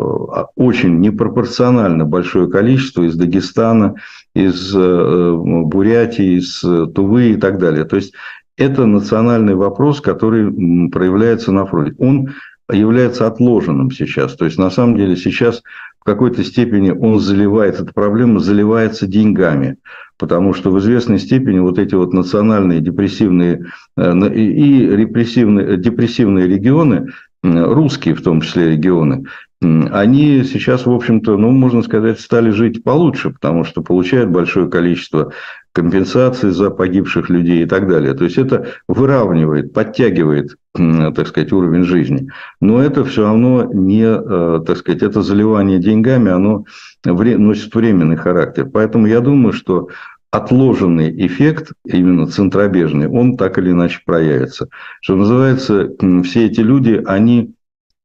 очень 0.56 1.00
непропорционально 1.00 2.06
большое 2.06 2.50
количество 2.50 3.04
из 3.04 3.16
Дагестана, 3.16 3.96
из 4.34 4.74
э, 4.76 5.36
Бурятии, 5.36 6.40
из 6.40 6.60
Тувы 6.62 7.32
и 7.32 7.36
так 7.36 7.60
далее. 7.60 7.84
То 7.84 7.98
есть 7.98 8.14
это 8.58 8.86
национальный 8.86 9.56
вопрос, 9.56 10.00
который 10.00 10.90
проявляется 10.90 11.52
на 11.52 11.66
фронте. 11.66 11.94
Он 12.00 12.34
является 12.72 13.28
отложенным 13.28 13.92
сейчас. 13.92 14.36
То 14.36 14.46
есть, 14.46 14.58
на 14.58 14.70
самом 14.70 14.98
деле, 14.98 15.16
сейчас 15.16 15.62
какой-то 16.06 16.44
степени 16.44 16.92
он 16.92 17.20
заливает, 17.20 17.80
эта 17.80 17.92
проблема 17.94 18.40
заливается 18.40 19.08
деньгами. 19.08 19.78
Потому 20.18 20.54
что 20.54 20.72
в 20.72 20.80
известной 20.80 21.20
степени 21.20 21.60
вот 21.60 21.78
эти 21.78 21.96
вот 21.96 22.14
национальные 22.14 22.80
депрессивные 22.80 23.66
э, 23.98 24.34
и 24.34 24.88
репрессивные, 24.88 25.78
депрессивные 25.78 26.48
регионы, 26.48 27.08
русские 27.44 28.16
в 28.16 28.22
том 28.24 28.42
числе 28.42 28.72
регионы, 28.72 29.26
они 29.62 30.44
сейчас, 30.44 30.86
в 30.86 30.92
общем-то, 30.92 31.38
ну, 31.38 31.52
можно 31.52 31.82
сказать, 31.82 32.20
стали 32.20 32.50
жить 32.50 32.84
получше, 32.84 33.32
потому 33.32 33.64
что 33.64 33.82
получают 33.82 34.30
большое 34.30 34.70
количество 34.70 35.32
компенсаций 35.76 36.52
за 36.52 36.70
погибших 36.70 37.30
людей 37.30 37.64
и 37.64 37.66
так 37.66 37.90
далее. 37.90 38.14
То 38.14 38.24
есть 38.24 38.38
это 38.38 38.68
выравнивает, 38.88 39.74
подтягивает, 39.74 40.56
так 40.74 41.28
сказать, 41.28 41.52
уровень 41.52 41.84
жизни. 41.84 42.30
Но 42.62 42.82
это 42.82 43.04
все 43.04 43.24
равно 43.24 43.70
не, 43.74 44.06
э, 44.06 44.62
так 44.66 44.78
сказать, 44.78 45.04
это 45.04 45.22
заливание 45.22 45.80
деньгами, 45.80 46.32
оно 46.32 46.64
носит 47.04 47.76
временный 47.76 48.16
характер. 48.16 48.70
Поэтому 48.74 49.06
я 49.06 49.20
думаю, 49.20 49.52
что 49.52 49.90
отложенный 50.32 51.14
эффект, 51.28 51.74
именно 51.86 52.28
центробежный, 52.28 53.10
он 53.10 53.36
так 53.36 53.58
или 53.58 53.72
иначе 53.72 54.00
проявится. 54.06 54.70
Что 55.02 55.18
называется, 55.18 55.90
все 56.24 56.46
эти 56.46 56.62
люди, 56.62 57.04
они 57.06 57.54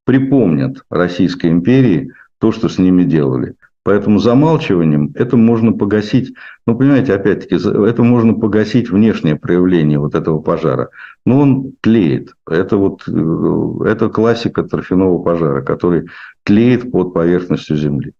припомнят 0.05 0.83
Российской 0.89 1.47
империи 1.47 2.11
то, 2.39 2.51
что 2.51 2.67
с 2.67 2.77
ними 2.77 3.03
делали. 3.03 3.55
Поэтому 3.83 4.19
замалчиванием 4.19 5.11
это 5.15 5.37
можно 5.37 5.73
погасить, 5.73 6.35
ну, 6.67 6.77
понимаете, 6.77 7.15
опять-таки, 7.15 7.55
это 7.55 8.03
можно 8.03 8.35
погасить 8.35 8.91
внешнее 8.91 9.37
проявление 9.37 9.97
вот 9.97 10.13
этого 10.13 10.39
пожара. 10.39 10.89
Но 11.25 11.39
он 11.39 11.73
тлеет. 11.81 12.35
Это 12.47 12.77
вот, 12.77 13.03
э, 13.07 13.89
это 13.89 14.09
классика 14.09 14.63
торфяного 14.63 15.23
пожара, 15.23 15.63
который 15.63 16.07
тлеет 16.43 16.91
под 16.91 17.13
поверхностью 17.13 17.75
Земли. 17.75 18.13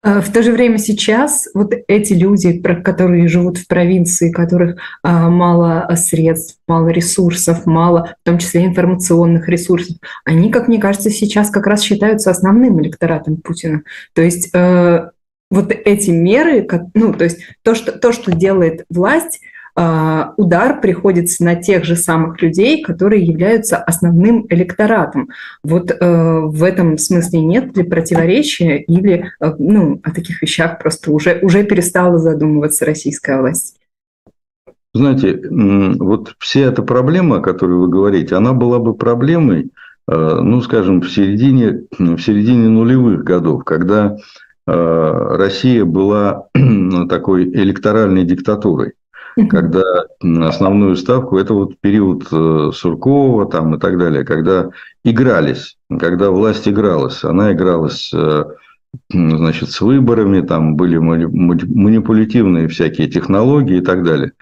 А, 0.00 0.20
в 0.20 0.32
то 0.32 0.42
же 0.42 0.52
время 0.52 0.78
сейчас 0.78 1.48
вот 1.54 1.74
эти 1.88 2.12
люди, 2.12 2.60
которые 2.60 3.26
живут 3.26 3.58
в 3.58 3.66
провинции, 3.66 4.30
которых 4.30 4.76
а, 5.02 5.28
мало 5.28 5.88
средств, 5.96 6.58
мало 6.68 6.88
ресурсов, 6.88 7.66
мало, 7.66 8.14
в 8.22 8.26
том 8.26 8.38
числе 8.38 8.64
информационных 8.64 9.48
ресурсов, 9.48 9.96
они, 10.24 10.50
как 10.50 10.68
мне 10.68 10.78
кажется, 10.78 11.10
сейчас 11.10 11.50
как 11.50 11.66
раз 11.66 11.82
считаются 11.82 12.30
основным 12.30 12.80
электоратом 12.80 13.38
Путина. 13.38 13.82
То 14.14 14.22
есть 14.22 14.50
э, 14.54 15.10
вот 15.50 15.72
эти 15.72 16.10
меры, 16.10 16.66
ну, 16.94 17.12
то 17.12 17.24
есть 17.24 17.40
то, 17.62 17.74
что, 17.74 17.92
то, 17.92 18.12
что 18.12 18.32
делает 18.32 18.84
власть, 18.88 19.40
удар 19.78 20.80
приходится 20.80 21.44
на 21.44 21.54
тех 21.54 21.84
же 21.84 21.94
самых 21.94 22.42
людей, 22.42 22.82
которые 22.82 23.24
являются 23.24 23.76
основным 23.76 24.46
электоратом. 24.48 25.28
Вот 25.62 25.90
э, 25.90 25.96
в 26.00 26.64
этом 26.64 26.98
смысле 26.98 27.40
нет 27.42 27.76
ли 27.76 27.84
противоречия 27.84 28.78
или 28.78 29.30
э, 29.40 29.54
ну, 29.58 30.00
о 30.02 30.10
таких 30.10 30.42
вещах 30.42 30.80
просто 30.80 31.12
уже, 31.12 31.38
уже 31.42 31.62
перестала 31.62 32.18
задумываться 32.18 32.86
российская 32.86 33.40
власть? 33.40 33.76
Знаете, 34.94 35.40
вот 35.50 36.34
вся 36.38 36.60
эта 36.60 36.82
проблема, 36.82 37.36
о 37.36 37.42
которой 37.42 37.78
вы 37.78 37.88
говорите, 37.88 38.34
она 38.34 38.54
была 38.54 38.80
бы 38.80 38.94
проблемой, 38.94 39.70
э, 40.10 40.40
ну, 40.42 40.60
скажем, 40.60 41.02
в 41.02 41.10
середине, 41.10 41.82
в 41.98 42.18
середине 42.18 42.68
нулевых 42.68 43.22
годов, 43.22 43.64
когда 43.64 44.16
Россия 44.66 45.86
была 45.86 46.48
такой 47.08 47.44
электоральной 47.44 48.24
диктатурой 48.24 48.92
когда 49.50 49.82
основную 50.22 50.96
ставку, 50.96 51.38
это 51.38 51.54
вот 51.54 51.78
период 51.80 52.26
э, 52.32 52.70
Суркова 52.74 53.46
там 53.46 53.74
и 53.74 53.78
так 53.78 53.98
далее, 53.98 54.24
когда 54.24 54.70
игрались, 55.04 55.76
когда 55.98 56.30
власть 56.30 56.68
игралась. 56.68 57.24
Она 57.24 57.52
игралась 57.52 58.10
э, 58.12 58.44
значит, 59.10 59.70
с 59.70 59.80
выборами, 59.80 60.40
там 60.40 60.76
были 60.76 60.98
манипулятивные 60.98 62.68
всякие 62.68 63.08
технологии 63.08 63.78
и 63.78 63.82
так 63.82 64.02
далее. 64.04 64.32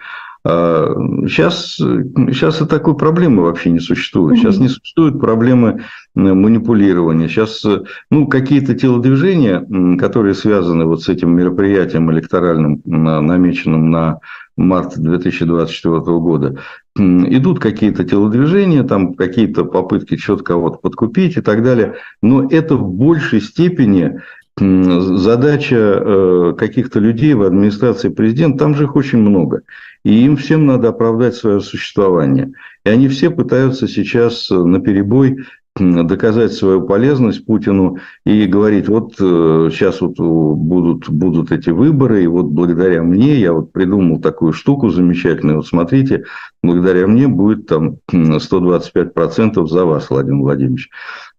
Сейчас, 0.45 1.75
сейчас 1.75 2.61
и 2.61 2.65
такой 2.65 2.95
проблемы 2.95 3.43
вообще 3.43 3.69
не 3.69 3.81
существует. 3.81 4.37
Сейчас 4.37 4.57
не 4.59 4.69
существует 4.69 5.19
проблемы 5.19 5.83
манипулирования. 6.15 7.27
Сейчас 7.27 7.65
ну, 8.09 8.27
какие-то 8.27 8.73
телодвижения, 8.73 9.65
которые 9.97 10.35
связаны 10.35 10.85
вот 10.85 11.03
с 11.03 11.09
этим 11.09 11.35
мероприятием 11.35 12.09
электоральным, 12.11 12.81
намеченным 12.85 13.91
на 13.91 14.19
марта 14.57 14.99
2024 14.99 15.99
года, 16.19 16.57
идут 16.97 17.59
какие-то 17.59 18.03
телодвижения, 18.03 18.83
там 18.83 19.13
какие-то 19.13 19.63
попытки 19.63 20.17
что-то 20.17 20.43
кого-то 20.43 20.77
подкупить 20.79 21.37
и 21.37 21.41
так 21.41 21.63
далее. 21.63 21.95
Но 22.21 22.47
это 22.49 22.75
в 22.75 22.91
большей 22.91 23.39
степени 23.39 24.19
задача 24.59 25.75
э, 25.75 26.55
каких-то 26.57 26.99
людей 26.99 27.35
в 27.35 27.43
администрации 27.43 28.09
президента, 28.09 28.57
там 28.57 28.75
же 28.75 28.85
их 28.85 28.95
очень 28.95 29.19
много. 29.19 29.61
И 30.03 30.25
им 30.25 30.35
всем 30.37 30.65
надо 30.65 30.89
оправдать 30.89 31.35
свое 31.35 31.59
существование. 31.59 32.53
И 32.83 32.89
они 32.89 33.07
все 33.07 33.29
пытаются 33.29 33.87
сейчас 33.87 34.49
на 34.49 34.79
перебой 34.79 35.45
доказать 35.79 36.53
свою 36.53 36.81
полезность 36.81 37.45
Путину 37.45 37.97
и 38.25 38.45
говорить, 38.45 38.87
вот 38.87 39.15
сейчас 39.17 40.01
э, 40.01 40.05
вот 40.05 40.17
будут, 40.17 41.09
будут 41.09 41.51
эти 41.51 41.69
выборы, 41.69 42.23
и 42.23 42.27
вот 42.27 42.45
благодаря 42.45 43.03
мне 43.03 43.35
я 43.35 43.53
вот 43.53 43.71
придумал 43.71 44.19
такую 44.19 44.53
штуку 44.53 44.89
замечательную, 44.89 45.57
вот 45.57 45.67
смотрите, 45.67 46.25
благодаря 46.63 47.07
мне 47.07 47.27
будет 47.27 47.67
там 47.67 47.97
125% 48.11 49.67
за 49.67 49.85
вас, 49.85 50.09
Владимир 50.09 50.41
Владимирович. 50.41 50.89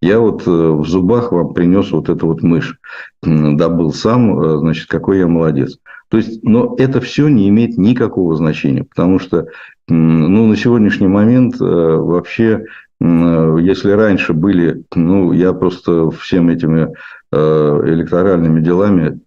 Я 0.01 0.19
вот 0.19 0.47
э, 0.47 0.51
в 0.51 0.85
зубах 0.87 1.31
вам 1.31 1.53
принес 1.53 1.91
вот 1.91 2.09
эту 2.09 2.27
вот 2.27 2.41
мышь, 2.41 2.79
добыл 3.21 3.93
сам, 3.93 4.39
э, 4.39 4.57
значит, 4.59 4.87
какой 4.87 5.19
я 5.19 5.27
молодец. 5.27 5.77
То 6.09 6.17
есть, 6.17 6.43
но 6.43 6.75
это 6.79 7.01
все 7.01 7.27
не 7.27 7.49
имеет 7.49 7.77
никакого 7.77 8.35
значения, 8.35 8.83
потому 8.83 9.19
что 9.19 9.45
ну, 9.87 10.47
на 10.47 10.55
сегодняшний 10.55 11.07
момент 11.07 11.59
вообще 11.59 12.63
Э, 12.63 12.65
если 13.01 13.91
раньше 13.91 14.33
были, 14.33 14.83
ну, 14.93 15.31
я 15.31 15.53
просто 15.53 16.11
всем 16.11 16.49
этими 16.49 16.93
э, 17.31 17.81
электоральными 17.85 18.59
делами, 18.59 19.19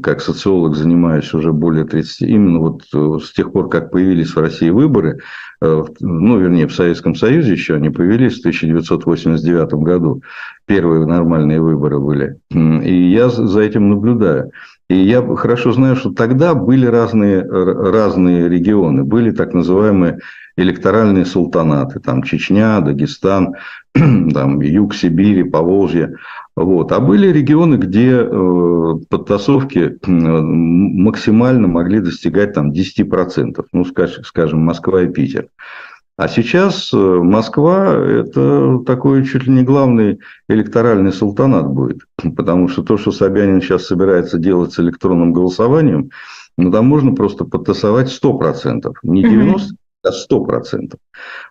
как 0.00 0.20
социолог, 0.20 0.74
занимаюсь 0.74 1.32
уже 1.32 1.52
более 1.52 1.84
30, 1.84 2.22
именно 2.22 2.58
вот 2.58 2.82
э, 2.92 3.18
с 3.22 3.32
тех 3.32 3.52
пор, 3.52 3.68
как 3.68 3.92
появились 3.92 4.34
в 4.34 4.40
России 4.40 4.70
выборы, 4.70 5.20
ну, 5.60 6.38
вернее, 6.40 6.66
в 6.66 6.74
Советском 6.74 7.14
Союзе 7.14 7.52
еще 7.52 7.76
они 7.76 7.90
появились 7.90 8.38
в 8.38 8.40
1989 8.40 9.74
году, 9.74 10.20
первые 10.66 11.06
нормальные 11.06 11.60
выборы 11.60 12.00
были, 12.00 12.40
и 12.50 13.12
я 13.12 13.28
за 13.28 13.60
этим 13.60 13.88
наблюдаю. 13.88 14.50
И 14.88 14.96
я 14.96 15.22
хорошо 15.36 15.72
знаю, 15.72 15.94
что 15.94 16.12
тогда 16.12 16.54
были 16.54 16.86
разные, 16.86 17.42
разные 17.42 18.48
регионы, 18.48 19.04
были 19.04 19.30
так 19.30 19.54
называемые 19.54 20.18
электоральные 20.56 21.24
султанаты, 21.24 22.00
там 22.00 22.22
Чечня, 22.22 22.80
Дагестан, 22.80 23.54
там 23.94 24.60
юг 24.60 24.94
Сибири, 24.94 25.44
Поволжье. 25.44 26.16
Вот. 26.54 26.92
А 26.92 27.00
были 27.00 27.28
регионы, 27.28 27.76
где 27.76 28.10
э, 28.10 28.94
подтасовки 29.08 29.98
максимально 30.06 31.66
могли 31.68 32.00
достигать 32.00 32.52
там, 32.52 32.72
10%, 32.72 33.64
ну, 33.72 33.84
скажем, 33.84 34.24
скажем, 34.24 34.60
Москва 34.60 35.02
и 35.02 35.08
Питер. 35.08 35.48
А 36.18 36.28
сейчас 36.28 36.92
э, 36.92 36.96
Москва– 36.96 37.94
это 37.96 38.80
такой 38.86 39.24
чуть 39.24 39.46
ли 39.46 39.52
не 39.52 39.62
главный 39.62 40.20
электоральный 40.48 41.12
султанат 41.12 41.66
будет. 41.66 42.00
Потому 42.36 42.68
что 42.68 42.82
то, 42.82 42.98
что 42.98 43.12
Собянин 43.12 43.62
сейчас 43.62 43.86
собирается 43.86 44.38
делать 44.38 44.72
с 44.72 44.78
электронным 44.78 45.32
голосованием, 45.32 46.10
ну, 46.58 46.70
там 46.70 46.86
можно 46.86 47.14
просто 47.14 47.46
подтасовать 47.46 48.08
100%. 48.08 48.92
Не 49.04 49.24
90%, 49.24 49.58
сто 50.10 50.42
процентов. 50.44 50.98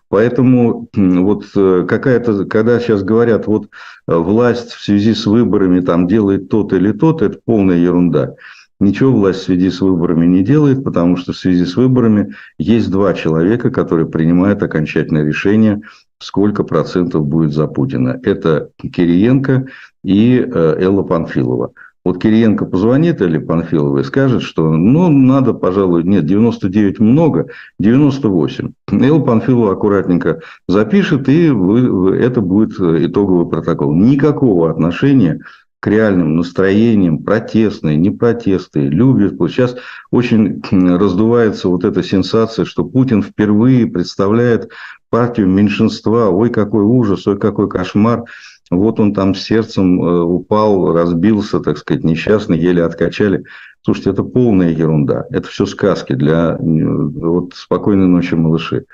Поэтому 0.08 0.88
вот 0.94 1.44
э, 1.56 1.86
какая-то, 1.88 2.44
когда 2.44 2.78
сейчас 2.80 3.02
говорят, 3.02 3.46
вот 3.46 3.68
э, 4.06 4.14
власть 4.14 4.72
в 4.72 4.84
связи 4.84 5.14
с 5.14 5.24
выборами 5.24 5.80
там 5.80 6.06
делает 6.06 6.50
то-то 6.50 6.76
или 6.76 6.92
то-то, 6.92 7.24
это 7.24 7.38
полная 7.44 7.78
ерунда. 7.78 8.34
Ничего 8.78 9.12
власть 9.12 9.40
в 9.40 9.44
связи 9.44 9.70
с 9.70 9.80
выборами 9.80 10.26
не 10.26 10.42
делает, 10.42 10.82
потому 10.84 11.16
что 11.16 11.32
в 11.32 11.36
связи 11.36 11.64
с 11.64 11.76
выборами 11.76 12.34
есть 12.58 12.90
два 12.90 13.14
человека, 13.14 13.70
которые 13.70 14.08
принимают 14.08 14.62
окончательное 14.62 15.24
решение 15.24 15.80
сколько 16.22 16.64
процентов 16.64 17.26
будет 17.26 17.52
за 17.52 17.66
Путина. 17.66 18.20
Это 18.22 18.70
Кириенко 18.78 19.66
и 20.04 20.38
э, 20.38 20.76
Элла 20.80 21.02
Панфилова. 21.02 21.72
Вот 22.04 22.20
Кириенко 22.20 22.64
позвонит 22.64 23.20
или 23.20 23.38
Панфилова 23.38 24.00
и 24.00 24.04
скажет, 24.04 24.42
что 24.42 24.72
ну, 24.72 25.08
надо, 25.08 25.52
пожалуй, 25.52 26.02
нет, 26.02 26.26
99 26.26 26.98
много, 26.98 27.48
98. 27.78 28.72
Элла 28.90 29.20
Панфилова 29.20 29.72
аккуратненько 29.72 30.40
запишет, 30.66 31.28
и 31.28 31.50
вы, 31.50 32.16
это 32.16 32.40
будет 32.40 32.72
итоговый 32.80 33.48
протокол. 33.48 33.94
Никакого 33.94 34.68
отношения 34.68 35.40
к 35.82 35.88
реальным 35.88 36.36
настроениям, 36.36 37.18
протестные, 37.18 37.96
не 37.96 38.10
протестные, 38.10 38.88
любят. 38.88 39.34
Сейчас 39.50 39.74
очень 40.12 40.62
раздувается 40.70 41.68
вот 41.68 41.84
эта 41.84 42.04
сенсация, 42.04 42.64
что 42.64 42.84
Путин 42.84 43.20
впервые 43.20 43.88
представляет 43.88 44.70
партию 45.10 45.48
меньшинства. 45.48 46.30
Ой, 46.30 46.50
какой 46.50 46.84
ужас, 46.84 47.26
ой, 47.26 47.36
какой 47.36 47.68
кошмар. 47.68 48.24
Вот 48.70 49.00
он 49.00 49.12
там 49.12 49.34
сердцем 49.34 50.02
э, 50.02 50.20
упал, 50.22 50.92
разбился, 50.94 51.60
так 51.60 51.78
сказать, 51.78 52.04
несчастный, 52.04 52.58
еле 52.58 52.84
откачали. 52.84 53.44
Слушайте, 53.82 54.10
это 54.10 54.22
полная 54.22 54.70
ерунда. 54.70 55.26
Это 55.30 55.48
все 55.48 55.66
сказки 55.66 56.14
для 56.14 56.56
вот, 56.58 57.54
спокойной 57.54 58.06
ночи, 58.06 58.34
малыши. 58.34 58.86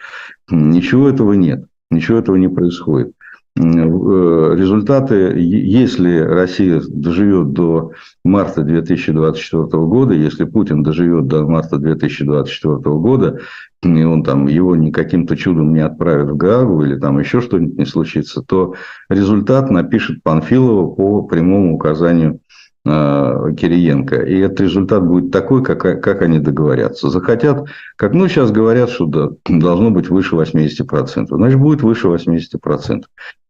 Ничего 0.51 1.09
этого 1.09 1.35
нет. 1.35 1.65
Ничего 1.91 2.19
этого 2.19 2.37
не 2.37 2.49
происходит. 2.49 3.13
Э, 3.61 4.55
результаты, 4.57 5.35
если 5.37 6.19
Россия 6.19 6.81
доживет 6.89 7.53
до 7.53 7.91
марта 8.25 8.63
2024 8.63 9.65
года, 9.85 10.15
если 10.15 10.45
Путин 10.45 10.85
доживет 10.85 11.27
до 11.27 11.45
марта 11.45 11.79
2024 11.79 12.77
года, 12.97 13.41
и 13.83 14.05
он 14.05 14.23
там 14.23 14.47
его 14.47 14.77
не 14.77 14.93
каким-то 14.93 15.37
чудом 15.37 15.75
не 15.75 15.81
отправит 15.81 16.31
в 16.31 16.37
Гаагу 16.37 16.85
или 16.85 16.97
там 16.97 17.19
еще 17.19 17.41
что-нибудь 17.41 17.79
не 17.79 17.85
случится, 17.85 18.43
то 18.43 18.75
результат 19.09 19.71
напишет 19.71 20.23
Панфилова 20.23 20.95
по 20.95 21.23
прямому 21.23 21.75
указанию 21.75 22.41
э, 22.85 23.55
Кириенко. 23.59 24.23
И 24.23 24.39
этот 24.39 24.61
результат 24.61 25.05
будет 25.05 25.33
такой, 25.33 25.65
как, 25.65 25.81
как 25.81 26.23
они 26.23 26.39
договорятся. 26.39 27.11
Захотят, 27.11 27.67
как 27.97 28.15
ну 28.15 28.29
сейчас 28.29 28.53
говорят, 28.53 28.91
что 28.91 29.07
да, 29.07 29.31
должно 29.49 29.91
быть 29.91 30.11
выше 30.11 30.37
80%. 30.37 31.27
Значит, 31.29 31.59
будет 31.59 31.83
выше 31.83 32.07
80%. 32.07 33.03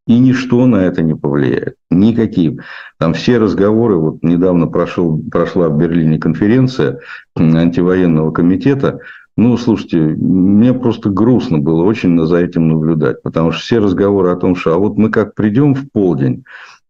И 0.09 0.19
ничто 0.19 0.67
на 0.67 0.77
это 0.77 1.03
не 1.03 1.15
повлияет. 1.15 1.75
Никаким. 1.91 2.61
Там 2.99 3.13
все 3.13 3.37
разговоры, 3.37 3.97
вот 3.97 4.23
недавно 4.23 4.67
прошел, 4.67 5.23
прошла 5.31 5.69
в 5.69 5.77
Берлине 5.77 6.19
конференция 6.19 7.01
антивоенного 7.37 8.31
комитета, 8.31 9.01
ну, 9.37 9.57
слушайте, 9.59 9.99
мне 9.99 10.73
просто 10.73 11.11
грустно 11.11 11.59
было 11.59 11.85
очень 11.85 12.19
за 12.27 12.39
этим 12.39 12.69
наблюдать, 12.69 13.23
потому 13.23 13.53
что 13.53 13.61
все 13.61 13.79
разговоры 13.79 14.31
о 14.31 14.37
том, 14.37 14.57
что 14.57 14.75
а 14.75 14.79
вот 14.79 14.97
мы 14.97 15.11
как 15.11 15.35
придем 15.35 15.75
в 15.75 15.91
полдень, 15.93 16.43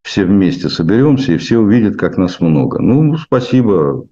все 0.03 0.25
вместе 0.25 0.71
соберемся, 0.71 1.33
и 1.33 1.39
все 1.39 1.59
увидят, 1.59 1.97
как 1.97 2.17
нас 2.17 2.41
много. 2.41 2.81
Ну, 2.81 3.19
спасибо, 3.19 4.07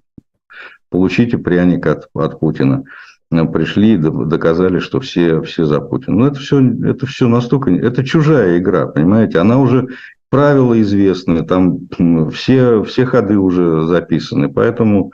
получите 0.89 1.37
пряник 1.37 1.87
от, 1.87 2.09
от 2.13 2.39
Путина 2.39 2.83
пришли 3.29 3.93
и 3.93 3.97
доказали, 3.97 4.79
что 4.79 4.99
все, 4.99 5.41
все 5.41 5.65
за 5.65 5.79
Путина. 5.81 6.15
Но 6.15 6.25
ну, 6.25 6.31
это 6.31 6.39
все, 6.39 6.61
это 6.85 7.05
все 7.05 7.27
настолько... 7.27 7.71
Это 7.71 8.03
чужая 8.03 8.57
игра, 8.57 8.87
понимаете? 8.87 9.39
Она 9.39 9.59
уже 9.59 9.87
правила 10.29 10.79
известны, 10.81 11.45
там 11.45 11.87
все, 12.31 12.83
все 12.83 13.05
ходы 13.05 13.37
уже 13.37 13.85
записаны, 13.87 14.49
поэтому 14.49 15.13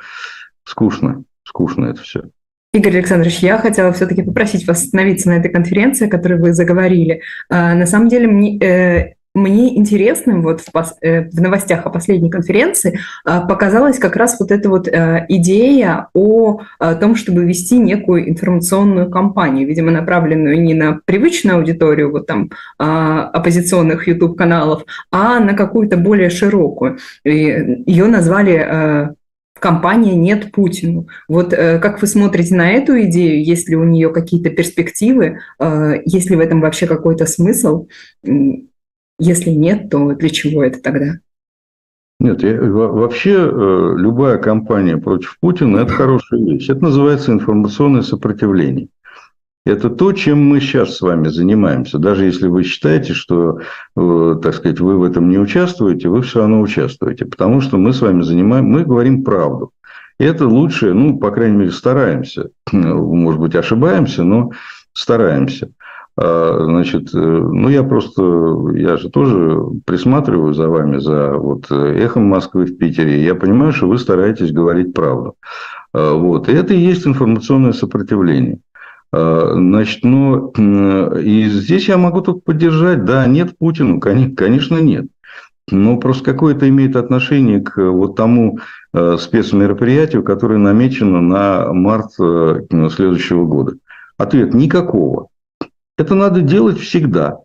скучно, 0.63 1.23
скучно 1.43 1.85
это 1.87 2.01
все. 2.01 2.23
Игорь 2.73 2.97
Александрович, 2.97 3.39
я 3.39 3.59
хотела 3.59 3.93
все-таки 3.93 4.23
попросить 4.23 4.67
вас 4.67 4.83
остановиться 4.83 5.29
на 5.29 5.37
этой 5.37 5.51
конференции, 5.51 6.07
о 6.07 6.09
которой 6.09 6.39
вы 6.39 6.53
заговорили. 6.53 7.21
А, 7.47 7.75
на 7.75 7.85
самом 7.85 8.07
деле, 8.07 8.27
мне, 8.27 8.57
э, 8.57 9.13
мне 9.33 9.75
интересным 9.77 10.43
вот 10.43 10.61
в, 10.61 10.71
пос, 10.71 10.95
э, 11.01 11.27
в 11.29 11.41
новостях 11.41 11.85
о 11.85 11.89
последней 11.89 12.29
конференции 12.29 12.99
э, 13.25 13.39
показалась 13.47 13.97
как 13.97 14.15
раз 14.15 14.39
вот 14.39 14.51
эта 14.51 14.69
вот 14.69 14.87
э, 14.87 15.25
идея 15.27 16.09
о, 16.13 16.61
о 16.77 16.95
том, 16.95 17.15
чтобы 17.15 17.43
вести 17.43 17.79
некую 17.79 18.29
информационную 18.29 19.09
кампанию, 19.09 19.67
видимо, 19.67 19.91
направленную 19.91 20.61
не 20.61 20.75
на 20.75 20.99
привычную 21.05 21.57
аудиторию 21.57 22.11
вот 22.11 22.27
там 22.27 22.49
оппозиционных 22.77 24.07
YouTube-каналов, 24.07 24.85
а 25.11 25.39
на 25.39 25.53
какую-то 25.53 25.97
более 25.97 26.29
широкую. 26.29 26.99
И 27.23 27.83
ее 27.85 28.05
назвали 28.05 29.15
компания 29.59 30.15
«Нет 30.15 30.51
Путину». 30.51 31.07
Вот 31.27 31.51
как 31.51 32.01
вы 32.01 32.07
смотрите 32.07 32.55
на 32.55 32.71
эту 32.71 33.01
идею? 33.03 33.43
Есть 33.43 33.69
ли 33.69 33.75
у 33.75 33.83
нее 33.83 34.09
какие-то 34.09 34.49
перспективы? 34.49 35.39
Есть 36.05 36.29
ли 36.29 36.35
в 36.35 36.39
этом 36.39 36.61
вообще 36.61 36.87
какой-то 36.87 37.25
смысл? 37.25 37.87
Если 39.25 39.51
нет, 39.51 39.89
то 39.89 40.11
для 40.13 40.29
чего 40.29 40.65
это 40.65 40.81
тогда? 40.81 41.19
Нет, 42.19 42.43
я, 42.43 42.61
вообще 42.61 43.31
э, 43.31 43.93
любая 43.97 44.37
кампания 44.37 44.97
против 44.97 45.37
Путина– 45.39 45.77
это 45.79 45.93
хорошая 45.93 46.41
вещь. 46.41 46.69
Это 46.69 46.83
называется 46.83 47.31
информационное 47.31 48.01
сопротивление. 48.01 48.89
Это 49.65 49.89
то, 49.89 50.11
чем 50.11 50.45
мы 50.45 50.59
сейчас 50.59 50.97
с 50.97 51.01
вами 51.01 51.29
занимаемся. 51.29 51.99
Даже 51.99 52.25
если 52.25 52.47
вы 52.47 52.63
считаете, 52.63 53.13
что, 53.13 53.59
э, 53.95 54.35
так 54.43 54.55
сказать, 54.55 54.81
вы 54.81 54.97
в 54.97 55.03
этом 55.03 55.29
не 55.29 55.37
участвуете, 55.37 56.09
вы 56.09 56.21
все 56.21 56.39
равно 56.39 56.59
участвуете. 56.59 57.25
Потому 57.25 57.61
что 57.61 57.77
мы 57.77 57.93
с 57.93 58.01
вами 58.01 58.23
занимаем, 58.23 58.65
мы 58.65 58.83
говорим 58.83 59.23
правду. 59.23 59.71
И 60.19 60.25
это 60.25 60.47
лучшее, 60.47 60.93
ну, 60.93 61.17
по 61.17 61.31
крайней 61.31 61.55
мере, 61.55 61.71
стараемся. 61.71 62.49
Может 62.73 63.39
быть, 63.39 63.55
ошибаемся, 63.55 64.23
но 64.23 64.51
стараемся. 64.91 65.71
А, 66.15 66.59
значит, 66.63 67.09
э, 67.13 67.17
ну, 67.17 67.69
я 67.69 67.83
просто, 67.83 68.71
я 68.75 68.97
же 68.97 69.09
тоже 69.09 69.59
присматриваю 69.85 70.53
за 70.53 70.69
вами, 70.69 70.99
за 70.99 71.33
вот 71.33 71.71
эхом 71.71 72.25
Москвы 72.25 72.65
в 72.65 72.77
Питере. 72.77 73.23
Я 73.23 73.33
понимаю, 73.33 73.73
что 73.73 73.87
вы 73.87 73.97
стараетесь 73.97 74.51
говорить 74.51 74.93
правду. 74.93 75.35
А, 75.93 76.13
вот. 76.13 76.49
И 76.49 76.53
это 76.53 76.73
и 76.73 76.79
есть 76.79 77.07
информационное 77.07 77.73
сопротивление. 77.73 78.59
А, 79.11 79.53
значит, 79.55 80.03
ну, 80.03 80.51
и 81.17 81.45
здесь 81.45 81.87
я 81.87 81.97
могу 81.97 82.21
только 82.21 82.41
поддержать, 82.41 83.05
да, 83.05 83.25
нет 83.25 83.57
Путину, 83.57 83.99
конечно, 83.99 84.77
нет. 84.79 85.07
Но 85.71 85.97
просто 85.97 86.25
какое 86.25 86.55
это 86.55 86.67
имеет 86.67 86.95
отношение 86.95 87.61
к 87.61 87.81
вот 87.81 88.17
тому 88.17 88.59
спецмероприятию, 88.93 90.21
которое 90.21 90.59
намечено 90.59 91.21
на 91.21 91.71
март 91.71 92.11
э, 92.19 92.63
следующего 92.91 93.45
года? 93.45 93.77
Ответ– 94.17 94.53
никакого. 94.53 95.29
Это 96.03 96.15
надо 96.15 96.41
делать 96.41 96.79
всегда. 96.79 97.37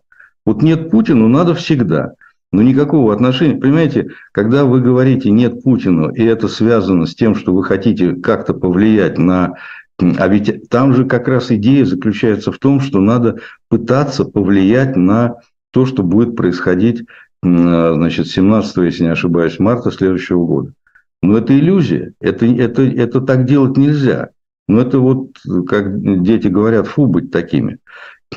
Вот 0.45 0.61
нет 0.61 0.89
Путину, 0.91 1.29
надо 1.29 1.55
всегда. 1.55 2.11
Но 2.51 2.61
никакого 2.61 3.13
отношения. 3.13 3.57
Понимаете, 3.57 4.09
когда 4.33 4.65
вы 4.65 4.81
говорите 4.81 5.31
«нет 5.31 5.63
Путину», 5.63 6.09
и 6.09 6.25
это 6.25 6.49
связано 6.49 7.05
с 7.05 7.15
тем, 7.15 7.35
что 7.35 7.53
вы 7.53 7.63
хотите 7.63 8.15
как-то 8.15 8.53
повлиять 8.53 9.17
на... 9.17 9.53
А 9.97 10.27
ведь 10.27 10.67
там 10.69 10.93
же 10.93 11.05
как 11.05 11.29
раз 11.29 11.51
идея 11.51 11.85
заключается 11.85 12.51
в 12.51 12.57
том, 12.57 12.81
что 12.81 12.99
надо 12.99 13.37
пытаться 13.69 14.25
повлиять 14.25 14.97
на 14.97 15.35
то, 15.71 15.85
что 15.85 16.03
будет 16.03 16.35
происходить 16.35 17.05
значит, 17.41 18.27
17, 18.27 18.75
если 18.77 19.03
не 19.03 19.11
ошибаюсь, 19.11 19.57
марта 19.57 19.89
следующего 19.89 20.45
года. 20.45 20.73
Но 21.21 21.37
это 21.37 21.57
иллюзия. 21.57 22.11
Это, 22.19 22.45
это, 22.45 22.81
это 22.81 23.21
так 23.21 23.45
делать 23.45 23.77
нельзя. 23.77 24.31
Но 24.69 24.81
это 24.81 24.99
вот, 24.99 25.31
как 25.67 26.21
дети 26.21 26.47
говорят, 26.47 26.85
фу 26.85 27.07
быть 27.07 27.31
такими. 27.31 27.79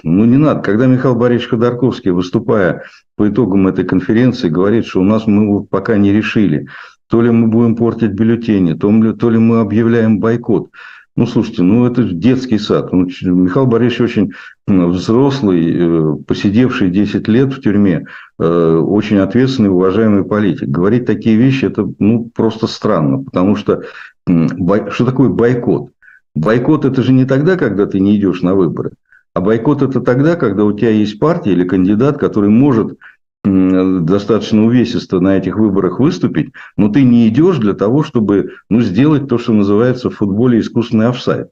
Ну, 0.02 0.24
не 0.24 0.38
надо. 0.38 0.62
Когда 0.62 0.86
Михаил 0.86 1.14
Борисович 1.14 1.50
Ходорковский, 1.50 2.10
выступая 2.10 2.84
по 3.16 3.28
итогам 3.28 3.68
этой 3.68 3.84
конференции, 3.84 4.48
говорит, 4.48 4.86
что 4.86 5.02
у 5.02 5.04
нас 5.04 5.26
мы 5.26 5.62
пока 5.62 5.98
не 5.98 6.10
решили, 6.10 6.68
то 7.08 7.20
ли 7.20 7.30
мы 7.30 7.48
будем 7.48 7.76
портить 7.76 8.12
бюллетени, 8.12 8.72
то 8.72 8.90
ли, 8.90 9.12
то 9.12 9.28
ли 9.28 9.36
мы 9.36 9.60
объявляем 9.60 10.20
бойкот. 10.20 10.70
Ну, 11.16 11.26
слушайте, 11.26 11.64
ну, 11.64 11.84
это 11.84 12.02
детский 12.04 12.58
сад. 12.58 12.94
Ну, 12.94 13.06
Михаил 13.24 13.66
Борисович 13.66 14.00
очень 14.00 14.32
взрослый, 14.66 15.70
э, 15.70 16.16
посидевший 16.26 16.88
10 16.88 17.28
лет 17.28 17.52
в 17.52 17.60
тюрьме, 17.60 18.06
э, 18.38 18.76
очень 18.76 19.18
ответственный, 19.18 19.68
уважаемый 19.68 20.24
политик. 20.24 20.68
Говорить 20.68 21.04
такие 21.04 21.36
вещи, 21.36 21.66
это 21.66 21.86
ну, 21.98 22.30
просто 22.34 22.66
странно, 22.66 23.22
потому 23.22 23.54
что 23.54 23.82
что 24.24 25.04
такое 25.04 25.28
бойкот? 25.28 25.90
Бойкот– 26.34 26.84
это 26.86 27.02
же 27.02 27.12
не 27.12 27.24
тогда, 27.24 27.56
когда 27.56 27.86
ты 27.86 28.00
не 28.00 28.16
идешь 28.16 28.42
на 28.42 28.54
выборы. 28.54 28.92
А 29.34 29.40
бойкот 29.40 29.82
это 29.82 30.00
тогда, 30.00 30.36
когда 30.36 30.64
у 30.64 30.72
тебя 30.72 30.90
есть 30.90 31.18
партия 31.18 31.52
или 31.52 31.64
кандидат, 31.64 32.18
который 32.18 32.50
может 32.50 32.98
достаточно 33.44 34.64
увесисто 34.64 35.20
на 35.20 35.36
этих 35.36 35.56
выборах 35.56 35.98
выступить, 35.98 36.52
но 36.76 36.88
ты 36.88 37.02
не 37.02 37.28
идешь 37.28 37.58
для 37.58 37.74
того, 37.74 38.04
чтобы 38.04 38.52
ну, 38.68 38.80
сделать 38.80 39.28
то, 39.28 39.36
что 39.38 39.52
называется 39.52 40.10
в 40.10 40.16
футболе 40.16 40.60
искусственный 40.60 41.08
офсайд. 41.08 41.48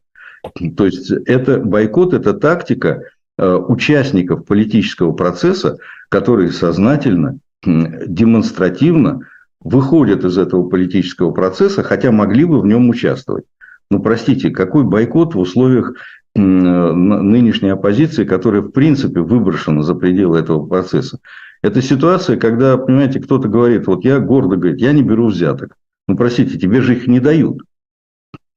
То 0.77 0.87
есть 0.87 1.11
это 1.11 1.59
бойкот, 1.59 2.15
это 2.15 2.33
тактика 2.33 3.03
э, 3.39 3.55
участников 3.55 4.47
политического 4.47 5.13
процесса, 5.13 5.79
которые 6.09 6.53
сознательно, 6.53 7.39
демонстративно 7.63 9.21
выходят 9.61 10.25
из 10.25 10.39
этого 10.39 10.69
политического 10.69 11.33
процесса, 11.33 11.83
хотя 11.83 12.11
могли 12.11 12.45
бы 12.45 12.61
в 12.61 12.67
нем 12.67 12.89
участвовать. 12.89 13.45
Ну, 13.91 14.01
простите, 14.01 14.51
какой 14.51 14.85
бойкот 14.85 15.35
в 15.35 15.39
условиях 15.39 15.95
нынешней 16.35 17.71
оппозиции, 17.71 18.25
которая, 18.25 18.63
в 18.63 18.71
принципе, 18.71 19.21
выброшена 19.21 19.83
за 19.83 19.95
пределы 19.95 20.39
этого 20.39 20.65
процесса. 20.65 21.19
Это 21.63 21.83
ситуация, 21.83 22.37
когда, 22.37 22.77
понимаете, 22.79 23.21
кто-то 23.21 23.49
говорит, 23.49 23.87
вот 23.87 24.05
я 24.05 24.21
гордо 24.21 24.57
говорит, 24.57 24.81
я 24.81 24.93
не 24.93 25.03
беру 25.03 25.27
взяток. 25.27 25.75
Ну, 26.07 26.17
простите, 26.17 26.59
тебе 26.59 26.81
же 26.81 26.95
их 26.95 27.07
не 27.07 27.21
дают. 27.21 27.63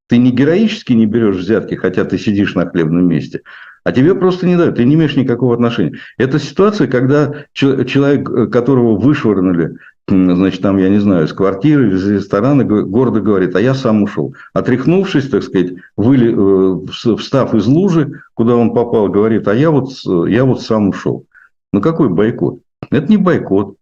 Ты 0.07 0.17
не 0.17 0.31
героически 0.31 0.93
не 0.93 1.05
берешь 1.05 1.37
взятки, 1.37 1.75
хотя 1.75 2.05
ты 2.05 2.17
сидишь 2.17 2.55
на 2.55 2.69
хлебном 2.69 3.07
месте, 3.07 3.41
а 3.83 3.91
тебе 3.91 4.15
просто 4.15 4.45
не 4.45 4.55
дают, 4.55 4.75
ты 4.75 4.85
не 4.85 4.95
имеешь 4.95 5.15
никакого 5.15 5.53
отношения. 5.53 5.97
Это 6.17 6.39
ситуация, 6.39 6.87
когда 6.87 7.45
человек, 7.53 8.29
э, 8.29 8.47
которого 8.47 8.97
вышвырнули, 8.97 9.77
значит, 10.07 10.61
там, 10.61 10.77
я 10.77 10.89
не 10.89 10.99
знаю, 10.99 11.25
из 11.25 11.33
квартиры, 11.33 11.93
из 11.93 12.07
ресторана, 12.07 12.63
гордо 12.63 13.21
говорит, 13.21 13.55
а 13.55 13.61
я 13.61 13.73
сам 13.73 14.03
ушел. 14.03 14.35
Отряхнувшись, 14.53 15.29
так 15.29 15.43
сказать, 15.43 15.73
выли, 15.95 16.33
э, 16.35 17.15
встав 17.17 17.55
из 17.55 17.65
лужи, 17.65 18.21
куда 18.33 18.55
он 18.55 18.73
попал, 18.73 19.07
говорит, 19.07 19.47
а 19.47 19.55
я 19.55 19.71
вот, 19.71 19.91
я 20.27 20.45
вот 20.45 20.61
сам 20.61 20.89
ушел. 20.89 21.25
Ну, 21.71 21.81
какой 21.81 22.09
бойкот? 22.09 22.59
Это 22.91 23.07
не 23.07 23.17
бойкот. 23.17 23.75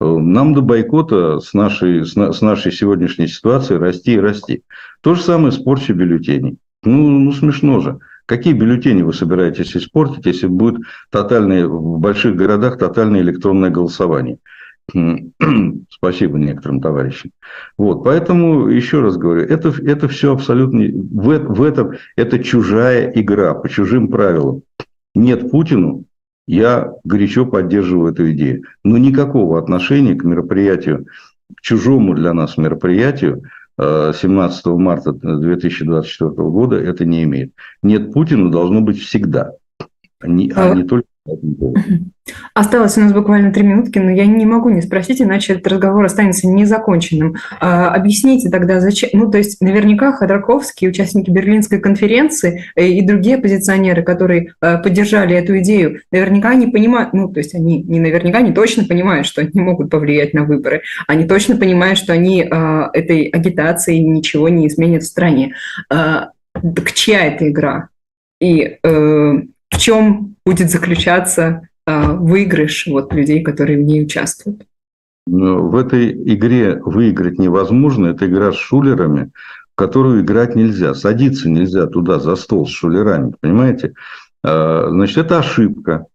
Э, 0.00 0.06
нам 0.06 0.54
до 0.54 0.62
бойкота 0.62 1.40
с 1.40 1.54
нашей, 1.54 2.04
с 2.04 2.40
нашей 2.40 2.72
сегодняшней 2.72 3.26
ситуацией 3.26 3.78
расти 3.78 4.14
и 4.14 4.20
расти. 4.20 4.62
То 5.00 5.14
же 5.14 5.22
самое 5.22 5.52
с 5.52 5.58
порчей 5.58 5.94
бюллетеней. 5.94 6.58
Ну, 6.84 7.18
ну, 7.18 7.32
смешно 7.32 7.80
же. 7.80 7.98
Какие 8.26 8.54
бюллетени 8.54 9.02
вы 9.02 9.12
собираетесь 9.12 9.76
испортить, 9.76 10.24
если 10.24 10.46
будет 10.46 10.80
тотальное, 11.10 11.66
в 11.66 11.98
больших 11.98 12.36
городах 12.36 12.78
тотальное 12.78 13.20
электронное 13.20 13.70
голосование? 13.70 14.38
Спасибо 15.90 16.38
некоторым 16.38 16.80
товарищам. 16.80 17.30
Вот, 17.78 18.04
поэтому, 18.04 18.68
еще 18.68 19.00
раз 19.00 19.16
говорю, 19.16 19.42
это, 19.42 19.72
это 19.84 20.08
все 20.08 20.32
абсолютно... 20.32 20.80
В, 20.82 21.38
в 21.38 21.62
этом 21.62 21.92
это 22.16 22.38
чужая 22.42 23.10
игра, 23.14 23.54
по 23.54 23.68
чужим 23.68 24.08
правилам. 24.08 24.62
Нет 25.14 25.50
Путину, 25.50 26.04
я 26.46 26.92
горячо 27.04 27.46
поддерживаю 27.46 28.12
эту 28.12 28.30
идею. 28.32 28.64
Но 28.82 28.98
никакого 28.98 29.58
отношения 29.58 30.14
к 30.14 30.24
мероприятию, 30.24 31.06
к 31.56 31.60
чужому 31.62 32.14
для 32.14 32.32
нас 32.32 32.56
мероприятию 32.56 33.42
17 33.78 34.66
э, 34.66 34.70
марта 34.70 35.12
2024 35.12 36.30
года 36.30 36.76
это 36.76 37.04
не 37.04 37.24
имеет. 37.24 37.52
Нет 37.82 38.12
Путина 38.12 38.50
должно 38.50 38.80
быть 38.80 39.00
всегда, 39.00 39.52
а 40.20 40.28
не, 40.28 40.52
а 40.54 40.74
не 40.74 40.84
только 40.84 41.06
Осталось 42.52 42.98
у 42.98 43.00
нас 43.00 43.12
буквально 43.12 43.50
три 43.50 43.62
минутки, 43.62 43.98
но 43.98 44.10
я 44.10 44.26
не 44.26 44.44
могу 44.44 44.68
не 44.68 44.82
спросить, 44.82 45.22
иначе 45.22 45.54
этот 45.54 45.66
разговор 45.68 46.04
останется 46.04 46.46
незаконченным. 46.46 47.36
А, 47.60 47.94
объясните 47.94 48.50
тогда, 48.50 48.80
зачем... 48.80 49.08
Ну, 49.14 49.30
то 49.30 49.38
есть 49.38 49.60
наверняка 49.60 50.12
Ходорковский, 50.12 50.88
участники 50.88 51.30
Берлинской 51.30 51.80
конференции 51.80 52.64
э, 52.76 52.88
и 52.88 53.00
другие 53.00 53.36
оппозиционеры, 53.36 54.02
которые 54.02 54.52
э, 54.60 54.78
поддержали 54.78 55.34
эту 55.34 55.58
идею, 55.60 56.00
наверняка 56.12 56.54
не 56.54 56.66
понимают, 56.66 57.14
ну, 57.14 57.28
то 57.32 57.40
есть 57.40 57.54
они 57.54 57.82
не 57.82 58.00
наверняка, 58.00 58.38
они 58.38 58.52
точно 58.52 58.84
понимают, 58.84 59.26
что 59.26 59.40
они 59.40 59.60
могут 59.60 59.90
повлиять 59.90 60.34
на 60.34 60.44
выборы. 60.44 60.82
Они 61.06 61.24
точно 61.24 61.56
понимают, 61.56 61.98
что 61.98 62.12
они 62.12 62.42
э, 62.42 62.82
этой 62.92 63.24
агитацией 63.28 64.00
ничего 64.00 64.50
не 64.50 64.68
изменят 64.68 65.02
в 65.02 65.06
стране. 65.06 65.54
Так 65.88 66.92
чья 66.92 67.24
это 67.24 67.48
игра? 67.48 67.88
И 68.40 68.78
в 68.82 69.78
чем 69.78 70.33
будет 70.44 70.70
заключаться 70.70 71.68
э, 71.86 72.12
выигрыш 72.12 72.86
вот, 72.86 73.12
людей, 73.12 73.42
которые 73.42 73.78
в 73.78 73.82
ней 73.82 74.02
участвуют? 74.04 74.66
В 75.26 75.76
этой 75.76 76.12
игре 76.34 76.80
выиграть 76.84 77.38
невозможно. 77.38 78.08
Это 78.08 78.26
игра 78.26 78.52
с 78.52 78.56
шулерами, 78.56 79.30
в 79.72 79.76
которую 79.76 80.22
играть 80.22 80.54
нельзя. 80.54 80.94
Садиться 80.94 81.48
нельзя 81.48 81.86
туда 81.86 82.18
за 82.18 82.36
стол 82.36 82.66
с 82.66 82.70
шулерами, 82.70 83.34
понимаете? 83.40 83.94
А, 84.42 84.88
значит, 84.90 85.16
это 85.16 85.38
ошибка. 85.38 86.06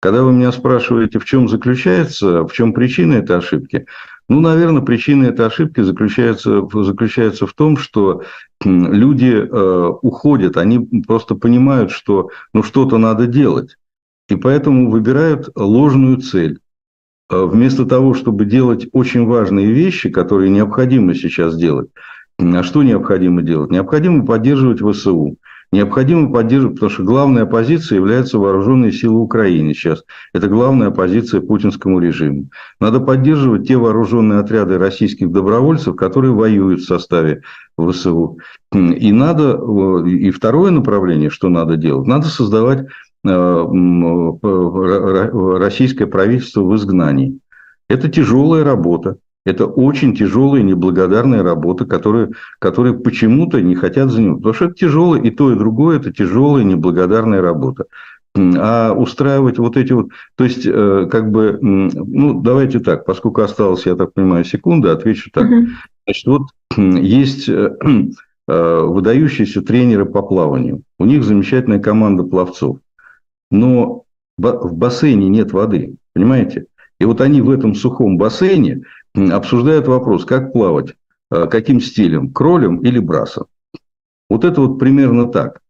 Когда 0.00 0.22
вы 0.22 0.32
меня 0.32 0.52
спрашиваете, 0.52 1.18
в 1.18 1.24
чем 1.24 1.48
заключается, 1.48 2.44
в 2.44 2.52
чем 2.52 2.72
причина 2.72 3.14
этой 3.14 3.36
ошибки, 3.36 3.86
ну, 4.28 4.40
наверное, 4.40 4.82
причина 4.82 5.26
этой 5.26 5.46
ошибки 5.46 5.80
заключается, 5.82 6.66
заключается 6.72 7.46
в 7.46 7.52
том, 7.52 7.76
что 7.76 8.22
люди 8.64 9.32
э, 9.32 9.92
уходят, 10.02 10.56
они 10.56 11.02
просто 11.06 11.34
понимают, 11.34 11.90
что 11.90 12.30
ну, 12.52 12.62
что-то 12.62 12.98
надо 12.98 13.26
делать. 13.26 13.76
И 14.28 14.36
поэтому 14.36 14.90
выбирают 14.90 15.50
ложную 15.54 16.18
цель. 16.18 16.58
Э, 17.30 17.44
вместо 17.44 17.84
того, 17.84 18.14
чтобы 18.14 18.44
делать 18.46 18.88
очень 18.92 19.26
важные 19.26 19.72
вещи, 19.72 20.08
которые 20.08 20.50
необходимо 20.50 21.14
сейчас 21.14 21.56
делать, 21.56 21.90
а 22.38 22.62
что 22.62 22.82
необходимо 22.82 23.42
делать? 23.42 23.70
Необходимо 23.70 24.26
поддерживать 24.26 24.80
ВСУ. 24.80 25.36
Необходимо 25.74 26.32
поддерживать, 26.32 26.76
потому 26.76 26.90
что 26.90 27.02
главная 27.02 27.42
оппозиция 27.42 27.96
является 27.96 28.38
вооруженные 28.38 28.92
силы 28.92 29.18
Украины 29.18 29.74
сейчас. 29.74 30.04
Это 30.32 30.46
главная 30.46 30.86
оппозиция 30.86 31.40
путинскому 31.40 31.98
режиму. 31.98 32.44
Надо 32.78 33.00
поддерживать 33.00 33.66
те 33.66 33.76
вооруженные 33.76 34.38
отряды 34.38 34.78
российских 34.78 35.32
добровольцев, 35.32 35.96
которые 35.96 36.32
воюют 36.32 36.82
в 36.82 36.86
составе 36.86 37.42
ВСУ. 37.76 38.38
И 38.72 39.10
надо, 39.10 39.58
и 40.06 40.30
второе 40.30 40.70
направление, 40.70 41.28
что 41.28 41.48
надо 41.48 41.76
делать, 41.76 42.06
надо 42.06 42.28
создавать 42.28 42.86
э, 43.26 43.64
российское 45.58 46.06
правительство 46.06 46.62
в 46.62 46.72
изгнании. 46.76 47.40
Это 47.88 48.08
тяжелая 48.08 48.62
работа. 48.62 49.16
Это 49.44 49.66
очень 49.66 50.16
тяжелая 50.16 50.62
и 50.62 50.64
неблагодарная 50.64 51.42
работа, 51.42 51.84
которые, 51.84 52.30
которые 52.58 52.98
почему-то 52.98 53.60
не 53.60 53.74
хотят 53.74 54.10
заниматься. 54.10 54.38
Потому 54.38 54.54
что 54.54 54.64
это 54.66 54.74
тяжелое, 54.74 55.20
и 55.20 55.30
то, 55.30 55.52
и 55.52 55.56
другое– 55.56 55.96
это 55.98 56.12
тяжелая, 56.12 56.64
неблагодарная 56.64 57.42
работа. 57.42 57.84
А 58.36 58.92
устраивать 58.92 59.58
вот 59.58 59.76
эти 59.76 59.92
вот... 59.92 60.08
То 60.34 60.44
есть, 60.44 60.66
э, 60.66 61.08
как 61.10 61.30
бы, 61.30 61.58
ну, 61.60 62.40
давайте 62.40 62.80
так, 62.80 63.04
поскольку 63.04 63.42
осталось, 63.42 63.86
я 63.86 63.94
так 63.96 64.12
понимаю, 64.14 64.44
секунда, 64.44 64.92
отвечу 64.92 65.30
так. 65.32 65.46
Значит, 66.06 66.26
вот 66.26 66.42
есть 66.76 67.48
э, 67.48 67.76
э, 68.48 68.80
выдающиеся 68.80 69.62
тренеры 69.62 70.06
по 70.06 70.22
плаванию. 70.22 70.82
У 70.98 71.04
них 71.04 71.22
замечательная 71.22 71.78
команда 71.78 72.24
пловцов. 72.24 72.78
Но 73.50 74.04
в 74.38 74.74
бассейне 74.74 75.28
нет 75.28 75.52
воды, 75.52 75.94
понимаете? 76.12 76.66
И 76.98 77.04
вот 77.04 77.20
они 77.20 77.40
в 77.40 77.50
этом 77.50 77.74
сухом 77.74 78.16
бассейне 78.16 78.82
обсуждают 79.14 79.86
вопрос, 79.86 80.24
как 80.24 80.52
плавать, 80.52 80.94
э, 81.30 81.46
каким 81.46 81.80
стилем, 81.80 82.32
кролем 82.32 82.78
или 82.78 82.98
брасом. 82.98 83.46
Вот 84.28 84.44
это 84.44 84.60
вот 84.60 84.78
примерно 84.78 85.26
так. 85.26 85.60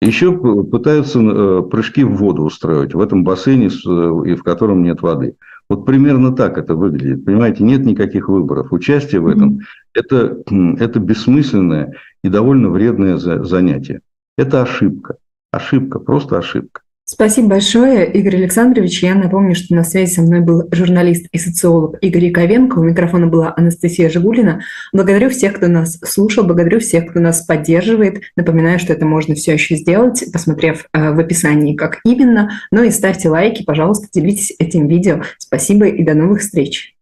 Еще 0.00 0.32
пытаются 0.32 1.18
э, 1.20 1.62
прыжки 1.62 2.04
в 2.04 2.14
воду 2.16 2.44
устроить 2.44 2.94
в 2.94 3.00
этом 3.00 3.24
бассейне, 3.24 3.66
э, 3.66 4.30
и 4.30 4.34
в 4.34 4.42
котором 4.42 4.82
нет 4.82 5.02
воды. 5.02 5.36
Вот 5.68 5.84
примерно 5.84 6.34
так 6.34 6.56
это 6.56 6.74
выглядит. 6.74 7.24
Понимаете, 7.24 7.64
нет 7.64 7.84
никаких 7.84 8.28
выборов. 8.28 8.72
Участие 8.72 9.20
в 9.20 9.26
этом 9.26 9.60
это, 9.92 10.38
это 10.78 10.98
бессмысленное 11.00 11.94
и 12.22 12.28
довольно 12.28 12.70
вредное 12.70 13.18
занятие. 13.18 14.00
Это 14.36 14.62
ошибка. 14.62 15.16
Ошибка, 15.50 15.98
просто 15.98 16.38
ошибка. 16.38 16.82
Спасибо 17.10 17.48
большое, 17.48 18.12
Игорь 18.12 18.36
Александрович. 18.36 19.02
Я 19.02 19.14
напомню, 19.14 19.54
что 19.54 19.74
на 19.74 19.82
связи 19.82 20.12
со 20.12 20.20
мной 20.20 20.40
был 20.40 20.68
журналист 20.70 21.26
и 21.32 21.38
социолог 21.38 21.96
Игорь 22.02 22.26
Яковенко. 22.26 22.78
У 22.78 22.82
микрофона 22.82 23.26
была 23.26 23.54
Анастасия 23.56 24.10
Жигулина. 24.10 24.60
Благодарю 24.92 25.30
всех, 25.30 25.54
кто 25.54 25.68
нас 25.68 25.98
слушал, 26.04 26.44
благодарю 26.44 26.80
всех, 26.80 27.06
кто 27.06 27.20
нас 27.20 27.40
поддерживает. 27.40 28.20
Напоминаю, 28.36 28.78
что 28.78 28.92
это 28.92 29.06
можно 29.06 29.34
все 29.34 29.54
еще 29.54 29.76
сделать, 29.76 30.22
посмотрев 30.30 30.84
э, 30.92 31.12
в 31.14 31.18
описании, 31.18 31.74
как 31.74 32.00
именно. 32.04 32.50
Ну 32.70 32.82
и 32.82 32.90
ставьте 32.90 33.30
лайки, 33.30 33.64
пожалуйста, 33.64 34.08
делитесь 34.12 34.52
этим 34.58 34.86
видео. 34.86 35.22
Спасибо 35.38 35.86
и 35.86 36.04
до 36.04 36.12
новых 36.12 36.42
встреч. 36.42 36.97